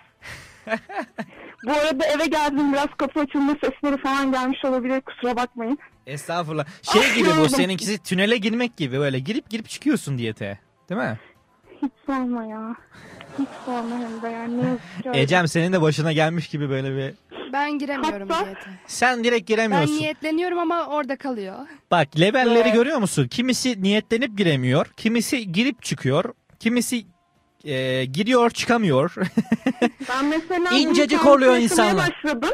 Bu 1.66 1.72
arada 1.72 2.06
eve 2.06 2.26
geldim 2.26 2.72
biraz 2.72 2.88
kapı 2.98 3.20
açılma 3.20 3.52
sesleri 3.64 4.02
falan 4.02 4.32
gelmiş 4.32 4.64
olabilir 4.64 5.00
kusura 5.00 5.36
bakmayın. 5.36 5.78
Estağfurullah. 6.06 6.64
Şey 6.92 7.14
gibi 7.14 7.28
bu 7.40 7.48
seninkisi 7.48 7.98
tünele 8.02 8.36
girmek 8.36 8.76
gibi 8.76 8.98
böyle 8.98 9.18
girip 9.18 9.50
girip 9.50 9.68
çıkıyorsun 9.68 10.18
diyete. 10.18 10.58
Değil 10.90 11.00
mi? 11.00 11.18
Hiç 11.82 11.92
sorma 12.06 12.44
ya. 12.46 12.76
Hiç 13.38 13.48
sorma 13.64 13.98
hem 13.98 14.22
de 14.22 14.28
yani. 14.28 14.64
Ecem 15.14 15.48
senin 15.48 15.72
de 15.72 15.80
başına 15.82 16.12
gelmiş 16.12 16.48
gibi 16.48 16.70
böyle 16.70 16.96
bir. 16.96 17.14
Ben 17.52 17.78
giremiyorum 17.78 18.28
Hatta- 18.28 18.44
diyete. 18.44 18.60
Sen 18.86 19.24
direkt 19.24 19.40
Ben 19.40 19.46
giremiyorsun. 19.56 19.94
niyetleniyorum 19.96 20.58
ama 20.58 20.86
orada 20.86 21.16
kalıyor. 21.16 21.56
Bak 21.90 22.20
levelleri 22.20 22.58
Evet. 22.58 22.74
görüyor 22.74 22.98
musun? 22.98 23.28
Kimisi 23.28 23.82
niyetlenip 23.82 24.38
giremiyor. 24.38 24.86
Kimisi 24.96 25.52
girip 25.52 25.82
çıkıyor. 25.82 26.24
Kimisi 26.60 27.04
e, 27.64 28.04
giriyor 28.04 28.50
çıkamıyor. 28.50 29.14
Ben 30.08 30.24
mesela 30.24 30.70
İncecik 30.70 31.26
oluyor 31.26 31.56
insanlar. 31.56 32.10
başladım. 32.10 32.50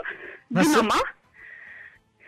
Nasıl? 0.50 0.74
Dün 0.74 0.78
ama. 0.78 0.94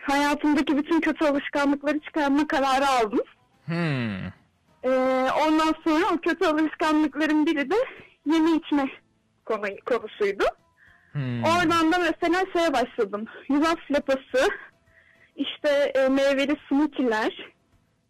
Hayatımdaki 0.01 0.77
bütün 0.77 1.01
kötü 1.01 1.25
alışkanlıkları 1.25 1.99
çıkarma 1.99 2.47
kararı 2.47 2.87
aldım. 2.87 3.19
hmm. 3.65 4.25
Ee, 4.83 4.89
ondan 5.47 5.75
sonra 5.83 6.05
o 6.13 6.17
kötü 6.17 6.45
alışkanlıkların 6.45 7.45
biri 7.45 7.69
de 7.69 7.75
yeme 8.25 8.51
içme 8.51 8.85
konu, 9.45 9.65
konusuydu. 9.85 10.43
Hmm. 11.11 11.43
Oradan 11.43 11.91
da 11.91 11.97
mesela 11.99 12.45
şeye 12.53 12.73
başladım. 12.73 13.25
Yulaf 13.49 13.91
lapası, 13.91 14.49
işte 15.35 15.69
e, 15.95 16.09
meyveli 16.09 16.55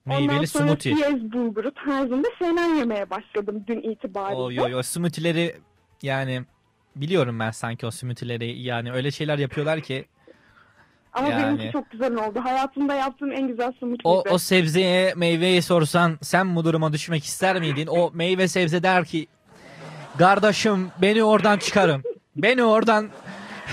smoothie'ler. 0.05 0.21
Ondan 0.23 0.27
Meyveli 0.35 0.47
sonra 0.47 0.65
smoothie. 0.65 0.95
piyaz 0.95 1.31
bulguru 1.31 1.71
tarzında 1.73 2.27
şeyler 2.39 2.75
yemeye 2.75 3.09
başladım 3.09 3.63
dün 3.67 3.81
itibariyle. 3.91 4.41
Oy 4.41 4.59
oy 4.61 4.75
o 4.75 4.83
smoothie'leri 4.83 5.55
yani 6.01 6.41
biliyorum 6.95 7.39
ben 7.39 7.51
sanki 7.51 7.85
o 7.85 7.91
smoothie'leri 7.91 8.61
yani 8.61 8.91
öyle 8.91 9.11
şeyler 9.11 9.37
yapıyorlar 9.37 9.81
ki 9.81 10.05
Ama 11.13 11.29
yani- 11.29 11.43
benimki 11.43 11.71
çok 11.71 11.91
güzel 11.91 12.15
oldu. 12.15 12.39
Hayatımda 12.43 12.95
yaptığım 12.95 13.31
en 13.31 13.47
güzel 13.47 13.71
smoothie'ydi. 13.79 14.01
o, 14.03 14.23
o 14.29 14.37
sebzeye 14.37 15.13
meyveye 15.15 15.61
sorsan 15.61 16.17
sen 16.21 16.55
bu 16.55 16.65
duruma 16.65 16.93
düşmek 16.93 17.23
ister 17.23 17.59
miydin? 17.59 17.87
O 17.87 18.11
meyve 18.13 18.47
sebze 18.47 18.83
der 18.83 19.05
ki 19.05 19.27
kardeşim 20.17 20.91
beni 21.01 21.23
oradan 21.23 21.57
çıkarın. 21.57 22.03
Beni 22.35 22.63
oradan 22.63 23.09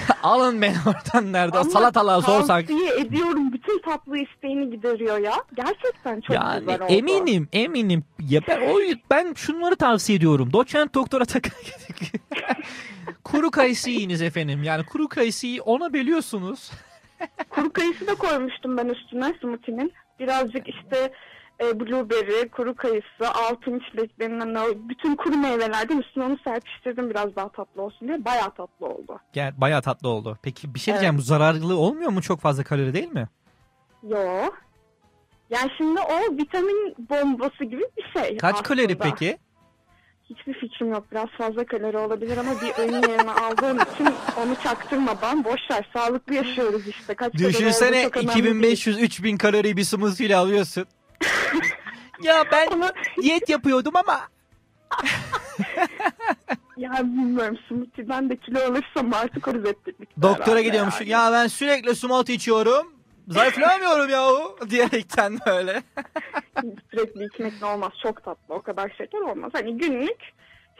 alın 0.23 0.63
beni 0.63 0.77
oradan 0.87 1.33
nerede? 1.33 1.59
Ama 1.59 1.71
salatalığa 1.71 2.23
sorsak. 2.23 2.69
Tavsiye 2.69 2.95
ediyorum. 2.95 3.53
Bütün 3.53 3.83
tatlı 3.83 4.19
isteğini 4.19 4.71
gideriyor 4.71 5.19
ya. 5.19 5.35
Gerçekten 5.55 6.21
çok 6.21 6.37
Yani 6.37 6.61
güzel 6.61 6.83
oldu. 6.83 6.93
eminim 6.93 7.49
eminim. 7.53 8.05
Ya 8.29 8.41
ben 8.49 8.61
o 8.61 8.79
ben 9.11 9.35
şunları 9.35 9.77
tavsiye 9.77 10.19
ediyorum. 10.19 10.53
Doçent 10.53 10.95
doktora 10.95 11.25
takın. 11.25 11.53
kuru 13.25 13.51
kayısı 13.51 13.91
yiyiniz 13.91 14.23
efendim. 14.23 14.63
Yani 14.63 14.87
kuru 14.87 15.09
kayısıyı 15.09 15.63
ona 15.63 15.93
bölüyorsunuz. 15.93 16.71
Kuru 17.51 17.73
kayısı 17.73 18.07
da 18.07 18.15
koymuştum 18.15 18.77
ben 18.77 18.87
üstüne 18.89 19.35
smoothie'nin. 19.41 19.93
Birazcık 20.21 20.69
işte 20.69 21.13
e, 21.63 21.81
blueberry, 21.81 22.49
kuru 22.49 22.75
kayısı, 22.75 23.29
altın 23.35 23.83
çilek 23.91 24.21
denilen 24.21 24.89
bütün 24.89 25.17
kuru 25.17 25.37
meyvelerden 25.37 25.99
üstüne 25.99 26.25
onu 26.25 26.39
serpiştirdim 26.45 27.11
biraz 27.11 27.37
daha 27.37 27.49
tatlı 27.49 27.83
olsun 27.83 28.09
diye. 28.09 28.25
Bayağı 28.25 28.51
tatlı 28.55 28.87
oldu. 28.87 29.21
Gel 29.33 29.53
bayağı 29.57 29.83
tatlı 29.83 30.09
oldu. 30.09 30.39
Peki 30.43 30.75
bir 30.75 30.81
şey 30.81 30.93
Evet. 30.93 31.01
diyeceğim 31.01 31.19
bu 31.19 31.23
zararlı 31.23 31.77
olmuyor 31.79 32.11
mu 32.11 32.23
çok 32.23 32.41
fazla 32.41 32.65
kalori 32.65 32.95
değil 32.95 33.13
mi? 33.13 33.29
Yo. 34.03 34.19
Yani 35.51 35.71
şimdi 35.79 36.01
o 36.01 36.37
vitamin 36.37 36.95
bombası 37.11 37.65
gibi 37.65 37.83
bir 37.97 38.21
şey 38.21 38.37
Kaç 38.37 38.55
aslında. 38.55 38.69
kalori 38.69 38.99
peki? 38.99 39.39
Hiçbir 40.31 40.55
fikrim 40.55 40.91
yok. 40.91 41.05
Biraz 41.13 41.27
fazla 41.39 41.67
kalori 41.67 41.99
olabilir 41.99 42.37
ama 42.37 42.51
bir 42.63 42.83
öğün 42.83 42.93
yerine 43.11 43.31
aldığım 43.33 43.77
için 43.77 44.07
onu 44.43 44.55
çaktırmadan 44.63 45.45
boş 45.45 45.61
ver. 45.71 45.89
Sağlıklı 45.97 46.35
yaşıyoruz 46.35 46.87
işte. 46.89 47.15
Kaç 47.15 47.33
Düşünsene 47.35 48.03
çok 48.03 48.17
önemli 48.17 48.63
değil. 48.63 48.77
2500-3000 48.77 49.39
kalori 49.39 49.77
bir 49.77 49.85
smoothie 49.85 50.27
ile 50.27 50.37
alıyorsun. 50.37 50.87
Ya 52.23 52.45
ben 52.53 52.69
diyet 53.23 53.49
yapıyordum 53.49 53.97
ama. 53.97 54.21
Ya 56.77 56.93
bilmiyorum 57.03 57.59
smoothie'den 57.69 58.31
de 58.31 58.37
kilo 58.37 58.59
alırsam 58.61 59.12
artık 59.14 59.49
o. 59.49 59.53
Doktora 60.23 60.61
gidiyormuş. 60.61 60.95
Ya 61.07 61.33
ben 61.33 61.47
sürekli 61.47 61.97
smoothie 61.97 62.35
içiyorum. 62.35 62.93
Zayıflamıyorum 63.29 64.09
yahu 64.11 64.57
diyerekten 64.71 65.39
böyle. 65.47 65.83
Sürekli 66.91 67.25
içmek 67.25 67.61
de 67.61 67.64
olmaz. 67.66 67.93
Çok 68.03 68.25
tatlı. 68.25 68.55
O 68.55 68.62
kadar 68.62 68.93
şeker 68.99 69.19
olmaz. 69.19 69.51
Hani 69.55 69.79
günlük 69.79 70.21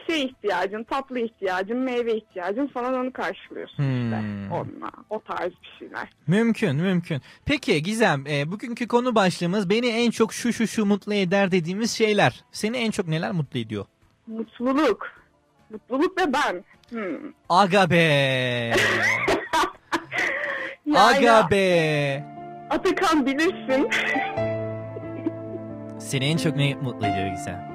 şey 0.09 0.25
ihtiyacın, 0.25 0.85
tatlı 0.85 1.19
ihtiyacın, 1.19 1.77
meyve 1.77 2.17
ihtiyacın 2.17 2.67
falan 2.67 2.95
onu 2.95 3.13
karşılıyorsun 3.13 3.83
işte. 3.83 4.21
Hmm. 4.21 4.53
Onunla. 4.53 4.91
O 5.11 5.21
tarz 5.21 5.51
bir 5.51 5.77
şeyler. 5.79 6.09
Mümkün 6.27 6.77
mümkün. 6.77 7.23
Peki 7.45 7.83
Gizem 7.83 8.25
e, 8.27 8.51
bugünkü 8.51 8.89
konu 8.89 9.15
başlığımız 9.15 9.71
beni 9.71 9.87
en 9.87 10.11
çok 10.11 10.33
şu 10.33 10.53
şu 10.53 10.67
şu 10.67 10.85
mutlu 10.87 11.15
eder 11.15 11.51
dediğimiz 11.51 11.91
şeyler. 11.91 12.45
Seni 12.53 12.77
en 12.77 12.91
çok 12.91 13.09
neler 13.09 13.33
mutlu 13.33 13.61
ediyor? 13.61 13.85
Mutluluk. 14.27 15.07
Mutluluk 15.71 16.21
ve 16.21 16.33
ben. 16.33 16.65
Hmm. 16.91 17.33
Aga 17.49 17.91
be. 17.91 18.73
Aga 20.97 21.51
be. 21.51 22.25
Atakan 22.71 23.27
bilirsin. 23.27 23.91
Seni 25.99 26.25
en 26.25 26.37
çok 26.37 26.57
ne 26.57 26.75
mutlu 26.75 27.07
ediyor 27.07 27.29
Gizem? 27.29 27.69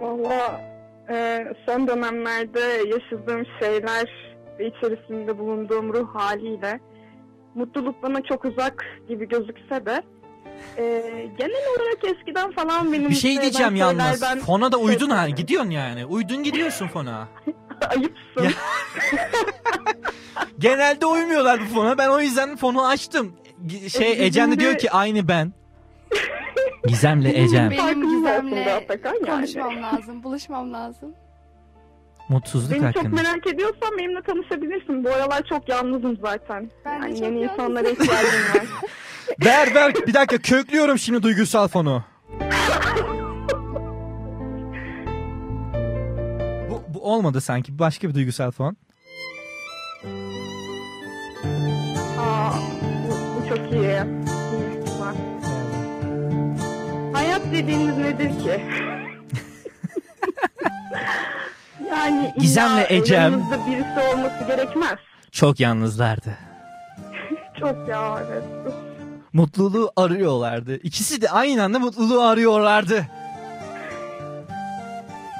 Valla 0.00 0.75
e, 1.10 1.46
son 1.66 1.88
dönemlerde 1.88 2.60
yaşadığım 2.60 3.46
şeyler 3.60 4.08
ve 4.58 4.66
içerisinde 4.66 5.38
bulunduğum 5.38 5.92
ruh 5.92 6.14
haliyle 6.14 6.80
mutluluk 7.54 8.02
bana 8.02 8.22
çok 8.22 8.44
uzak 8.44 8.84
gibi 9.08 9.28
gözükse 9.28 9.86
de 9.86 10.02
e, 10.78 10.82
genel 11.38 11.64
olarak 11.76 12.16
eskiden 12.16 12.52
falan 12.52 12.92
benim 12.92 13.10
Bir 13.10 13.14
şey 13.14 13.40
diyeceğim 13.40 13.76
yalnız. 13.76 14.24
Fona 14.46 14.72
da 14.72 14.76
uydun 14.76 15.10
ha. 15.10 15.28
Gidiyorsun 15.28 15.70
yani. 15.70 16.06
Uydun 16.06 16.42
gidiyorsun 16.42 16.88
fona. 16.88 17.28
Ayıpsın. 17.90 18.58
Genelde 20.58 21.06
uymuyorlar 21.06 21.60
bu 21.60 21.74
fona. 21.74 21.98
Ben 21.98 22.08
o 22.08 22.20
yüzden 22.20 22.56
fonu 22.56 22.86
açtım. 22.86 23.32
Şey 23.88 24.12
E, 24.12 24.24
Ecem 24.24 24.52
de 24.52 24.60
diyor 24.60 24.78
ki 24.78 24.90
aynı 24.90 25.28
ben. 25.28 25.52
Gizem'le 26.86 27.24
Ecem. 27.24 27.70
Benim 27.70 27.82
Farkımız 27.82 28.24
aslında 28.26 28.40
Gizem'le 28.50 28.76
Atakan 28.76 29.14
yani. 29.14 29.26
konuşmam 29.26 29.82
lazım, 29.82 30.22
buluşmam 30.22 30.72
lazım. 30.72 31.14
Mutsuzluk 32.28 32.70
Beni 32.72 32.92
çok 32.92 33.04
hakkında. 33.04 33.22
merak 33.22 33.46
ediyorsan 33.46 33.98
benimle 33.98 34.22
tanışabilirsin. 34.22 35.04
Bu 35.04 35.08
aralar 35.10 35.42
çok 35.48 35.68
yalnızım 35.68 36.18
zaten. 36.22 36.70
Ben 36.84 37.02
de 37.02 37.06
yani 37.06 37.14
çok 37.14 37.22
yeni 37.22 37.34
yalnızım. 37.40 37.52
insanlara 37.64 37.88
ihtiyacım 37.88 38.40
var. 38.54 38.62
Ver 39.44 39.74
ver 39.74 39.94
bir 40.06 40.14
dakika 40.14 40.38
köklüyorum 40.38 40.98
şimdi 40.98 41.22
duygusal 41.22 41.68
fonu. 41.68 42.04
bu, 46.70 46.82
bu 46.94 47.12
olmadı 47.12 47.40
sanki. 47.40 47.78
Başka 47.78 48.08
bir 48.08 48.14
duygusal 48.14 48.50
fon. 48.50 48.76
Aa, 52.20 52.50
bu, 53.08 53.10
bu 53.36 53.48
çok 53.48 53.72
iyi. 53.72 53.80
İyi, 53.80 54.04
Hayat 57.46 57.52
dediğiniz 57.52 57.98
nedir 57.98 58.28
ki? 58.28 58.60
yani 61.90 62.20
illa 62.20 62.34
Gizem'le 62.38 62.84
Ecem. 62.88 63.32
birisi 63.66 64.14
olması 64.14 64.44
gerekmez. 64.46 64.98
Çok 65.32 65.60
yalnızlardı. 65.60 66.38
Çok 67.60 67.88
ya 67.88 68.18
evet. 68.30 68.44
Mutluluğu 69.32 69.92
arıyorlardı. 69.96 70.76
İkisi 70.76 71.22
de 71.22 71.30
aynı 71.30 71.62
anda 71.62 71.78
mutluluğu 71.78 72.22
arıyorlardı. 72.22 73.06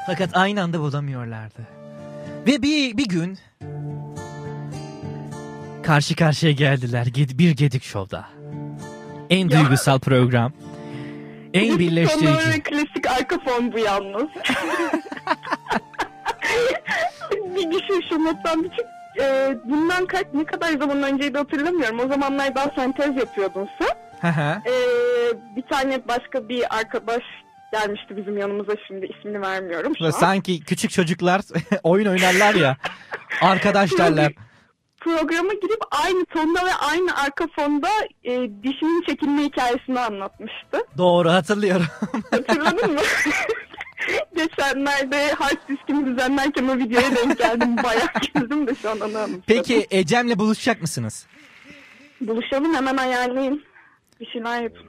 Fakat 0.07 0.37
aynı 0.37 0.63
anda 0.63 0.81
bulamıyorlardı. 0.81 1.67
Ve 2.47 2.63
bir, 2.63 2.97
bir 2.97 3.09
gün 3.09 3.39
karşı 5.83 6.17
karşıya 6.17 6.53
geldiler 6.53 7.07
bir 7.15 7.51
Gedik 7.51 7.83
Show'da. 7.83 8.25
En 9.31 9.51
duygusal 9.51 9.99
program. 9.99 10.53
En 11.57 11.79
birleştirici. 11.79 12.63
klasik 12.63 13.11
arka 13.11 13.39
fon 13.39 13.73
bu 13.73 13.79
yalnız. 13.79 14.29
bir 17.57 17.71
düşün 17.71 18.05
şu 18.09 18.25
nottan 18.25 18.65
bir 18.65 18.71
çık. 18.71 18.87
Ee, 19.21 19.57
bundan 19.65 20.07
kaç 20.07 20.27
ne 20.35 20.45
kadar 20.45 20.69
zaman 20.73 21.03
önceydi 21.03 21.39
hatırlamıyorum. 21.39 22.01
O 22.01 22.09
zamanlar 22.09 22.55
daha 22.55 22.71
sentez 22.75 23.17
yapıyordun 23.17 23.69
sen. 23.79 23.89
Ee, 24.67 24.73
bir 25.57 25.63
tane 25.63 26.09
başka 26.09 26.49
bir 26.49 26.77
arkadaş 26.79 27.23
gelmişti 27.73 28.17
bizim 28.17 28.39
yanımıza 28.39 28.73
şimdi 28.87 29.07
ismini 29.07 29.41
vermiyorum 29.41 29.93
şu 29.99 30.07
an. 30.07 30.11
Sanki 30.11 30.61
küçük 30.61 30.91
çocuklar 30.91 31.41
oyun 31.83 32.07
oynarlar 32.07 32.55
ya. 32.55 32.77
Arkadaş 33.41 33.99
derler. 33.99 34.33
Programa 35.07 35.53
girip 35.53 35.81
aynı 35.91 36.25
tonda 36.25 36.65
ve 36.67 36.75
aynı 36.75 37.17
arka 37.17 37.47
fonda 37.57 37.89
e, 38.25 38.33
dişinin 38.63 39.03
çekilme 39.03 39.43
hikayesini 39.45 40.01
anlatmıştı. 40.01 40.79
Doğru 40.99 41.31
hatırlıyorum. 41.31 41.87
Hatırladın 42.31 42.93
mı? 42.95 43.01
Geçenlerde 44.37 45.33
hard 45.33 45.69
diskimi 45.69 46.07
düzenlerken 46.07 46.69
o 46.69 46.77
videoya 46.79 47.17
denk 47.17 47.39
geldim. 47.39 47.77
Bayağı 47.77 48.09
güldüm 48.35 48.67
de 48.67 48.75
şu 48.75 48.91
an 48.91 49.01
onu. 49.01 49.29
Peki 49.47 49.87
Ecem'le 49.91 50.39
buluşacak 50.39 50.83
mısınız? 50.83 51.27
Buluşalım 52.21 52.75
hemen 52.75 52.97
ayarlayın. 52.97 53.63
Bir 54.21 54.27
şeyler 54.27 54.63
yapın. 54.63 54.87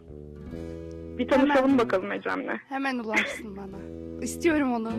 Bir 1.18 1.28
tanışalım 1.28 1.78
bakalım 1.78 2.12
Ecem'le. 2.12 2.58
Hemen 2.70 3.00
ulaşsın 3.00 3.58
bana. 3.58 4.24
İstiyorum 4.24 4.74
onu. 4.74 4.92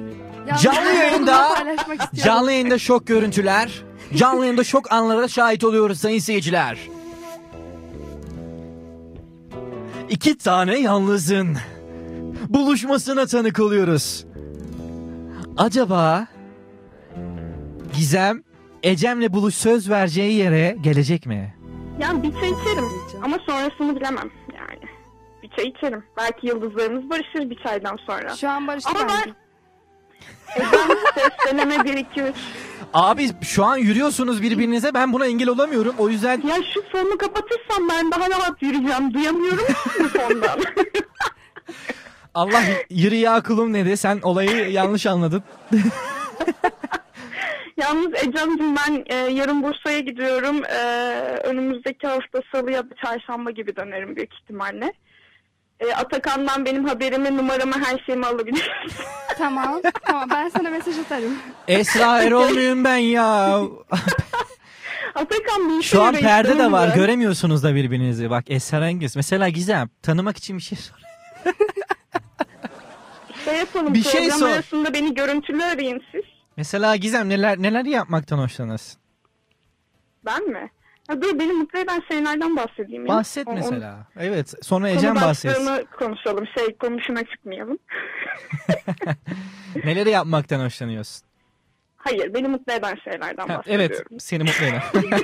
Yalnız 0.49 0.63
Canlı 0.63 0.91
yayında 0.91 1.49
canlı 2.25 2.53
yayında 2.53 2.79
şok 2.79 3.07
görüntüler. 3.07 3.83
Canlı 4.15 4.45
yayında 4.45 4.65
şok 4.65 4.93
anlara 4.93 5.29
şahit 5.29 5.65
oluyoruz 5.65 5.99
sayın 6.01 6.19
seyirciler. 6.19 6.79
İki 10.09 10.39
tane 10.39 10.79
yalnızın 10.79 11.57
buluşmasına 12.49 13.27
tanık 13.27 13.61
oluyoruz. 13.61 14.27
Acaba 15.57 16.27
Gizem 17.97 18.43
Ecem'le 18.83 19.33
buluş 19.33 19.55
söz 19.55 19.91
vereceği 19.91 20.33
yere 20.33 20.77
gelecek 20.81 21.27
mi? 21.27 21.55
Yani 22.01 22.23
bir 22.23 22.33
çay 22.33 22.49
içerim 22.51 22.85
ama 23.23 23.39
sonrasını 23.47 23.97
bilemem 23.97 24.31
çay 25.59 25.69
içerim. 25.69 26.05
Belki 26.17 26.47
yıldızlarımız 26.47 27.11
barışır 27.11 27.51
bir 27.51 27.59
çaydan 27.63 27.99
sonra. 28.07 28.37
Şu 28.37 28.49
an 28.49 28.67
barıştı 28.67 28.91
Ama 28.91 29.09
bence. 29.09 29.33
Ecem 30.57 30.99
sesleneme 31.15 31.85
1 31.85 31.97
2 31.97 32.23
3. 32.23 32.35
Abi 32.95 33.29
şu 33.43 33.65
an 33.65 33.77
yürüyorsunuz 33.77 34.43
birbirinize 34.43 34.95
ben 34.95 35.13
buna 35.13 35.27
engel 35.27 35.49
olamıyorum. 35.49 35.95
O 35.99 36.09
yüzden 36.09 36.43
Ya 36.47 36.57
şu 36.75 36.83
fonu 36.93 37.19
kapatırsam 37.19 37.89
ben 37.91 38.11
daha 38.13 38.31
rahat 38.31 38.63
yürüyeceğim. 38.63 39.15
Duyamıyorum 39.15 39.65
bu 40.01 40.09
fondan. 40.09 40.61
Allah 42.35 42.63
yürü 42.91 43.15
ya 43.15 43.43
kulum 43.43 43.75
dedi. 43.75 43.97
Sen 43.97 44.21
olayı 44.23 44.71
yanlış 44.71 45.07
anladın. 45.07 45.43
Yalnız 47.77 48.15
Ecem'cim 48.15 48.77
ben 48.77 49.05
e, 49.07 49.15
yarın 49.15 49.63
Bursa'ya 49.63 50.01
gidiyorum. 50.01 50.65
E, 50.65 50.79
önümüzdeki 51.45 52.07
hafta 52.07 52.41
salı 52.53 52.73
ya 52.73 52.91
da 52.91 52.95
çarşamba 53.05 53.51
gibi 53.51 53.77
dönerim 53.77 54.17
büyük 54.17 54.35
ihtimalle. 54.35 54.93
E, 55.81 55.93
Atakan'dan 55.95 56.65
benim 56.65 56.85
haberimi, 56.85 57.37
numaramı, 57.37 57.85
her 57.85 57.99
şeyimi 58.07 58.27
alabilirsin. 58.27 58.71
Tamam. 59.39 59.81
Tamam 60.07 60.31
ben 60.31 60.49
sana 60.49 60.71
mesaj 60.71 60.99
atarım. 60.99 61.39
Esra 61.69 62.23
Erol 62.23 62.49
muyum 62.51 62.85
ben 62.85 62.97
ya? 62.97 63.61
Atakan 65.15 65.79
bir 65.79 65.83
Şu 65.83 66.03
an 66.03 66.13
şey 66.13 66.21
perde 66.23 66.59
de 66.59 66.73
var. 66.73 66.89
ben. 66.91 66.97
Göremiyorsunuz 66.97 67.63
da 67.63 67.75
birbirinizi. 67.75 68.31
Bak 68.31 68.45
esrarengiz. 68.51 69.17
Mesela 69.17 69.49
Gizem 69.49 69.89
tanımak 70.03 70.37
için 70.37 70.57
bir 70.57 70.63
şey 70.63 70.79
sor. 70.79 70.97
Şey 73.45 73.57
yapalım, 73.57 73.95
Bir 73.95 74.03
şey 74.03 74.21
program 74.21 74.39
sor. 74.39 74.49
arasında 74.49 74.95
beni 74.95 75.15
görüntülü 75.15 75.65
arayın 75.65 76.03
siz. 76.13 76.23
Mesela 76.57 76.97
Gizem 76.97 77.29
neler 77.29 77.59
neler 77.63 77.85
yapmaktan 77.85 78.39
hoşlanırsın? 78.39 79.01
Ben 80.25 80.43
mi? 80.49 80.71
Ha, 81.09 81.23
dur 81.23 81.39
beni 81.39 81.53
mutlu 81.53 81.79
eden 81.79 82.03
şeylerden 82.11 82.57
bahsedeyim. 82.57 83.07
ya. 83.07 83.09
Bahset 83.15 83.49
o- 83.49 83.53
mesela. 83.53 84.07
Evet. 84.17 84.55
Sonra 84.63 84.91
Ecem 84.91 85.15
bahsetsin. 85.15 85.87
konuşalım. 85.99 86.45
Şey 86.59 86.77
konuşuna 86.77 87.25
çıkmayalım. 87.25 87.79
Neleri 89.85 90.11
yapmaktan 90.11 90.65
hoşlanıyorsun? 90.65 91.29
Hayır 91.97 92.35
beni 92.35 92.49
mutlu 92.49 92.73
eden 92.73 92.97
şeylerden 93.05 93.49
Ha, 93.49 93.59
bahsediyorum. 93.59 93.87
evet. 94.11 94.23
Seni 94.23 94.43
mutlu 94.43 94.67
eden. 94.67 94.83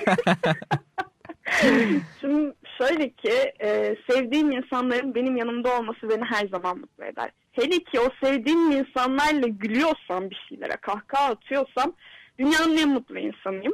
Şimdi 2.21 2.55
şöyle 2.79 3.11
ki 3.11 3.53
e, 3.63 3.97
sevdiğim 4.11 4.51
insanların 4.53 5.15
benim 5.15 5.37
yanımda 5.37 5.79
olması 5.79 6.09
beni 6.11 6.25
her 6.25 6.49
zaman 6.49 6.79
mutlu 6.79 7.05
eder. 7.05 7.31
Hele 7.53 7.79
ki 7.79 8.01
o 8.01 8.09
sevdiğim 8.27 8.71
insanlarla 8.73 9.47
gülüyorsam 9.49 10.31
bir 10.31 10.47
şeylere, 10.49 10.77
kahkaha 10.77 11.25
atıyorsam 11.31 11.93
dünyanın 12.39 12.77
en 12.77 12.89
mutlu 12.89 13.19
insanıyım. 13.19 13.73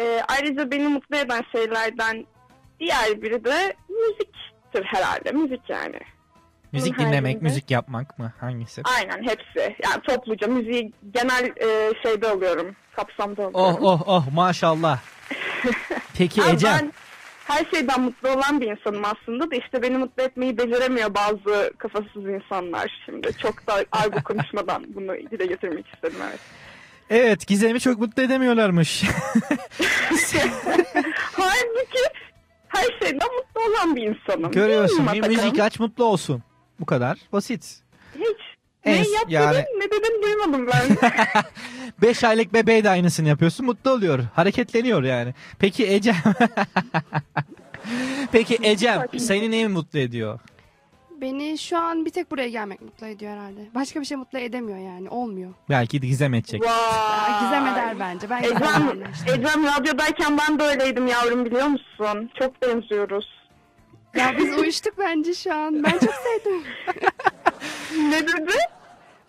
E, 0.00 0.22
ayrıca 0.28 0.70
beni 0.70 0.88
mutlu 0.88 1.16
eden 1.16 1.42
şeylerden 1.52 2.26
diğer 2.80 3.22
biri 3.22 3.44
de 3.44 3.74
müziktir 3.88 4.84
herhalde. 4.84 5.32
Müzik 5.32 5.70
yani. 5.70 6.00
Müzik 6.72 6.98
Bunun 6.98 7.08
dinlemek, 7.08 7.36
haricinde- 7.36 7.42
müzik 7.42 7.70
yapmak 7.70 8.18
mı? 8.18 8.32
Hangisi? 8.40 8.82
Aynen 8.98 9.22
hepsi. 9.22 9.76
Yani 9.84 10.02
topluca 10.08 10.46
müziği 10.46 10.92
genel 11.14 11.44
e, 11.44 11.92
şeyde 12.02 12.28
alıyorum. 12.28 12.76
Kapsamda 12.96 13.42
alıyorum. 13.46 13.54
Oh 13.60 13.78
oh 13.82 14.02
oh 14.06 14.24
maşallah. 14.34 14.98
Peki 16.18 16.40
Ecem. 16.52 16.72
Ben 16.80 16.92
her 17.46 17.64
şeyden 17.74 18.00
mutlu 18.00 18.28
olan 18.28 18.60
bir 18.60 18.70
insanım 18.70 19.02
aslında 19.04 19.50
da 19.50 19.56
işte 19.56 19.82
beni 19.82 19.98
mutlu 19.98 20.22
etmeyi 20.22 20.58
beceremiyor 20.58 21.14
bazı 21.14 21.72
kafasız 21.78 22.26
insanlar 22.26 23.02
şimdi. 23.06 23.32
Çok 23.38 23.66
da 23.66 23.84
argo 23.92 24.22
konuşmadan 24.22 24.84
bunu 24.94 25.14
dile 25.30 25.46
getirmek 25.46 25.94
istedim 25.94 26.18
evet. 26.30 26.40
Evet 27.10 27.46
Gizem'i 27.46 27.80
çok 27.80 27.98
mutlu 27.98 28.22
edemiyorlarmış. 28.22 29.02
Halbuki 31.32 32.02
her 32.68 32.84
şeyden 33.02 33.28
mutlu 33.36 33.60
olan 33.70 33.96
bir 33.96 34.02
insanım. 34.02 34.52
Görüyorsun 34.52 35.08
bir 35.12 35.28
müzik 35.28 35.60
aç 35.60 35.80
mutlu 35.80 36.04
olsun. 36.04 36.42
Bu 36.80 36.86
kadar 36.86 37.18
basit. 37.32 37.80
Hiç. 38.14 38.36
En- 38.84 39.02
ne 39.02 39.08
yap 39.08 39.24
yani- 39.28 39.64
ne 39.78 39.84
dedin 39.90 40.22
duymadım 40.22 40.66
ben. 40.66 41.12
5 42.02 42.24
aylık 42.24 42.52
bebeğe 42.52 42.84
de 42.84 42.90
aynısını 42.90 43.28
yapıyorsun 43.28 43.66
mutlu 43.66 43.90
oluyor. 43.90 44.20
Hareketleniyor 44.34 45.02
yani. 45.02 45.34
Peki 45.58 45.92
Ecem. 45.92 46.16
Peki 48.32 48.58
Ecem 48.62 49.06
seni 49.18 49.50
neyi 49.50 49.68
mutlu 49.68 49.98
ediyor? 49.98 50.40
Beni 51.20 51.58
şu 51.58 51.78
an 51.78 52.04
bir 52.04 52.10
tek 52.10 52.30
buraya 52.30 52.48
gelmek 52.48 52.80
mutlu 52.82 53.06
ediyor 53.06 53.32
herhalde. 53.32 53.60
Başka 53.74 54.00
bir 54.00 54.04
şey 54.04 54.16
mutlu 54.16 54.38
edemiyor 54.38 54.78
yani. 54.78 55.08
Olmuyor. 55.08 55.54
Belki 55.68 56.02
de 56.02 56.06
Gizem 56.06 56.34
edecek. 56.34 56.64
Ya, 56.64 57.40
Gizem 57.40 57.66
eder 57.66 57.98
bence. 58.00 58.30
Ben 58.30 58.42
Ecem, 58.42 59.02
işte. 59.12 59.32
Ecem 59.32 59.64
radyodayken 59.64 60.38
ben 60.38 60.58
de 60.58 60.62
öyleydim 60.64 61.06
yavrum 61.06 61.44
biliyor 61.44 61.66
musun? 61.66 62.30
Çok 62.38 62.62
benziyoruz. 62.62 63.36
Ya 64.14 64.34
biz 64.38 64.58
uyuştuk 64.58 64.94
bence 64.98 65.34
şu 65.34 65.54
an. 65.54 65.84
Ben 65.84 65.90
çok 65.90 66.14
sevdim. 66.14 66.62
ne 68.10 68.26
dedi? 68.26 68.52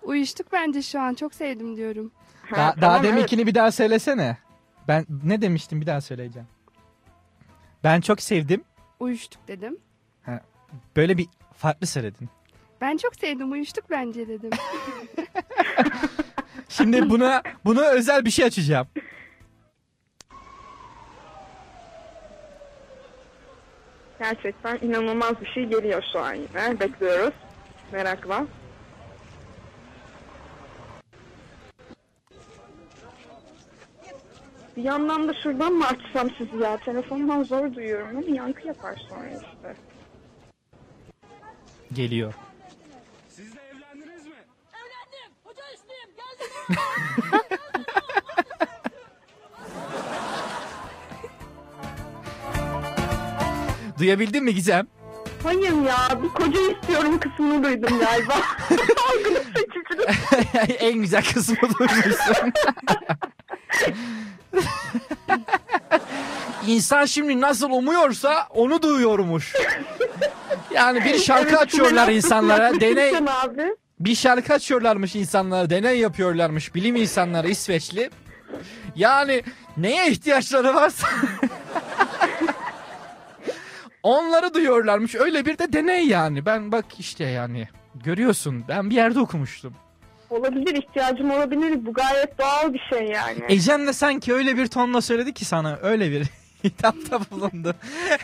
Uyuştuk 0.01 0.47
bence 0.51 0.81
şu 0.81 1.01
an. 1.01 1.13
Çok 1.13 1.33
sevdim 1.33 1.75
diyorum. 1.75 2.11
Da- 2.55 2.75
daha 2.81 3.03
deminkini 3.03 3.47
bir 3.47 3.55
daha 3.55 3.71
söylesene. 3.71 4.37
Ben 4.87 5.05
ne 5.23 5.41
demiştim 5.41 5.81
bir 5.81 5.85
daha 5.85 6.01
söyleyeceğim. 6.01 6.47
Ben 7.83 8.01
çok 8.01 8.21
sevdim. 8.21 8.63
Uyuştuk 8.99 9.47
dedim. 9.47 9.77
Ha, 10.23 10.41
böyle 10.95 11.17
bir 11.17 11.27
farklı 11.57 11.87
söyledin. 11.87 12.29
Ben 12.81 12.97
çok 12.97 13.15
sevdim. 13.15 13.51
Uyuştuk 13.51 13.85
bence 13.89 14.27
dedim. 14.27 14.49
Şimdi 16.69 17.09
buna 17.09 17.41
buna 17.65 17.81
özel 17.89 18.25
bir 18.25 18.29
şey 18.29 18.45
açacağım. 18.45 18.87
Gerçekten 24.19 24.77
inanılmaz 24.81 25.41
bir 25.41 25.47
şey 25.47 25.65
geliyor 25.65 26.03
şu 26.13 26.19
an 26.19 26.33
yine. 26.33 26.79
Bekliyoruz. 26.79 27.33
Merakla. 27.91 28.45
Bir 34.77 34.83
yandan 34.83 35.27
da 35.27 35.33
şuradan 35.43 35.73
mı 35.73 35.85
açsam 35.85 36.29
sizi 36.37 36.63
ya? 36.63 36.77
Telefondan 36.77 37.43
zor 37.43 37.73
duyuyorum 37.73 38.17
ama 38.17 38.35
yankı 38.35 38.67
yapar 38.67 38.95
sonra 39.09 39.29
işte. 39.29 39.75
Geliyor. 41.93 42.33
Evlendim. 44.73 45.31
Hoca 45.43 45.63
üstüyüm. 45.73 46.09
Geldim. 46.17 46.51
Duyabildin 53.99 54.43
mi 54.43 54.55
Gizem? 54.55 54.87
Hayır 55.43 55.81
ya 55.81 56.23
bir 56.23 56.29
koca 56.29 56.59
istiyorum 56.71 57.19
kısmını 57.19 57.63
duydum 57.63 57.99
galiba. 57.99 58.33
En 60.79 60.93
güzel 60.93 61.23
kısmı 61.33 61.57
duymuşsun. 61.79 62.53
İnsan 66.67 67.05
şimdi 67.05 67.41
nasıl 67.41 67.71
umuyorsa 67.71 68.47
onu 68.49 68.81
duyuyormuş. 68.81 69.53
Yani 70.77 71.05
bir 71.05 71.17
şarkı 71.19 71.49
Evet, 71.49 71.59
açıyorlar 71.61 72.07
insanlara. 72.09 72.81
Deney 72.81 73.15
abi. 73.17 73.75
bir 73.99 74.15
şarkı 74.15 74.53
açıyorlarmış 74.53 75.15
insanlara. 75.15 75.69
Deney 75.69 75.99
yapıyorlarmış 75.99 76.75
bilim 76.75 76.95
insanları 76.95 77.49
İsveçli. 77.49 78.09
Yani 78.95 79.43
neye 79.77 80.09
ihtiyaçları 80.11 80.75
varsa 80.75 81.07
onları 84.03 84.53
duyuyorlarmış. 84.53 85.15
Öyle 85.15 85.45
bir 85.45 85.57
de 85.57 85.73
deney 85.73 86.07
yani. 86.07 86.45
Ben 86.45 86.71
bak 86.71 86.85
işte 86.99 87.23
yani 87.23 87.67
görüyorsun 87.95 88.65
ben 88.67 88.89
bir 88.89 88.95
yerde 88.95 89.19
okumuştum. 89.19 89.73
Olabilir 90.29 90.75
ihtiyacım 90.75 91.31
olabilir. 91.31 91.85
Bu 91.85 91.93
gayet 91.93 92.37
doğal 92.39 92.73
bir 92.73 92.81
şey 92.89 93.07
yani. 93.07 93.39
Ecem 93.49 93.87
de 93.87 93.93
sanki 93.93 94.33
öyle 94.33 94.57
bir 94.57 94.67
tonla 94.67 95.01
söyledi 95.01 95.33
ki 95.33 95.45
sana 95.45 95.79
öyle 95.81 96.11
bir 96.11 96.27
hitapta 96.63 97.19
bulundu. 97.31 97.75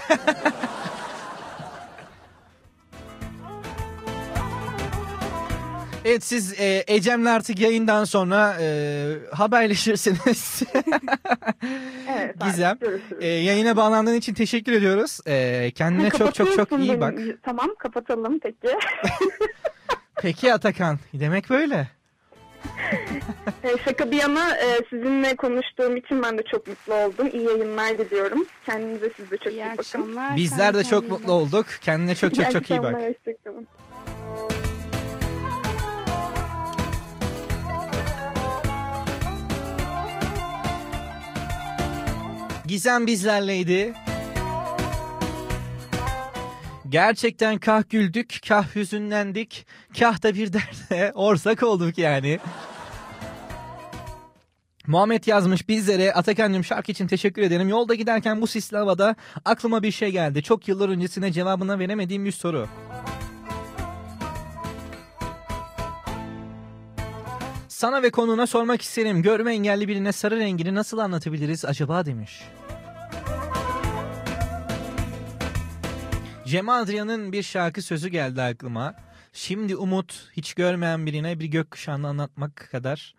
evet 6.06 6.24
siz 6.24 6.60
e, 6.60 6.84
Ecem'le 6.88 7.26
artık 7.26 7.60
yayından 7.60 8.04
sonra 8.04 8.56
e, 8.62 9.08
haberleşirsiniz. 9.32 10.64
Evet, 12.18 12.36
Gizem 12.43 12.78
e, 13.22 13.28
yayına 13.28 13.78
bağlandığın 13.78 14.14
için 14.14 14.34
teşekkür 14.34 14.72
ediyoruz. 14.72 15.20
E, 15.28 15.72
kendine 15.76 16.10
çok 16.10 16.36
çok 16.36 16.54
çok 16.54 16.80
iyi 16.80 17.01
bak. 17.01 17.20
Tamam 17.43 17.70
kapatalım 17.80 18.39
peki. 18.39 18.78
Peki 20.22 20.54
Atakan 20.54 20.99
demek 21.14 21.49
böyle. 21.49 21.88
E, 23.64 23.78
şaka 23.86 24.12
bir 24.12 24.18
yana 24.18 24.58
e, 24.58 24.80
sizinle 24.89 25.36
konuştuğum 25.36 25.97
için 25.97 26.24
ben 26.24 26.38
de 26.38 26.43
çok 26.51 26.68
mutlu 26.68 26.93
oldum. 26.93 27.28
İyi 27.34 27.43
yayınlar 27.43 27.97
diliyorum. 27.97 28.45
Kendinize 28.66 29.12
siz 29.18 29.32
de 29.32 29.38
çok 29.38 29.54
iyi, 29.54 29.62
bakın. 29.62 29.78
akşamlar. 29.78 30.36
Bizler 30.36 30.74
de 30.74 30.84
çok 30.84 31.10
mutlu 31.10 31.34
olduk. 31.34 31.66
Kendine 31.82 32.16
çok 32.16 32.36
çok 32.36 32.51
çok 32.51 32.70
iyi 32.70 32.84
bak. 32.84 32.93
hoşçakalın. 32.93 33.68
Gizem 42.68 43.07
bizlerleydi. 43.07 43.93
Gerçekten 46.89 47.57
kah 47.57 47.89
güldük, 47.89 48.39
kah 48.47 48.76
hüzünlendik, 48.76 49.66
kah 49.99 50.24
da 50.24 50.36
bir 50.36 50.53
derde 50.53 51.11
ortak 51.16 51.64
olduk 51.64 51.97
yani. 51.97 52.39
Muhammed 54.88 55.28
yazmış 55.28 55.70
bizlere 55.70 56.14
Atakan'cığım 56.14 56.64
şarkı 56.64 56.91
için 56.91 57.07
teşekkür 57.07 57.41
ederim. 57.41 57.70
Yolda 57.70 57.95
giderken 57.95 58.41
bu 58.41 58.47
sisli 58.47 58.78
havada 58.78 59.16
aklıma 59.45 59.84
bir 59.84 59.91
şey 59.91 60.11
geldi. 60.11 60.43
Çok 60.43 60.68
yıllar 60.68 60.89
öncesine 60.89 61.32
cevabına 61.32 61.80
veremediğim 61.80 62.26
bir 62.26 62.32
soru. 62.32 62.68
Sana 67.84 68.04
ve 68.04 68.12
konuna 68.12 68.48
sormak 68.48 68.82
isterim. 68.82 69.22
Görme 69.22 69.54
engelli 69.54 69.88
birine 69.88 70.12
sarı 70.12 70.40
rengini 70.40 70.76
nasıl 70.76 70.98
anlatabiliriz 70.98 71.66
acaba 71.66 72.06
demiş. 72.06 72.44
Cem 76.46 76.70
Adrian'ın 76.70 77.32
bir 77.32 77.44
şarkı 77.44 77.82
sözü 77.82 78.10
geldi 78.10 78.42
aklıma. 78.42 78.96
Şimdi 79.34 79.76
umut 79.76 80.30
hiç 80.38 80.54
görmeyen 80.54 81.06
birine 81.06 81.40
bir 81.40 81.46
gökkuşağını 81.46 82.08
anlatmak 82.08 82.68
kadar 82.72 83.16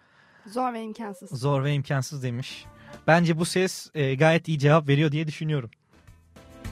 Zor 0.47 0.73
ve 0.73 0.83
imkansız. 0.83 1.41
zor 1.41 1.65
ve 1.65 1.73
imkansız 1.73 2.23
demiş. 2.23 2.65
Bence 3.07 3.39
bu 3.39 3.45
ses 3.45 3.91
e, 3.95 4.15
gayet 4.15 4.49
iyi 4.49 4.59
cevap 4.59 4.89
veriyor 4.89 5.13
diye 5.13 5.27
düşünüyorum. 5.27 5.71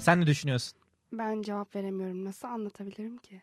Sen 0.00 0.20
ne 0.20 0.26
düşünüyorsun? 0.26 0.78
Ben 1.12 1.42
cevap 1.42 1.76
veremiyorum. 1.76 2.24
Nasıl 2.24 2.48
anlatabilirim 2.48 3.18
ki? 3.18 3.42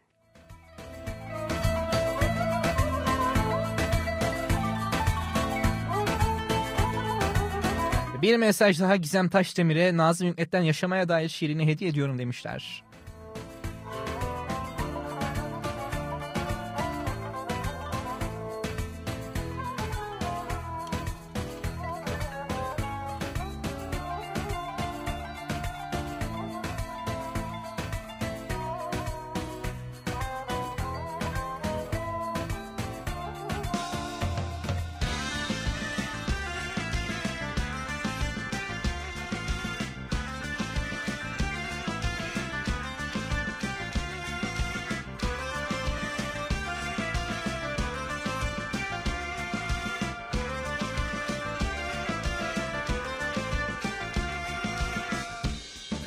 Bir 8.22 8.38
mesaj 8.38 8.80
daha 8.80 8.96
Gizem 8.96 9.30
Taşdemir'e 9.30 9.98
Nazım 9.98 10.28
Hikmet'ten 10.28 10.62
Yaşamaya 10.62 11.10
Dair 11.10 11.30
şiirini 11.30 11.68
hediye 11.68 11.90
ediyorum 11.90 12.20
demişler. 12.20 12.84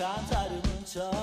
Kantarımın 0.03 0.85
çoktan 0.95 1.22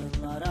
Yollara 0.00 0.49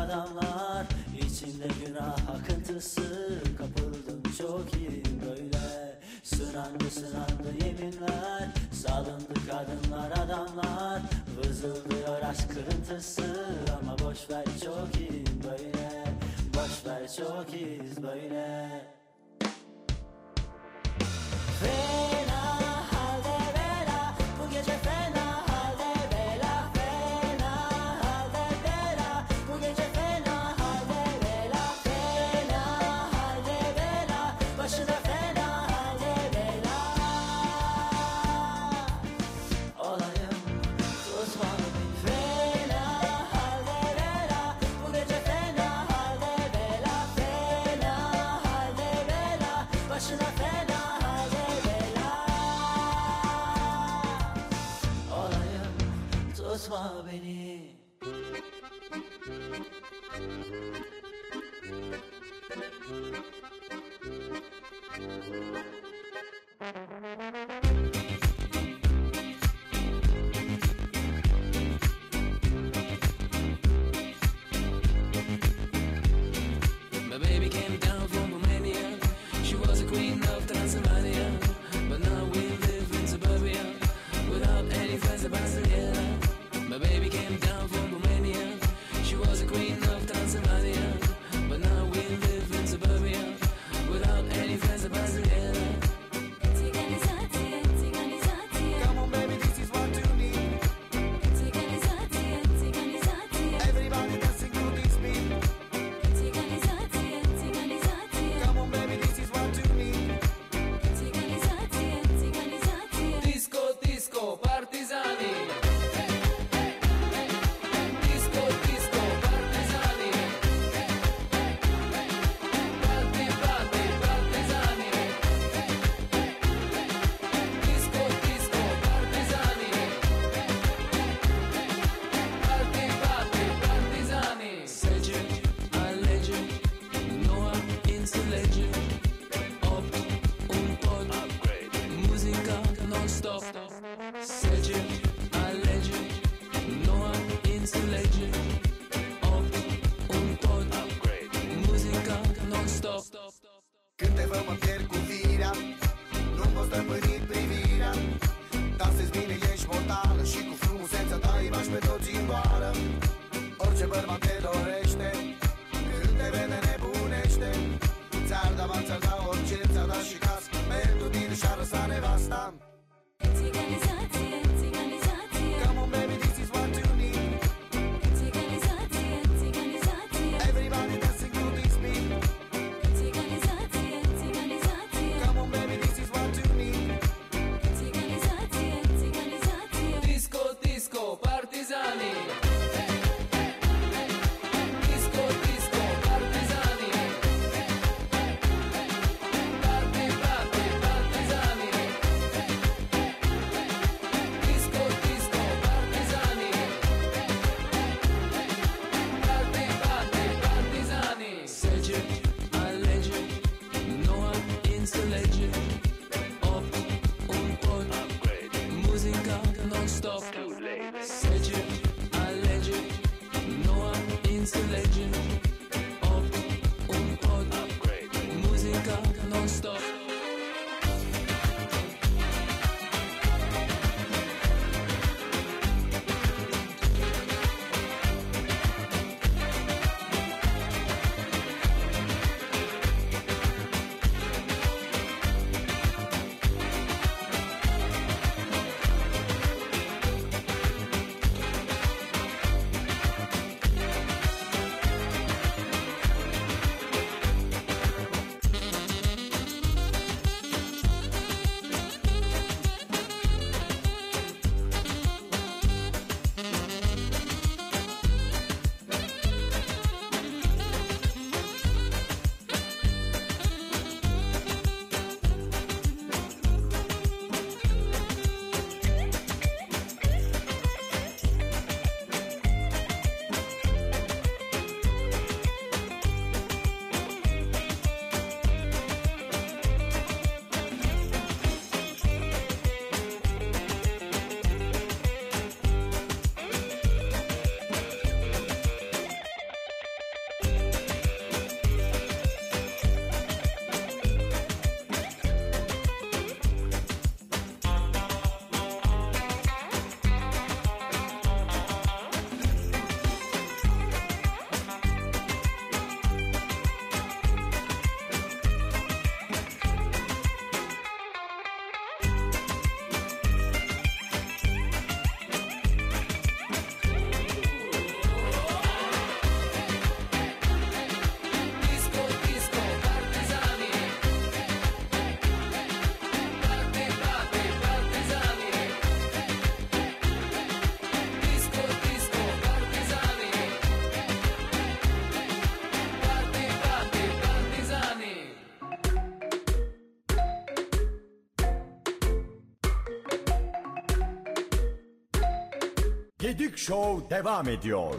Gedik 356.49 356.59
Show 356.59 357.09
devam 357.09 357.49
ediyor. 357.49 357.95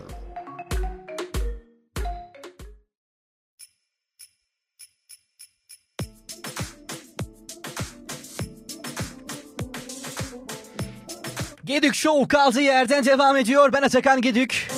Gedük 11.65 11.95
Show 11.95 12.29
kaldığı 12.29 12.61
yerden 12.61 13.05
devam 13.05 13.37
ediyor. 13.37 13.73
Ben 13.73 13.83
Atakan 13.83 14.23
Gedük. 14.23 14.69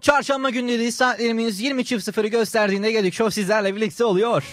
Çarşamba 0.00 0.50
günleri 0.50 0.92
saatlerimiz 0.92 1.60
20.00'ı 1.60 2.26
gösterdiğinde 2.26 2.92
Gedük 2.92 3.14
Show 3.14 3.30
sizlerle 3.30 3.76
birlikte 3.76 4.04
oluyor. 4.04 4.44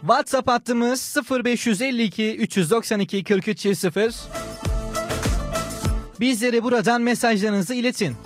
WhatsApp 0.00 0.48
hattımız 0.48 1.16
0552 1.30 2.36
392 2.36 3.26
4300. 3.26 4.35
Bizlere 6.20 6.62
buradan 6.62 7.02
mesajlarınızı 7.02 7.74
iletin. 7.74 8.16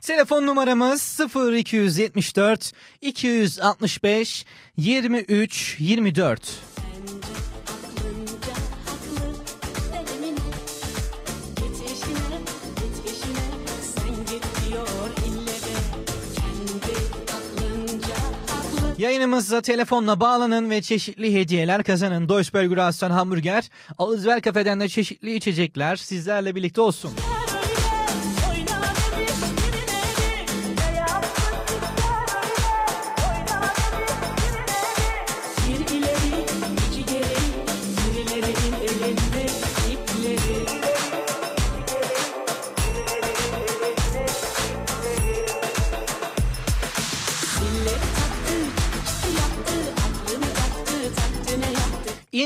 Telefon 0.00 0.46
numaramız 0.46 1.20
0274 1.36 2.72
265 3.00 4.46
23 4.76 5.76
24. 5.78 6.67
Yayınımızda 18.98 19.62
telefonla 19.62 20.20
bağlanın 20.20 20.70
ve 20.70 20.82
çeşitli 20.82 21.34
hediyeler 21.34 21.84
kazanın. 21.84 22.28
Deutsche 22.28 22.82
Aslan 22.82 23.10
Hamburger, 23.10 23.70
Ağızver 23.98 24.42
Kafe'den 24.42 24.80
de 24.80 24.88
çeşitli 24.88 25.34
içecekler 25.34 25.96
sizlerle 25.96 26.54
birlikte 26.54 26.80
olsun. 26.80 27.10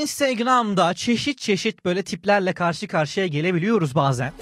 Instagram'da 0.01 0.95
çeşit 0.95 1.39
çeşit 1.39 1.85
böyle 1.85 2.03
tiplerle 2.03 2.53
karşı 2.53 2.89
karşıya 2.89 3.27
gelebiliyoruz 3.27 3.95
bazen. 3.95 4.33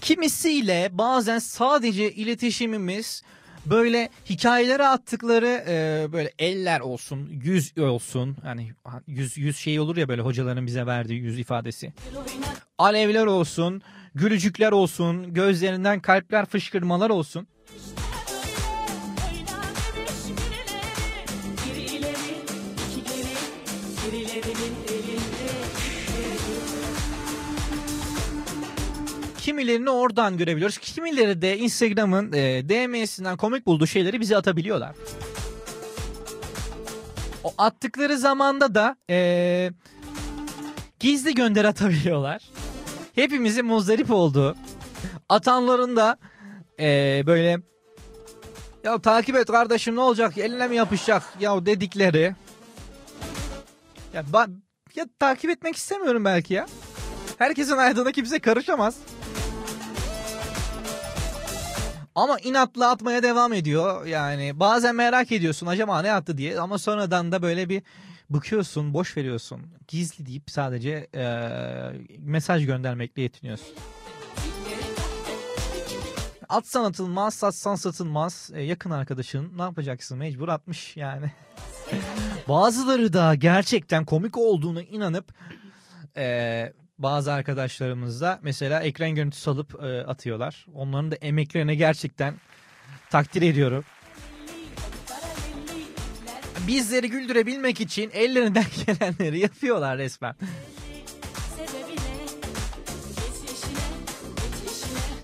Kimisiyle 0.00 0.88
bazen 0.92 1.38
sadece 1.38 2.12
iletişimimiz 2.12 3.22
böyle 3.66 4.08
hikayelere 4.30 4.86
attıkları 4.86 5.64
e, 5.68 6.06
böyle 6.12 6.32
eller 6.38 6.80
olsun, 6.80 7.28
yüz 7.44 7.78
olsun. 7.78 8.36
Yani 8.44 8.72
yüz 9.06 9.38
yüz 9.38 9.56
şey 9.56 9.80
olur 9.80 9.96
ya 9.96 10.08
böyle 10.08 10.22
hocaların 10.22 10.66
bize 10.66 10.86
verdiği 10.86 11.20
yüz 11.20 11.38
ifadesi. 11.38 11.92
Alevler 12.78 13.26
olsun, 13.26 13.82
gülücükler 14.14 14.72
olsun, 14.72 15.34
gözlerinden 15.34 16.00
kalpler 16.00 16.46
fışkırmalar 16.46 17.10
olsun. 17.10 17.46
Kimilerini 29.58 29.90
oradan 29.90 30.36
görebiliyoruz. 30.38 30.78
Kimileri 30.78 31.42
de 31.42 31.58
Instagram'ın 31.58 32.32
e, 32.32 32.68
DM'sinden 32.68 33.36
komik 33.36 33.66
bulduğu 33.66 33.86
şeyleri 33.86 34.20
bize 34.20 34.36
atabiliyorlar. 34.36 34.96
O 37.44 37.54
attıkları 37.58 38.18
zamanda 38.18 38.74
da 38.74 38.96
e, 39.10 39.70
gizli 41.00 41.34
gönder 41.34 41.64
atabiliyorlar. 41.64 42.42
Hepimizin 43.14 43.66
muzdarip 43.66 44.10
olduğu, 44.10 44.56
atanların 45.28 45.96
da 45.96 46.18
e, 46.80 47.22
böyle 47.26 47.58
ya 48.84 48.98
takip 48.98 49.36
et 49.36 49.46
kardeşim 49.46 49.96
ne 49.96 50.00
olacak 50.00 50.38
eline 50.38 50.68
mi 50.68 50.76
yapışacak 50.76 51.22
ya 51.40 51.66
dedikleri 51.66 52.34
Ya, 54.14 54.22
ba- 54.32 54.60
ya 54.94 55.06
takip 55.18 55.50
etmek 55.50 55.76
istemiyorum 55.76 56.24
belki 56.24 56.54
ya. 56.54 56.66
Herkesin 57.38 57.76
hayatına 57.76 58.12
kimse 58.12 58.38
karışamaz. 58.38 58.94
Ama 62.18 62.38
inatla 62.38 62.90
atmaya 62.90 63.22
devam 63.22 63.52
ediyor. 63.52 64.06
Yani 64.06 64.60
bazen 64.60 64.94
merak 64.94 65.32
ediyorsun 65.32 65.66
acaba 65.66 66.02
ne 66.02 66.12
attı 66.12 66.38
diye 66.38 66.60
ama 66.60 66.78
sonradan 66.78 67.32
da 67.32 67.42
böyle 67.42 67.68
bir 67.68 67.82
bıkıyorsun, 68.30 68.94
boş 68.94 69.16
veriyorsun. 69.16 69.60
Gizli 69.88 70.26
deyip 70.26 70.50
sadece 70.50 71.06
eee, 71.14 72.06
mesaj 72.18 72.66
göndermekle 72.66 73.22
yetiniyorsun. 73.22 73.68
Atsan 76.48 76.84
atılmaz, 76.84 77.34
satsan 77.34 77.74
satılmaz. 77.74 78.50
E, 78.54 78.62
yakın 78.62 78.90
arkadaşın 78.90 79.52
ne 79.58 79.62
yapacaksın? 79.62 80.18
Mecbur 80.18 80.48
atmış 80.48 80.96
yani. 80.96 81.32
Bazıları 82.48 83.12
da 83.12 83.34
gerçekten 83.34 84.04
komik 84.04 84.36
olduğuna 84.38 84.82
inanıp 84.82 85.32
e, 86.16 86.72
bazı 86.98 87.32
arkadaşlarımız 87.32 88.20
da 88.20 88.38
mesela 88.42 88.80
ekran 88.82 89.14
görüntüsü 89.14 89.50
alıp 89.50 89.84
e, 89.84 90.00
atıyorlar. 90.00 90.66
Onların 90.74 91.10
da 91.10 91.14
emeklerine 91.14 91.74
gerçekten 91.74 92.34
takdir 93.10 93.42
ediyorum. 93.42 93.84
Bizleri 96.66 97.10
güldürebilmek 97.10 97.80
için 97.80 98.10
ellerinden 98.14 98.64
gelenleri 98.86 99.38
yapıyorlar 99.38 99.98
resmen. 99.98 100.34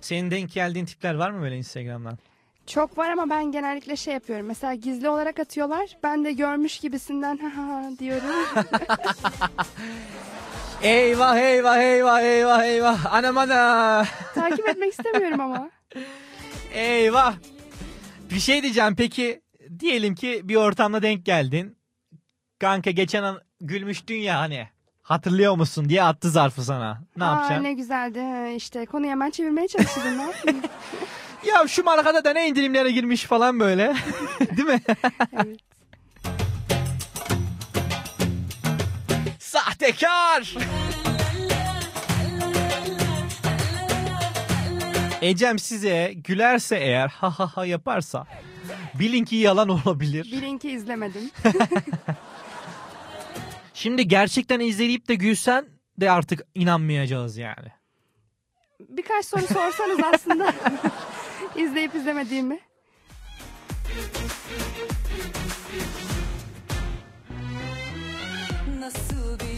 Senin 0.00 0.30
denk 0.30 0.52
geldiğin 0.52 0.86
tipler 0.86 1.14
var 1.14 1.30
mı 1.30 1.42
böyle 1.42 1.56
Instagram'dan? 1.56 2.18
Çok 2.66 2.98
var 2.98 3.10
ama 3.10 3.30
ben 3.30 3.44
genellikle 3.52 3.96
şey 3.96 4.14
yapıyorum. 4.14 4.46
Mesela 4.46 4.74
gizli 4.74 5.08
olarak 5.08 5.40
atıyorlar. 5.40 5.96
Ben 6.02 6.24
de 6.24 6.32
görmüş 6.32 6.78
gibisinden 6.78 7.38
ha 7.42 7.56
ha 7.56 7.66
ha 7.66 7.90
diyorum. 7.98 8.30
Eyvah 10.84 11.36
eyvah 11.38 11.78
eyvah 11.78 12.20
eyvah 12.22 12.64
eyvah 12.64 13.14
anam 13.14 13.38
ana. 13.38 14.04
Takip 14.34 14.68
etmek 14.68 14.92
istemiyorum 14.92 15.40
ama. 15.40 15.70
Eyvah. 16.74 17.34
Bir 18.30 18.40
şey 18.40 18.62
diyeceğim 18.62 18.94
peki 18.96 19.42
diyelim 19.80 20.14
ki 20.14 20.40
bir 20.44 20.56
ortamda 20.56 21.02
denk 21.02 21.26
geldin. 21.26 21.78
Kanka 22.60 22.90
geçen 22.90 23.22
an 23.22 23.40
gülmüştün 23.60 24.14
ya 24.16 24.38
hani. 24.38 24.68
Hatırlıyor 25.02 25.56
musun 25.56 25.88
diye 25.88 26.02
attı 26.02 26.30
zarfı 26.30 26.62
sana. 26.64 27.02
Ne 27.16 27.24
Aa, 27.24 27.30
yapacaksın? 27.34 27.64
ne 27.64 27.72
güzeldi. 27.72 28.54
İşte 28.56 28.86
konuyu 28.86 29.10
hemen 29.10 29.30
çevirmeye 29.30 29.66
ne 30.16 30.22
yapayım? 30.22 30.62
Ya 31.46 31.68
şu 31.68 31.84
markada 31.84 32.24
da 32.24 32.32
ne 32.32 32.48
indirimlere 32.48 32.90
girmiş 32.90 33.24
falan 33.24 33.60
böyle. 33.60 33.94
Değil 34.56 34.68
mi? 34.68 34.80
evet. 35.32 35.60
Sahtekar. 39.84 40.54
Ecem 45.22 45.58
size 45.58 46.12
gülerse 46.16 46.76
eğer 46.76 47.08
ha 47.08 47.30
ha 47.30 47.46
ha 47.56 47.66
yaparsa 47.66 48.26
bilin 48.94 49.24
ki 49.24 49.36
yalan 49.36 49.68
olabilir. 49.68 50.24
Bilin 50.24 50.58
ki 50.58 50.70
izlemedim. 50.70 51.30
Şimdi 53.74 54.08
gerçekten 54.08 54.60
izleyip 54.60 55.08
de 55.08 55.14
gülsen 55.14 55.66
de 56.00 56.10
artık 56.10 56.40
inanmayacağız 56.54 57.36
yani. 57.36 57.68
Birkaç 58.80 59.26
soru 59.26 59.46
sorsanız 59.46 59.98
aslında 60.14 60.54
izleyip 61.56 61.94
izlemediğimi. 61.94 62.60
Nasıl 68.80 69.38
bilecekler 69.38 69.53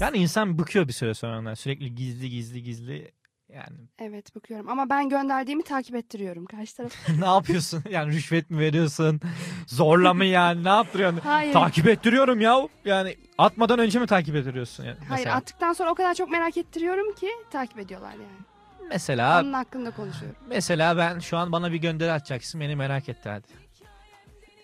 Yani 0.00 0.18
insan 0.18 0.58
bıkıyor 0.58 0.88
bir 0.88 0.92
süre 0.92 1.14
sonra. 1.14 1.56
Sürekli 1.56 1.94
gizli 1.94 2.30
gizli 2.30 2.62
gizli 2.62 3.12
yani 3.48 3.76
Evet 3.98 4.36
bakıyorum 4.36 4.68
ama 4.68 4.90
ben 4.90 5.08
gönderdiğimi 5.08 5.62
takip 5.62 5.94
ettiriyorum 5.94 6.46
karşı 6.46 6.76
taraf. 6.76 6.92
ne 7.18 7.26
yapıyorsun? 7.26 7.82
Yani 7.90 8.12
rüşvet 8.12 8.50
mi 8.50 8.58
veriyorsun? 8.58 9.20
Zorla 9.66 10.14
mı 10.14 10.24
yani? 10.24 10.64
Ne 10.64 10.68
yaptırıyorsun? 10.68 11.20
Hayır. 11.20 11.52
Takip 11.52 11.86
ettiriyorum 11.88 12.40
ya. 12.40 12.68
Yani 12.84 13.16
atmadan 13.38 13.78
önce 13.78 13.98
mi 13.98 14.06
takip 14.06 14.36
ettiriyorsun? 14.36 14.84
Yani 14.84 14.96
Hayır 15.08 15.10
mesela? 15.10 15.36
attıktan 15.36 15.72
sonra 15.72 15.90
o 15.90 15.94
kadar 15.94 16.14
çok 16.14 16.30
merak 16.30 16.56
ettiriyorum 16.56 17.14
ki 17.14 17.28
takip 17.50 17.78
ediyorlar 17.78 18.12
yani. 18.12 18.46
Mesela 18.88 19.40
Onun 19.40 19.52
hakkında 19.52 19.90
konuşuyorum. 19.90 20.36
mesela 20.48 20.96
ben 20.96 21.18
şu 21.18 21.36
an 21.36 21.52
bana 21.52 21.72
bir 21.72 21.78
gönderi 21.78 22.12
atacaksın. 22.12 22.60
Beni 22.60 22.76
merak 22.76 23.08
etti 23.08 23.28
hadi. 23.28 23.46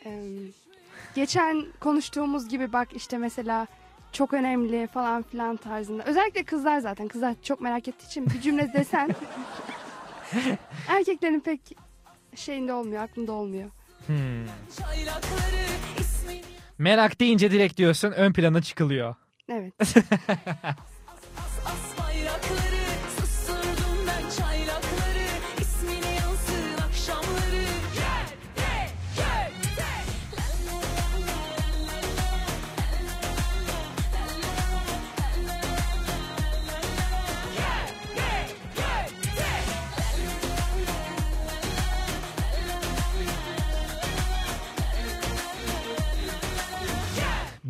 Ee, 0.06 0.22
geçen 1.14 1.66
konuştuğumuz 1.80 2.48
gibi 2.48 2.72
bak 2.72 2.88
işte 2.94 3.18
mesela 3.18 3.66
çok 4.12 4.32
önemli 4.32 4.86
falan 4.86 5.22
filan 5.22 5.56
tarzında. 5.56 6.04
Özellikle 6.04 6.44
kızlar 6.44 6.78
zaten. 6.78 7.08
Kızlar 7.08 7.34
çok 7.42 7.60
merak 7.60 7.88
ettiği 7.88 8.06
için 8.06 8.26
bir 8.26 8.40
cümle 8.40 8.72
desen 8.72 9.10
erkeklerin 10.88 11.40
pek 11.40 11.60
şeyinde 12.34 12.72
olmuyor, 12.72 13.02
aklında 13.02 13.32
olmuyor. 13.32 13.70
Hmm. 14.06 14.46
Merak 16.78 17.20
deyince 17.20 17.50
direkt 17.50 17.76
diyorsun 17.76 18.12
ön 18.12 18.32
plana 18.32 18.62
çıkılıyor. 18.62 19.14
Evet. 19.48 19.74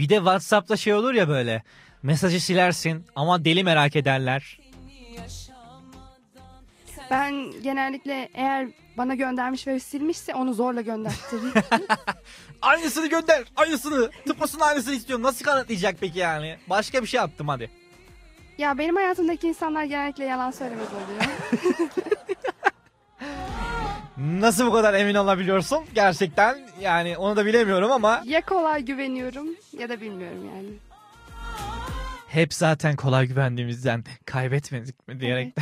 Bir 0.02 0.08
de 0.08 0.16
WhatsApp'ta 0.16 0.76
şey 0.76 0.94
olur 0.94 1.14
ya 1.14 1.28
böyle. 1.28 1.62
Mesajı 2.02 2.40
silersin 2.40 3.06
ama 3.16 3.44
deli 3.44 3.64
merak 3.64 3.96
ederler. 3.96 4.58
Ben 7.10 7.62
genellikle 7.62 8.28
eğer 8.34 8.68
bana 8.96 9.14
göndermiş 9.14 9.66
ve 9.66 9.80
silmişse 9.80 10.34
onu 10.34 10.54
zorla 10.54 10.80
göndertirim. 10.80 11.52
Aynısını 12.62 13.06
gönder. 13.06 13.44
Aynısını. 13.56 14.10
Tıpkısının 14.26 14.62
aynısını 14.62 14.94
istiyorum. 14.94 15.24
Nasıl 15.24 15.44
kanıtlayacak 15.44 15.96
peki 16.00 16.18
yani? 16.18 16.56
Başka 16.70 17.02
bir 17.02 17.06
şey 17.06 17.20
attım 17.20 17.48
hadi. 17.48 17.70
ya 18.58 18.78
benim 18.78 18.96
hayatımdaki 18.96 19.48
insanlar 19.48 19.84
genellikle 19.84 20.24
yalan 20.24 20.50
söylemez 20.50 20.88
oluyor. 20.88 21.32
Nasıl 24.22 24.66
bu 24.66 24.72
kadar 24.72 24.94
emin 24.94 25.14
olabiliyorsun? 25.14 25.78
Gerçekten 25.94 26.58
yani 26.80 27.16
onu 27.16 27.36
da 27.36 27.46
bilemiyorum 27.46 27.92
ama 27.92 28.22
ya 28.24 28.40
kolay 28.40 28.82
güveniyorum 28.82 29.46
ya 29.78 29.88
da 29.88 30.00
bilmiyorum 30.00 30.50
yani. 30.56 30.68
hep 32.28 32.54
zaten 32.54 32.96
kolay 32.96 33.26
güvendiğimizden 33.26 34.04
kaybetmedik 34.26 35.08
mi 35.08 35.20
diyerek. 35.20 35.54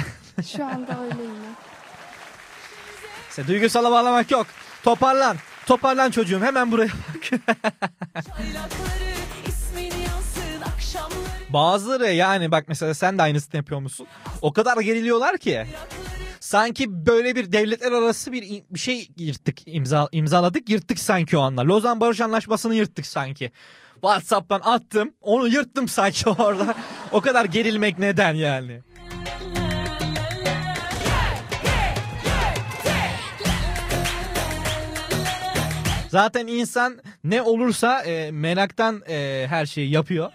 Şu 0.46 0.64
anda 0.64 0.98
öyleyim. 1.02 1.32
İşte 3.30 3.46
duygusala 3.46 3.90
bağlamak 3.90 4.30
yok. 4.30 4.46
Toparlan. 4.82 5.36
Toparlan 5.66 6.10
çocuğum 6.10 6.40
hemen 6.40 6.72
buraya 6.72 6.88
bak. 6.88 7.40
Bazıları 11.48 12.12
yani 12.12 12.50
bak 12.50 12.64
mesela 12.68 12.94
sen 12.94 13.18
de 13.18 13.22
aynısını 13.22 13.56
yapıyor 13.56 13.80
musun? 13.80 14.06
O 14.42 14.52
kadar 14.52 14.78
geriliyorlar 14.80 15.38
ki. 15.38 15.66
Sanki 16.50 17.06
böyle 17.06 17.36
bir 17.36 17.52
devletler 17.52 17.92
arası 17.92 18.32
bir, 18.32 18.62
bir 18.70 18.78
şey 18.78 19.08
yırttık, 19.16 19.58
imza, 19.66 20.08
imzaladık, 20.12 20.68
yırttık 20.68 20.98
sanki 20.98 21.36
o 21.36 21.40
anlar. 21.40 21.64
Lozan 21.64 22.00
Barış 22.00 22.20
Anlaşması'nı 22.20 22.74
yırttık 22.74 23.06
sanki. 23.06 23.50
WhatsApp'tan 23.94 24.60
attım, 24.64 25.12
onu 25.20 25.48
yırttım 25.48 25.88
sanki 25.88 26.28
orada. 26.38 26.74
o 27.12 27.20
kadar 27.20 27.44
gerilmek 27.44 27.98
neden 27.98 28.34
yani? 28.34 28.80
Zaten 36.08 36.46
insan 36.46 36.98
ne 37.24 37.42
olursa 37.42 38.02
e, 38.02 38.30
meraktan 38.30 39.02
e, 39.08 39.46
her 39.48 39.66
şeyi 39.66 39.90
yapıyor. 39.90 40.32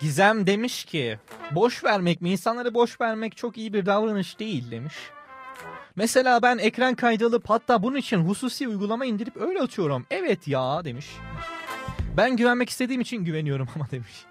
Gizem 0.00 0.46
demiş 0.46 0.84
ki 0.84 1.18
boş 1.50 1.84
vermek 1.84 2.22
mi? 2.22 2.30
İnsanları 2.30 2.74
boş 2.74 3.00
vermek 3.00 3.36
çok 3.36 3.58
iyi 3.58 3.72
bir 3.72 3.86
davranış 3.86 4.38
değil 4.38 4.70
demiş. 4.70 4.94
Mesela 5.96 6.42
ben 6.42 6.58
ekran 6.58 6.94
kaydı 6.94 7.26
alıp 7.26 7.50
hatta 7.50 7.82
bunun 7.82 7.96
için 7.96 8.18
hususi 8.18 8.68
uygulama 8.68 9.04
indirip 9.04 9.36
öyle 9.36 9.60
atıyorum. 9.60 10.06
Evet 10.10 10.48
ya 10.48 10.84
demiş. 10.84 11.06
Ben 12.16 12.36
güvenmek 12.36 12.70
istediğim 12.70 13.00
için 13.00 13.24
güveniyorum 13.24 13.68
ama 13.74 13.90
demiş. 13.90 14.24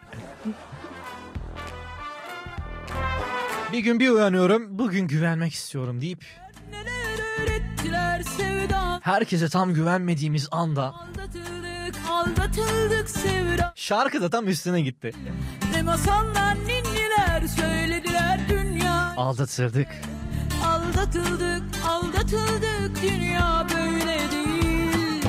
Bir 3.72 3.80
gün 3.80 3.99
bir 3.99 4.10
uyanıyorum. 4.10 4.80
Bugün 4.80 5.07
güvenmek 5.07 5.53
istiyorum 5.53 6.02
deyip 6.02 6.26
herkese 9.02 9.49
tam 9.49 9.73
güvenmediğimiz 9.73 10.48
anda 10.52 10.84
Aldatıldık 10.84 11.95
aldatıldık 12.10 13.10
sevda 13.10 13.73
şarkı 13.88 14.22
da 14.22 14.30
tam 14.30 14.48
üstüne 14.48 14.82
gitti. 14.82 15.12
Ne 15.72 15.82
masallar 15.82 16.56
ninniler 16.56 17.48
söylediler 17.48 18.40
dünya 18.50 19.14
Aldatırdık. 19.18 19.88
Aldatıldık 20.66 21.64
aldatıldık 21.90 23.02
dünya 23.02 23.68
böyle 23.76 24.20
değil 24.32 25.26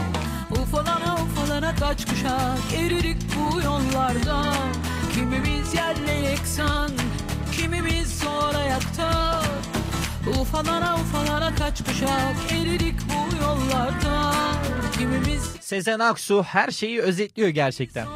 Ufalana 0.50 1.14
ufalana 1.14 1.74
kaç 1.74 2.06
kuşak 2.06 2.74
eridik 2.76 3.16
bu 3.36 3.60
yollarda 3.60 4.42
Kimimiz 5.14 5.74
yerle 5.74 6.12
yeksan 6.12 6.90
kimimiz 7.52 8.18
zor 8.18 8.54
ayakta 8.54 9.42
Ufalana 10.40 10.94
ufalana 10.94 11.54
kaç 11.54 11.84
kuşak 11.84 12.52
eridik 12.52 12.94
bu 13.08 13.36
yollarda 13.44 14.32
Kimimiz 14.98 15.42
Sezen 15.60 15.98
Aksu 15.98 16.42
her 16.42 16.70
şeyi 16.70 17.00
özetliyor 17.00 17.48
gerçekten. 17.48 18.06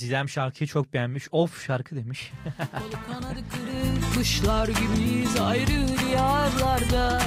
Gizem 0.00 0.28
şarkıyı 0.28 0.68
çok 0.68 0.92
beğenmiş. 0.92 1.28
Of 1.32 1.66
şarkı 1.66 1.96
demiş. 1.96 2.32
Kanadı 3.12 3.40
kırık 3.50 4.14
kuşlar 4.14 4.68
gibiyiz 4.68 5.40
ayrı 5.40 5.88
diyarlarda 6.06 7.22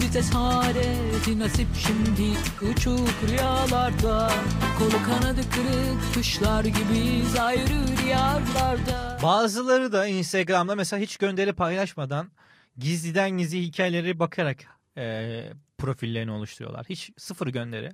Bize 0.00 0.22
saadeti 0.22 1.38
nasip 1.38 1.66
şimdi 1.78 2.38
uçuk 2.72 3.08
rüyalarda 3.30 4.32
Kolu 4.78 5.02
kanadı 5.02 5.40
kırık 5.50 6.14
kuşlar 6.14 6.64
gibiyiz 6.64 7.36
ayrı 7.38 7.96
diyarlarda 8.04 9.18
Bazıları 9.22 9.92
da 9.92 10.06
Instagram'da 10.06 10.74
mesela 10.74 11.02
hiç 11.02 11.16
gönderi 11.16 11.52
paylaşmadan 11.52 12.30
gizliden 12.78 13.30
gizli 13.30 13.62
hikayeleri 13.62 14.18
bakarak 14.18 14.58
eee, 14.96 15.52
profillerini 15.78 16.30
oluşturuyorlar. 16.30 16.86
Hiç 16.88 17.10
sıfır 17.16 17.46
gönderi. 17.46 17.90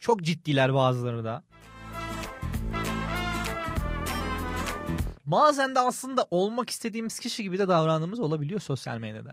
Çok 0.00 0.22
ciddiler 0.22 0.74
bazıları 0.74 1.24
da. 1.24 1.42
Bazen 5.26 5.74
de 5.74 5.80
aslında 5.80 6.26
olmak 6.30 6.70
istediğimiz 6.70 7.18
kişi 7.18 7.42
gibi 7.42 7.58
de 7.58 7.68
davrandığımız 7.68 8.20
olabiliyor 8.20 8.60
sosyal 8.60 8.98
medyada. 8.98 9.32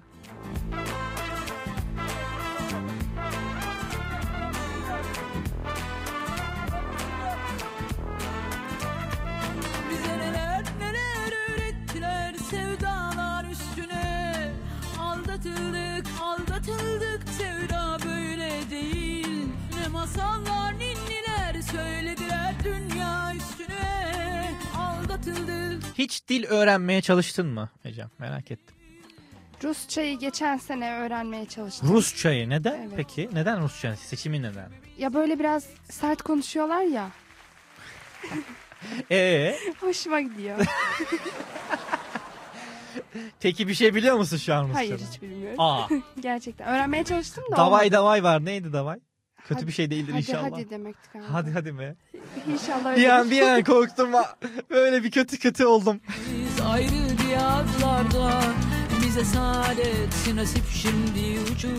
Hiç 25.97 26.27
dil 26.27 26.45
öğrenmeye 26.45 27.01
çalıştın 27.01 27.47
mı 27.47 27.69
Ecem? 27.85 28.09
Merak 28.19 28.51
ettim. 28.51 28.76
Rusçayı 29.63 30.19
geçen 30.19 30.57
sene 30.57 30.93
öğrenmeye 30.93 31.45
çalıştım. 31.45 31.89
Rusçayı 31.93 32.49
neden 32.49 32.80
Evet. 32.81 32.93
peki? 32.95 33.30
Neden 33.34 33.61
Rusça? 33.63 33.95
Seçimi 33.95 34.41
neden? 34.41 34.69
Ya 34.97 35.13
böyle 35.13 35.39
biraz 35.39 35.65
sert 35.89 36.22
konuşuyorlar 36.22 36.81
ya. 36.81 37.09
Ee, 39.11 39.55
Hoşuma 39.80 40.22
gidiyor. 40.22 40.57
peki 43.39 43.68
bir 43.68 43.73
şey 43.73 43.95
biliyor 43.95 44.15
musun 44.15 44.38
şu 44.38 44.53
an 44.53 44.61
Rusça'da? 44.63 44.77
Hayır 44.77 44.99
hiç 45.11 45.22
bilmiyorum. 45.22 45.55
Aa. 45.59 45.88
Gerçekten. 46.19 46.68
Öğrenmeye 46.68 47.03
çalıştım 47.03 47.43
da 47.51 47.55
Davay 47.57 47.72
olmadı. 47.88 47.91
davay 47.91 48.23
var. 48.23 48.45
Neydi 48.45 48.73
davay? 48.73 48.99
Kötü 49.47 49.53
Hadi- 49.53 49.68
bir 49.68 49.72
şey 49.72 49.91
değildir 49.91 50.11
hadi, 50.11 50.22
inşallah. 50.22 50.51
Hadi 50.51 50.69
demekti 50.69 51.09
galiba. 51.13 51.34
Hadi 51.34 51.51
hadi 51.51 51.80
be. 51.80 51.95
İnşallah 52.53 52.95
Bir 52.95 53.09
an 53.09 53.31
bir 53.31 53.41
an 53.41 53.63
korktum. 53.63 54.09
Böyle 54.69 55.03
bir 55.03 55.11
kötü 55.11 55.39
kötü 55.39 55.65
oldum. 55.65 56.01
Biz 56.09 56.65
ayrı 56.65 57.18
diyarlarda 57.27 58.41
Bize 59.05 59.26
saadet 59.26 60.34
nasip 60.35 60.63
şimdi 60.73 61.39
uçuk 61.53 61.69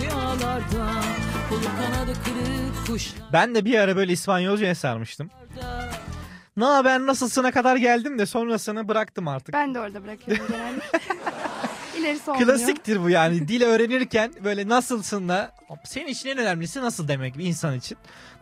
rüyalarda 0.00 0.90
Kolu 1.48 1.60
kanadı 1.64 2.12
kırık 2.24 2.86
kuşlarda 2.86 3.32
Ben 3.32 3.54
de 3.54 3.64
bir 3.64 3.78
ara 3.78 3.96
böyle 3.96 4.12
İspanyolca'ya 4.12 4.74
sarmıştım. 4.74 5.30
Ne 6.56 6.64
haber 6.64 7.00
nasılsına 7.00 7.50
kadar 7.50 7.76
geldim 7.76 8.18
de 8.18 8.26
sonrasını 8.26 8.88
bıraktım 8.88 9.28
artık. 9.28 9.54
Ben 9.54 9.74
de 9.74 9.80
orada 9.80 10.04
bırakıyorum 10.04 10.46
genelde. 10.50 10.80
İlerisi 12.02 12.30
olmuyor. 12.30 12.48
Klasiktir 12.48 13.02
bu 13.02 13.10
yani. 13.10 13.48
Dil 13.48 13.62
öğrenirken 13.62 14.32
böyle 14.44 14.68
nasılsın 14.68 15.28
da 15.28 15.52
senin 15.84 16.06
için 16.06 16.28
en 16.28 16.38
önemlisi 16.38 16.80
nasıl 16.80 17.08
demek 17.08 17.38
bir 17.38 17.44
insan 17.44 17.78
için. 17.78 17.98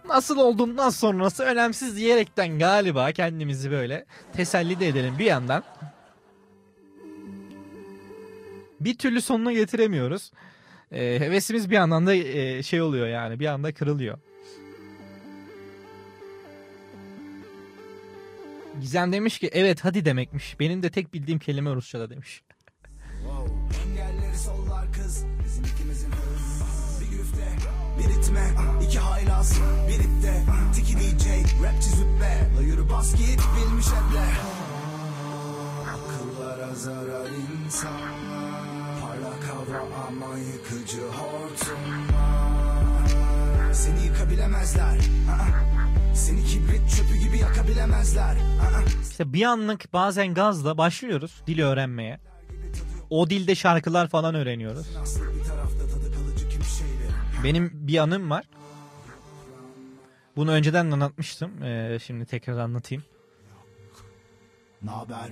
Nasıl 0.09 0.39
olduğundan 0.39 0.91
sonrası 0.91 1.43
önemsiz 1.45 1.97
diyerekten 1.97 2.59
galiba 2.59 3.13
kendimizi 3.13 3.71
böyle 3.71 4.05
teselli 4.33 4.81
de 4.81 4.89
edelim 4.89 5.15
bir 5.19 5.25
yandan. 5.25 5.65
Bir 8.81 8.99
türlü 8.99 9.21
sonuna 9.21 9.53
getiremiyoruz. 9.53 10.33
Ee, 10.93 10.99
hevesimiz 11.21 11.71
bir 11.71 11.75
yandan 11.75 12.07
da 12.07 12.15
e, 12.15 12.63
şey 12.63 12.83
oluyor 12.83 13.07
yani 13.07 13.41
bir 13.41 13.47
anda 13.47 13.75
kırılıyor. 13.75 14.19
Gizem 18.81 19.13
demiş 19.13 19.39
ki 19.39 19.51
evet 19.53 19.85
hadi 19.85 20.05
demekmiş. 20.05 20.61
Benim 20.61 20.83
de 20.83 20.91
tek 20.91 21.15
bildiğim 21.15 21.39
kelime 21.39 21.75
Rusça'da 21.75 22.11
demiş. 22.11 22.43
Bir 28.01 28.09
ritme. 28.09 28.51
İki 28.87 28.99
haylaz 28.99 29.59
Bir 29.89 29.95
ipte. 30.05 30.43
Tiki 30.75 30.97
DJ 30.97 31.27
Rapçi 31.65 31.89
züppe. 31.89 32.51
La 32.57 32.63
yürü 32.63 32.89
bas 32.89 33.15
git 33.15 33.41
bilmiş 33.57 33.87
eble. 33.87 34.27
Akıllara 35.91 36.75
zarar 36.75 37.31
insanlar. 37.67 38.61
Parlak 39.01 39.45
hava 39.45 39.79
ama 40.09 40.39
yıkıcı 40.39 41.03
hortumlar. 41.03 42.21
Seni 43.73 44.05
yıkabilemezler. 44.07 44.99
Seni 46.15 46.45
kibrit 46.45 46.91
çöpü 46.97 47.17
gibi 47.17 47.39
yakabilemezler. 47.39 48.37
İşte 49.11 49.33
bir 49.33 49.43
anlık 49.43 49.93
bazen 49.93 50.35
gazla 50.35 50.79
başlıyoruz 50.79 51.43
dil 51.47 51.61
öğrenmeye. 51.61 52.21
O 53.11 53.31
dilde 53.31 53.55
şarkılar 53.55 54.09
falan 54.09 54.35
öğreniyoruz. 54.35 54.87
Benim 57.45 57.71
bir 57.75 57.99
anım 57.99 58.31
var. 58.31 58.45
Bunu 60.37 60.51
önceden 60.51 60.91
anlatmıştım. 60.91 61.63
Ee, 61.63 61.99
şimdi 62.03 62.27
tekrar 62.27 62.59
anlatayım. 62.59 63.05
Naber 64.83 65.31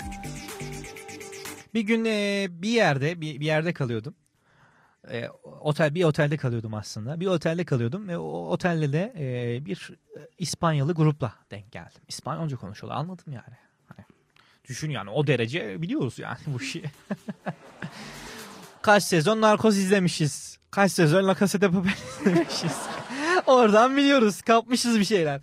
Bir 1.75 1.81
gün 1.81 2.05
e, 2.05 2.47
bir 2.51 2.69
yerde 2.69 3.21
bir, 3.21 3.41
bir 3.41 3.47
yerde 3.47 3.73
kalıyordum. 3.73 4.15
E, 5.11 5.29
otel 5.61 5.95
bir 5.95 6.05
otelde 6.05 6.37
kalıyordum 6.37 6.75
aslında. 6.75 7.21
Bir 7.21 7.27
otelde 7.27 7.65
kalıyordum 7.65 8.09
ve 8.09 8.19
o 8.19 8.49
otelde 8.49 8.93
de 8.93 9.13
e, 9.19 9.65
bir 9.65 9.91
İspanyalı 10.39 10.95
grupla 10.95 11.35
denk 11.51 11.73
geldim. 11.73 12.03
İspanyolca 12.09 12.57
konuşuyorlar. 12.57 13.01
Anladım 13.01 13.33
yani. 13.33 13.57
Hani, 13.87 14.07
düşün 14.65 14.91
yani 14.91 15.11
o 15.11 15.27
derece 15.27 15.83
biliyoruz 15.83 16.19
yani 16.19 16.39
bu 16.47 16.63
işi. 16.63 16.85
Kaç 18.83 19.03
sezon 19.03 19.41
narkoz 19.41 19.79
izlemişiz. 19.79 20.58
Kaç 20.79 20.93
sezon 20.93 21.27
La 21.27 21.35
Casa 21.35 21.61
de 21.61 21.71
Papel 21.71 21.91
izlemişiz. 22.21 22.77
Oradan 23.47 23.97
biliyoruz. 23.97 24.43
Kapmışız 24.43 25.01
bir 25.01 25.05
şeyler. 25.05 25.41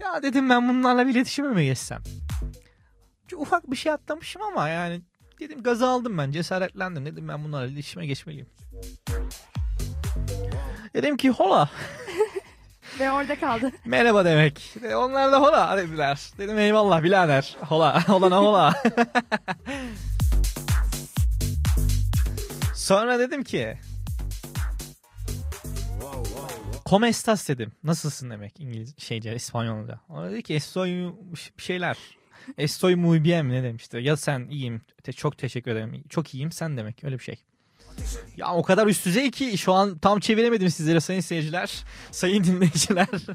Ya 0.00 0.22
dedim 0.22 0.50
ben 0.50 0.68
bunlarla 0.68 1.06
bir 1.06 1.10
iletişime 1.10 1.48
mi 1.48 1.64
geçsem? 1.64 2.02
Ufak 3.36 3.70
bir 3.70 3.76
şey 3.76 3.92
atlamışım 3.92 4.42
ama 4.42 4.68
yani 4.68 5.00
dedim 5.40 5.62
gazı 5.62 5.86
aldım 5.86 6.18
ben 6.18 6.32
cesaretlendim 6.32 7.06
dedim 7.06 7.28
ben 7.28 7.44
bunlarla 7.44 7.66
iletişime 7.66 8.06
geçmeliyim. 8.06 8.46
Dedim 10.94 11.16
ki 11.16 11.30
hola 11.30 11.70
Ve 13.00 13.10
orada 13.12 13.40
kaldı. 13.40 13.72
merhaba 13.84 14.24
demek. 14.24 14.74
Onlar 14.96 15.32
da 15.32 15.40
hola 15.40 15.76
dediler. 15.76 16.30
Dedim 16.38 16.58
eyvallah 16.58 17.02
birader. 17.02 17.56
Hola 17.60 18.08
holana 18.08 18.38
hola. 18.38 18.82
Sonra 22.86 23.18
dedim 23.18 23.44
ki 23.44 23.78
Como 26.84 27.06
estás 27.06 27.48
dedim. 27.48 27.72
Nasılsın 27.84 28.30
demek 28.30 28.60
İngiliz 28.60 28.94
şeyce 28.98 29.34
İspanyolca. 29.34 30.00
O 30.08 30.24
dedi 30.24 30.42
ki 30.42 30.54
estoy 30.54 30.88
bir 31.58 31.62
şeyler. 31.62 31.96
Estoy 32.58 32.94
muy 32.94 33.24
bien 33.24 33.48
ne 33.48 33.62
demişti. 33.62 33.96
Ya 33.96 34.16
sen 34.16 34.48
iyiyim. 34.50 34.80
Te- 35.02 35.12
çok 35.12 35.38
teşekkür 35.38 35.70
ederim. 35.70 36.04
Çok 36.08 36.34
iyiyim 36.34 36.52
sen 36.52 36.76
demek. 36.76 37.04
Öyle 37.04 37.18
bir 37.18 37.24
şey. 37.24 37.36
Ya 38.36 38.54
o 38.54 38.62
kadar 38.62 38.86
üst 38.86 39.06
düzey 39.06 39.30
ki 39.30 39.58
şu 39.58 39.72
an 39.72 39.98
tam 39.98 40.20
çeviremedim 40.20 40.70
sizlere 40.70 41.00
sayın 41.00 41.20
seyirciler, 41.20 41.84
sayın 42.10 42.44
dinleyiciler. 42.44 43.08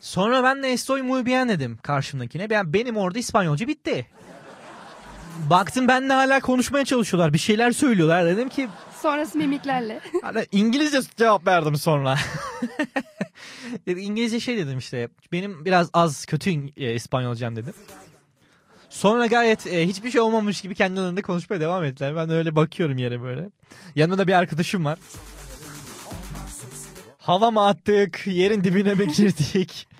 Sonra 0.00 0.44
ben 0.44 0.62
de 0.62 0.72
estoy 0.72 1.02
muy 1.02 1.26
bien 1.26 1.48
dedim 1.48 1.78
karşımdakine. 1.82 2.50
Ben, 2.50 2.72
benim 2.72 2.96
orada 2.96 3.18
İspanyolca 3.18 3.68
bitti. 3.68 4.06
Baktım 5.50 5.88
benle 5.88 6.12
hala 6.12 6.40
konuşmaya 6.40 6.84
çalışıyorlar. 6.84 7.32
Bir 7.32 7.38
şeyler 7.38 7.70
söylüyorlar. 7.72 8.26
Dedim 8.26 8.48
ki 8.48 8.68
Sonrası 9.02 9.38
mimiklerle. 9.38 10.00
Hani 10.22 10.46
İngilizce 10.52 11.00
cevap 11.16 11.46
verdim 11.46 11.76
sonra. 11.76 12.18
İngilizce 13.86 14.40
şey 14.40 14.56
dedim 14.56 14.78
işte. 14.78 15.08
Benim 15.32 15.64
biraz 15.64 15.90
az 15.92 16.26
kötü 16.26 16.50
İng- 16.50 16.72
e, 16.76 16.94
İspanyolcam 16.94 17.56
dedim. 17.56 17.74
Sonra 18.90 19.26
gayet 19.26 19.66
e, 19.66 19.88
hiçbir 19.88 20.10
şey 20.10 20.20
olmamış 20.20 20.60
gibi 20.60 20.74
kendi 20.74 21.00
önünde 21.00 21.22
konuşmaya 21.22 21.60
devam 21.60 21.84
ettiler. 21.84 22.16
Ben 22.16 22.28
de 22.28 22.34
öyle 22.34 22.56
bakıyorum 22.56 22.98
yere 22.98 23.22
böyle. 23.22 23.50
Yanımda 23.94 24.18
da 24.18 24.26
bir 24.26 24.32
arkadaşım 24.32 24.84
var. 24.84 24.98
Hava 27.18 27.50
mı 27.50 27.66
attık? 27.66 28.26
Yerin 28.26 28.64
dibine 28.64 28.94
mi 28.94 29.12
girdik? 29.12 29.88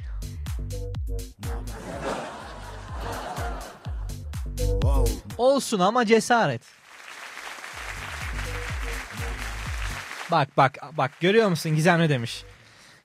Olsun 5.38 5.80
ama 5.80 6.06
cesaret. 6.06 6.62
Bak 10.30 10.56
bak 10.56 10.78
bak 10.96 11.10
görüyor 11.20 11.48
musun 11.48 11.74
Gizem 11.76 12.00
ne 12.00 12.08
demiş? 12.08 12.44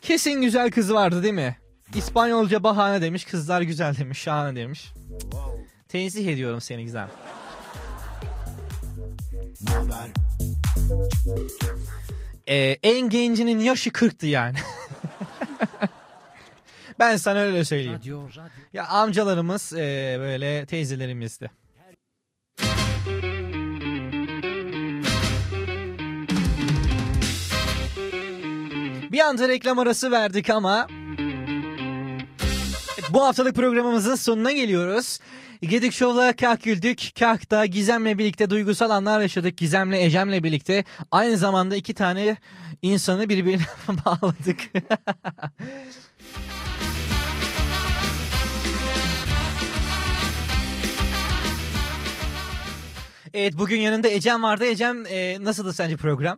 Kesin 0.01 0.41
güzel 0.41 0.72
kız 0.72 0.93
vardı 0.93 1.23
değil 1.23 1.34
mi? 1.34 1.57
İspanyolca 1.95 2.64
bahane 2.64 3.01
demiş 3.01 3.26
kızlar 3.26 3.61
güzel 3.61 3.97
demiş 3.97 4.19
şahane 4.19 4.55
demiş. 4.55 4.93
Tenzih 5.88 6.27
ediyorum 6.27 6.61
seni 6.61 6.84
Gizem. 6.84 7.10
Ee, 12.47 12.77
en 12.84 13.10
gencinin 13.10 13.60
yaşı 13.60 13.89
40'tı 13.89 14.27
yani. 14.27 14.57
ben 16.99 17.18
sana 17.18 17.39
öyle 17.39 17.65
söyleyeyim. 17.65 17.99
Ya 18.73 18.88
amcalarımız 18.88 19.73
ee, 19.73 20.15
böyle 20.19 20.65
teyzelerimizdi. 20.65 21.62
Bir 29.14 29.19
anda 29.19 29.48
reklam 29.48 29.80
arası 29.80 30.11
verdik 30.11 30.49
ama 30.49 30.88
bu 33.10 33.26
haftalık 33.26 33.56
programımızın 33.56 34.15
sonuna 34.15 34.52
geliyoruz. 34.52 35.19
Gedik 35.61 35.94
Show'la 35.94 36.35
kah 36.35 36.64
güldük, 36.64 37.11
kah 37.19 37.52
da 37.52 37.65
Gizem'le 37.65 38.18
birlikte 38.18 38.49
duygusal 38.49 38.90
anlar 38.90 39.22
yaşadık. 39.22 39.57
Gizem'le 39.57 39.94
Ecem'le 39.94 40.44
birlikte 40.44 40.84
aynı 41.11 41.38
zamanda 41.38 41.76
iki 41.76 41.94
tane 41.94 42.38
insanı 42.81 43.30
birbirine 43.30 43.64
bağladık. 44.06 44.60
evet 53.34 53.57
bugün 53.57 53.80
yanında 53.80 54.07
Ecem 54.07 54.44
vardı. 54.44 54.65
Ecem 54.65 55.06
e, 55.06 55.38
nasıldı 55.44 55.73
sence 55.73 55.98
program? 55.98 56.38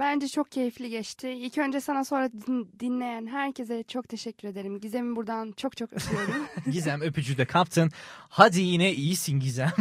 Bence 0.00 0.28
çok 0.28 0.52
keyifli 0.52 0.90
geçti. 0.90 1.28
İlk 1.28 1.58
önce 1.58 1.80
sana 1.80 2.04
sonra 2.04 2.32
din- 2.32 2.68
dinleyen 2.80 3.26
herkese 3.26 3.84
çok 3.88 4.08
teşekkür 4.08 4.48
ederim. 4.48 4.80
Gizem'i 4.80 5.16
buradan 5.16 5.52
çok 5.56 5.76
çok 5.76 5.92
öpüyorum. 5.92 6.46
Gizem 6.72 7.00
öpücüğü 7.00 7.38
de 7.38 7.44
kaptın. 7.44 7.90
Hadi 8.28 8.60
yine 8.60 8.92
iyisin 8.92 9.40
Gizem. 9.40 9.72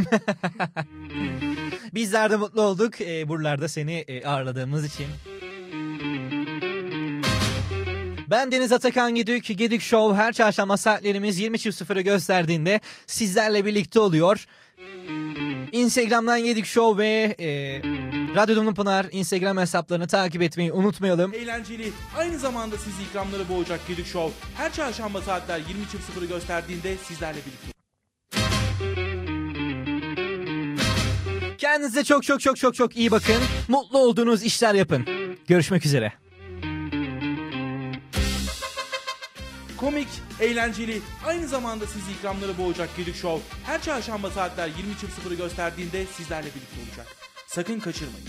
Bizler 1.94 2.32
de 2.32 2.38
mutlu 2.38 2.62
olduk 2.62 3.02
e, 3.02 3.28
buralarda 3.28 3.68
seni 3.68 3.94
e, 3.94 4.26
ağırladığımız 4.26 4.86
için. 4.86 5.06
Ben 8.30 8.52
Deniz 8.52 8.72
Atakan 8.72 9.16
Gedük. 9.16 9.58
Gedük 9.58 9.82
Show 9.82 10.18
her 10.18 10.34
çarşamba 10.34 10.78
saatlerimiz 10.78 11.42
20.00'ı 11.42 12.02
gösterdiğinde 12.02 12.80
sizlerle 13.08 13.66
birlikte 13.66 14.00
oluyor. 14.00 14.46
Instagram'dan 15.72 16.44
Gedik 16.44 16.66
Show 16.66 17.04
ve 17.04 17.36
e, 17.40 17.82
Radyo 18.36 18.56
Dumlu 18.56 18.74
Pınar 18.74 19.08
Instagram 19.12 19.58
hesaplarını 19.58 20.08
takip 20.08 20.42
etmeyi 20.42 20.72
unutmayalım. 20.72 21.34
Eğlenceli, 21.34 21.92
aynı 22.18 22.40
zamanda 22.40 22.78
sizi 22.78 23.04
ikramları 23.04 23.50
boğacak 23.50 23.88
Gedik 23.88 24.08
Show 24.08 24.34
her 24.58 24.74
çarşamba 24.74 25.22
saatler 25.22 25.60
20.00'ı 25.60 26.26
gösterdiğinde 26.26 26.98
sizlerle 26.98 27.40
birlikte. 27.40 27.80
Kendinize 31.58 32.04
çok 32.04 32.24
çok 32.24 32.42
çok 32.42 32.58
çok 32.58 32.76
çok 32.76 32.98
iyi 32.98 33.12
bakın. 33.12 33.42
Mutlu 33.68 34.00
olduğunuz 34.00 34.44
işler 34.44 34.74
yapın. 34.74 35.06
Görüşmek 35.48 35.86
üzere. 35.86 36.14
Komik, 39.78 40.08
eğlenceli, 40.40 41.02
aynı 41.26 41.48
zamanda 41.48 41.88
sizi 41.88 42.12
ikramları 42.12 42.58
boğacak 42.58 42.90
Gedik 42.98 43.16
Show 43.16 43.44
her 43.66 43.82
çarşamba 43.82 44.32
saatler 44.32 44.68
20.00'ı 44.68 45.36
gösterdiğinde 45.36 46.06
sizlerle 46.06 46.48
birlikte 46.48 46.82
olacak. 46.90 47.19
Sakın 47.50 47.80
kaçırmayın. 47.80 48.26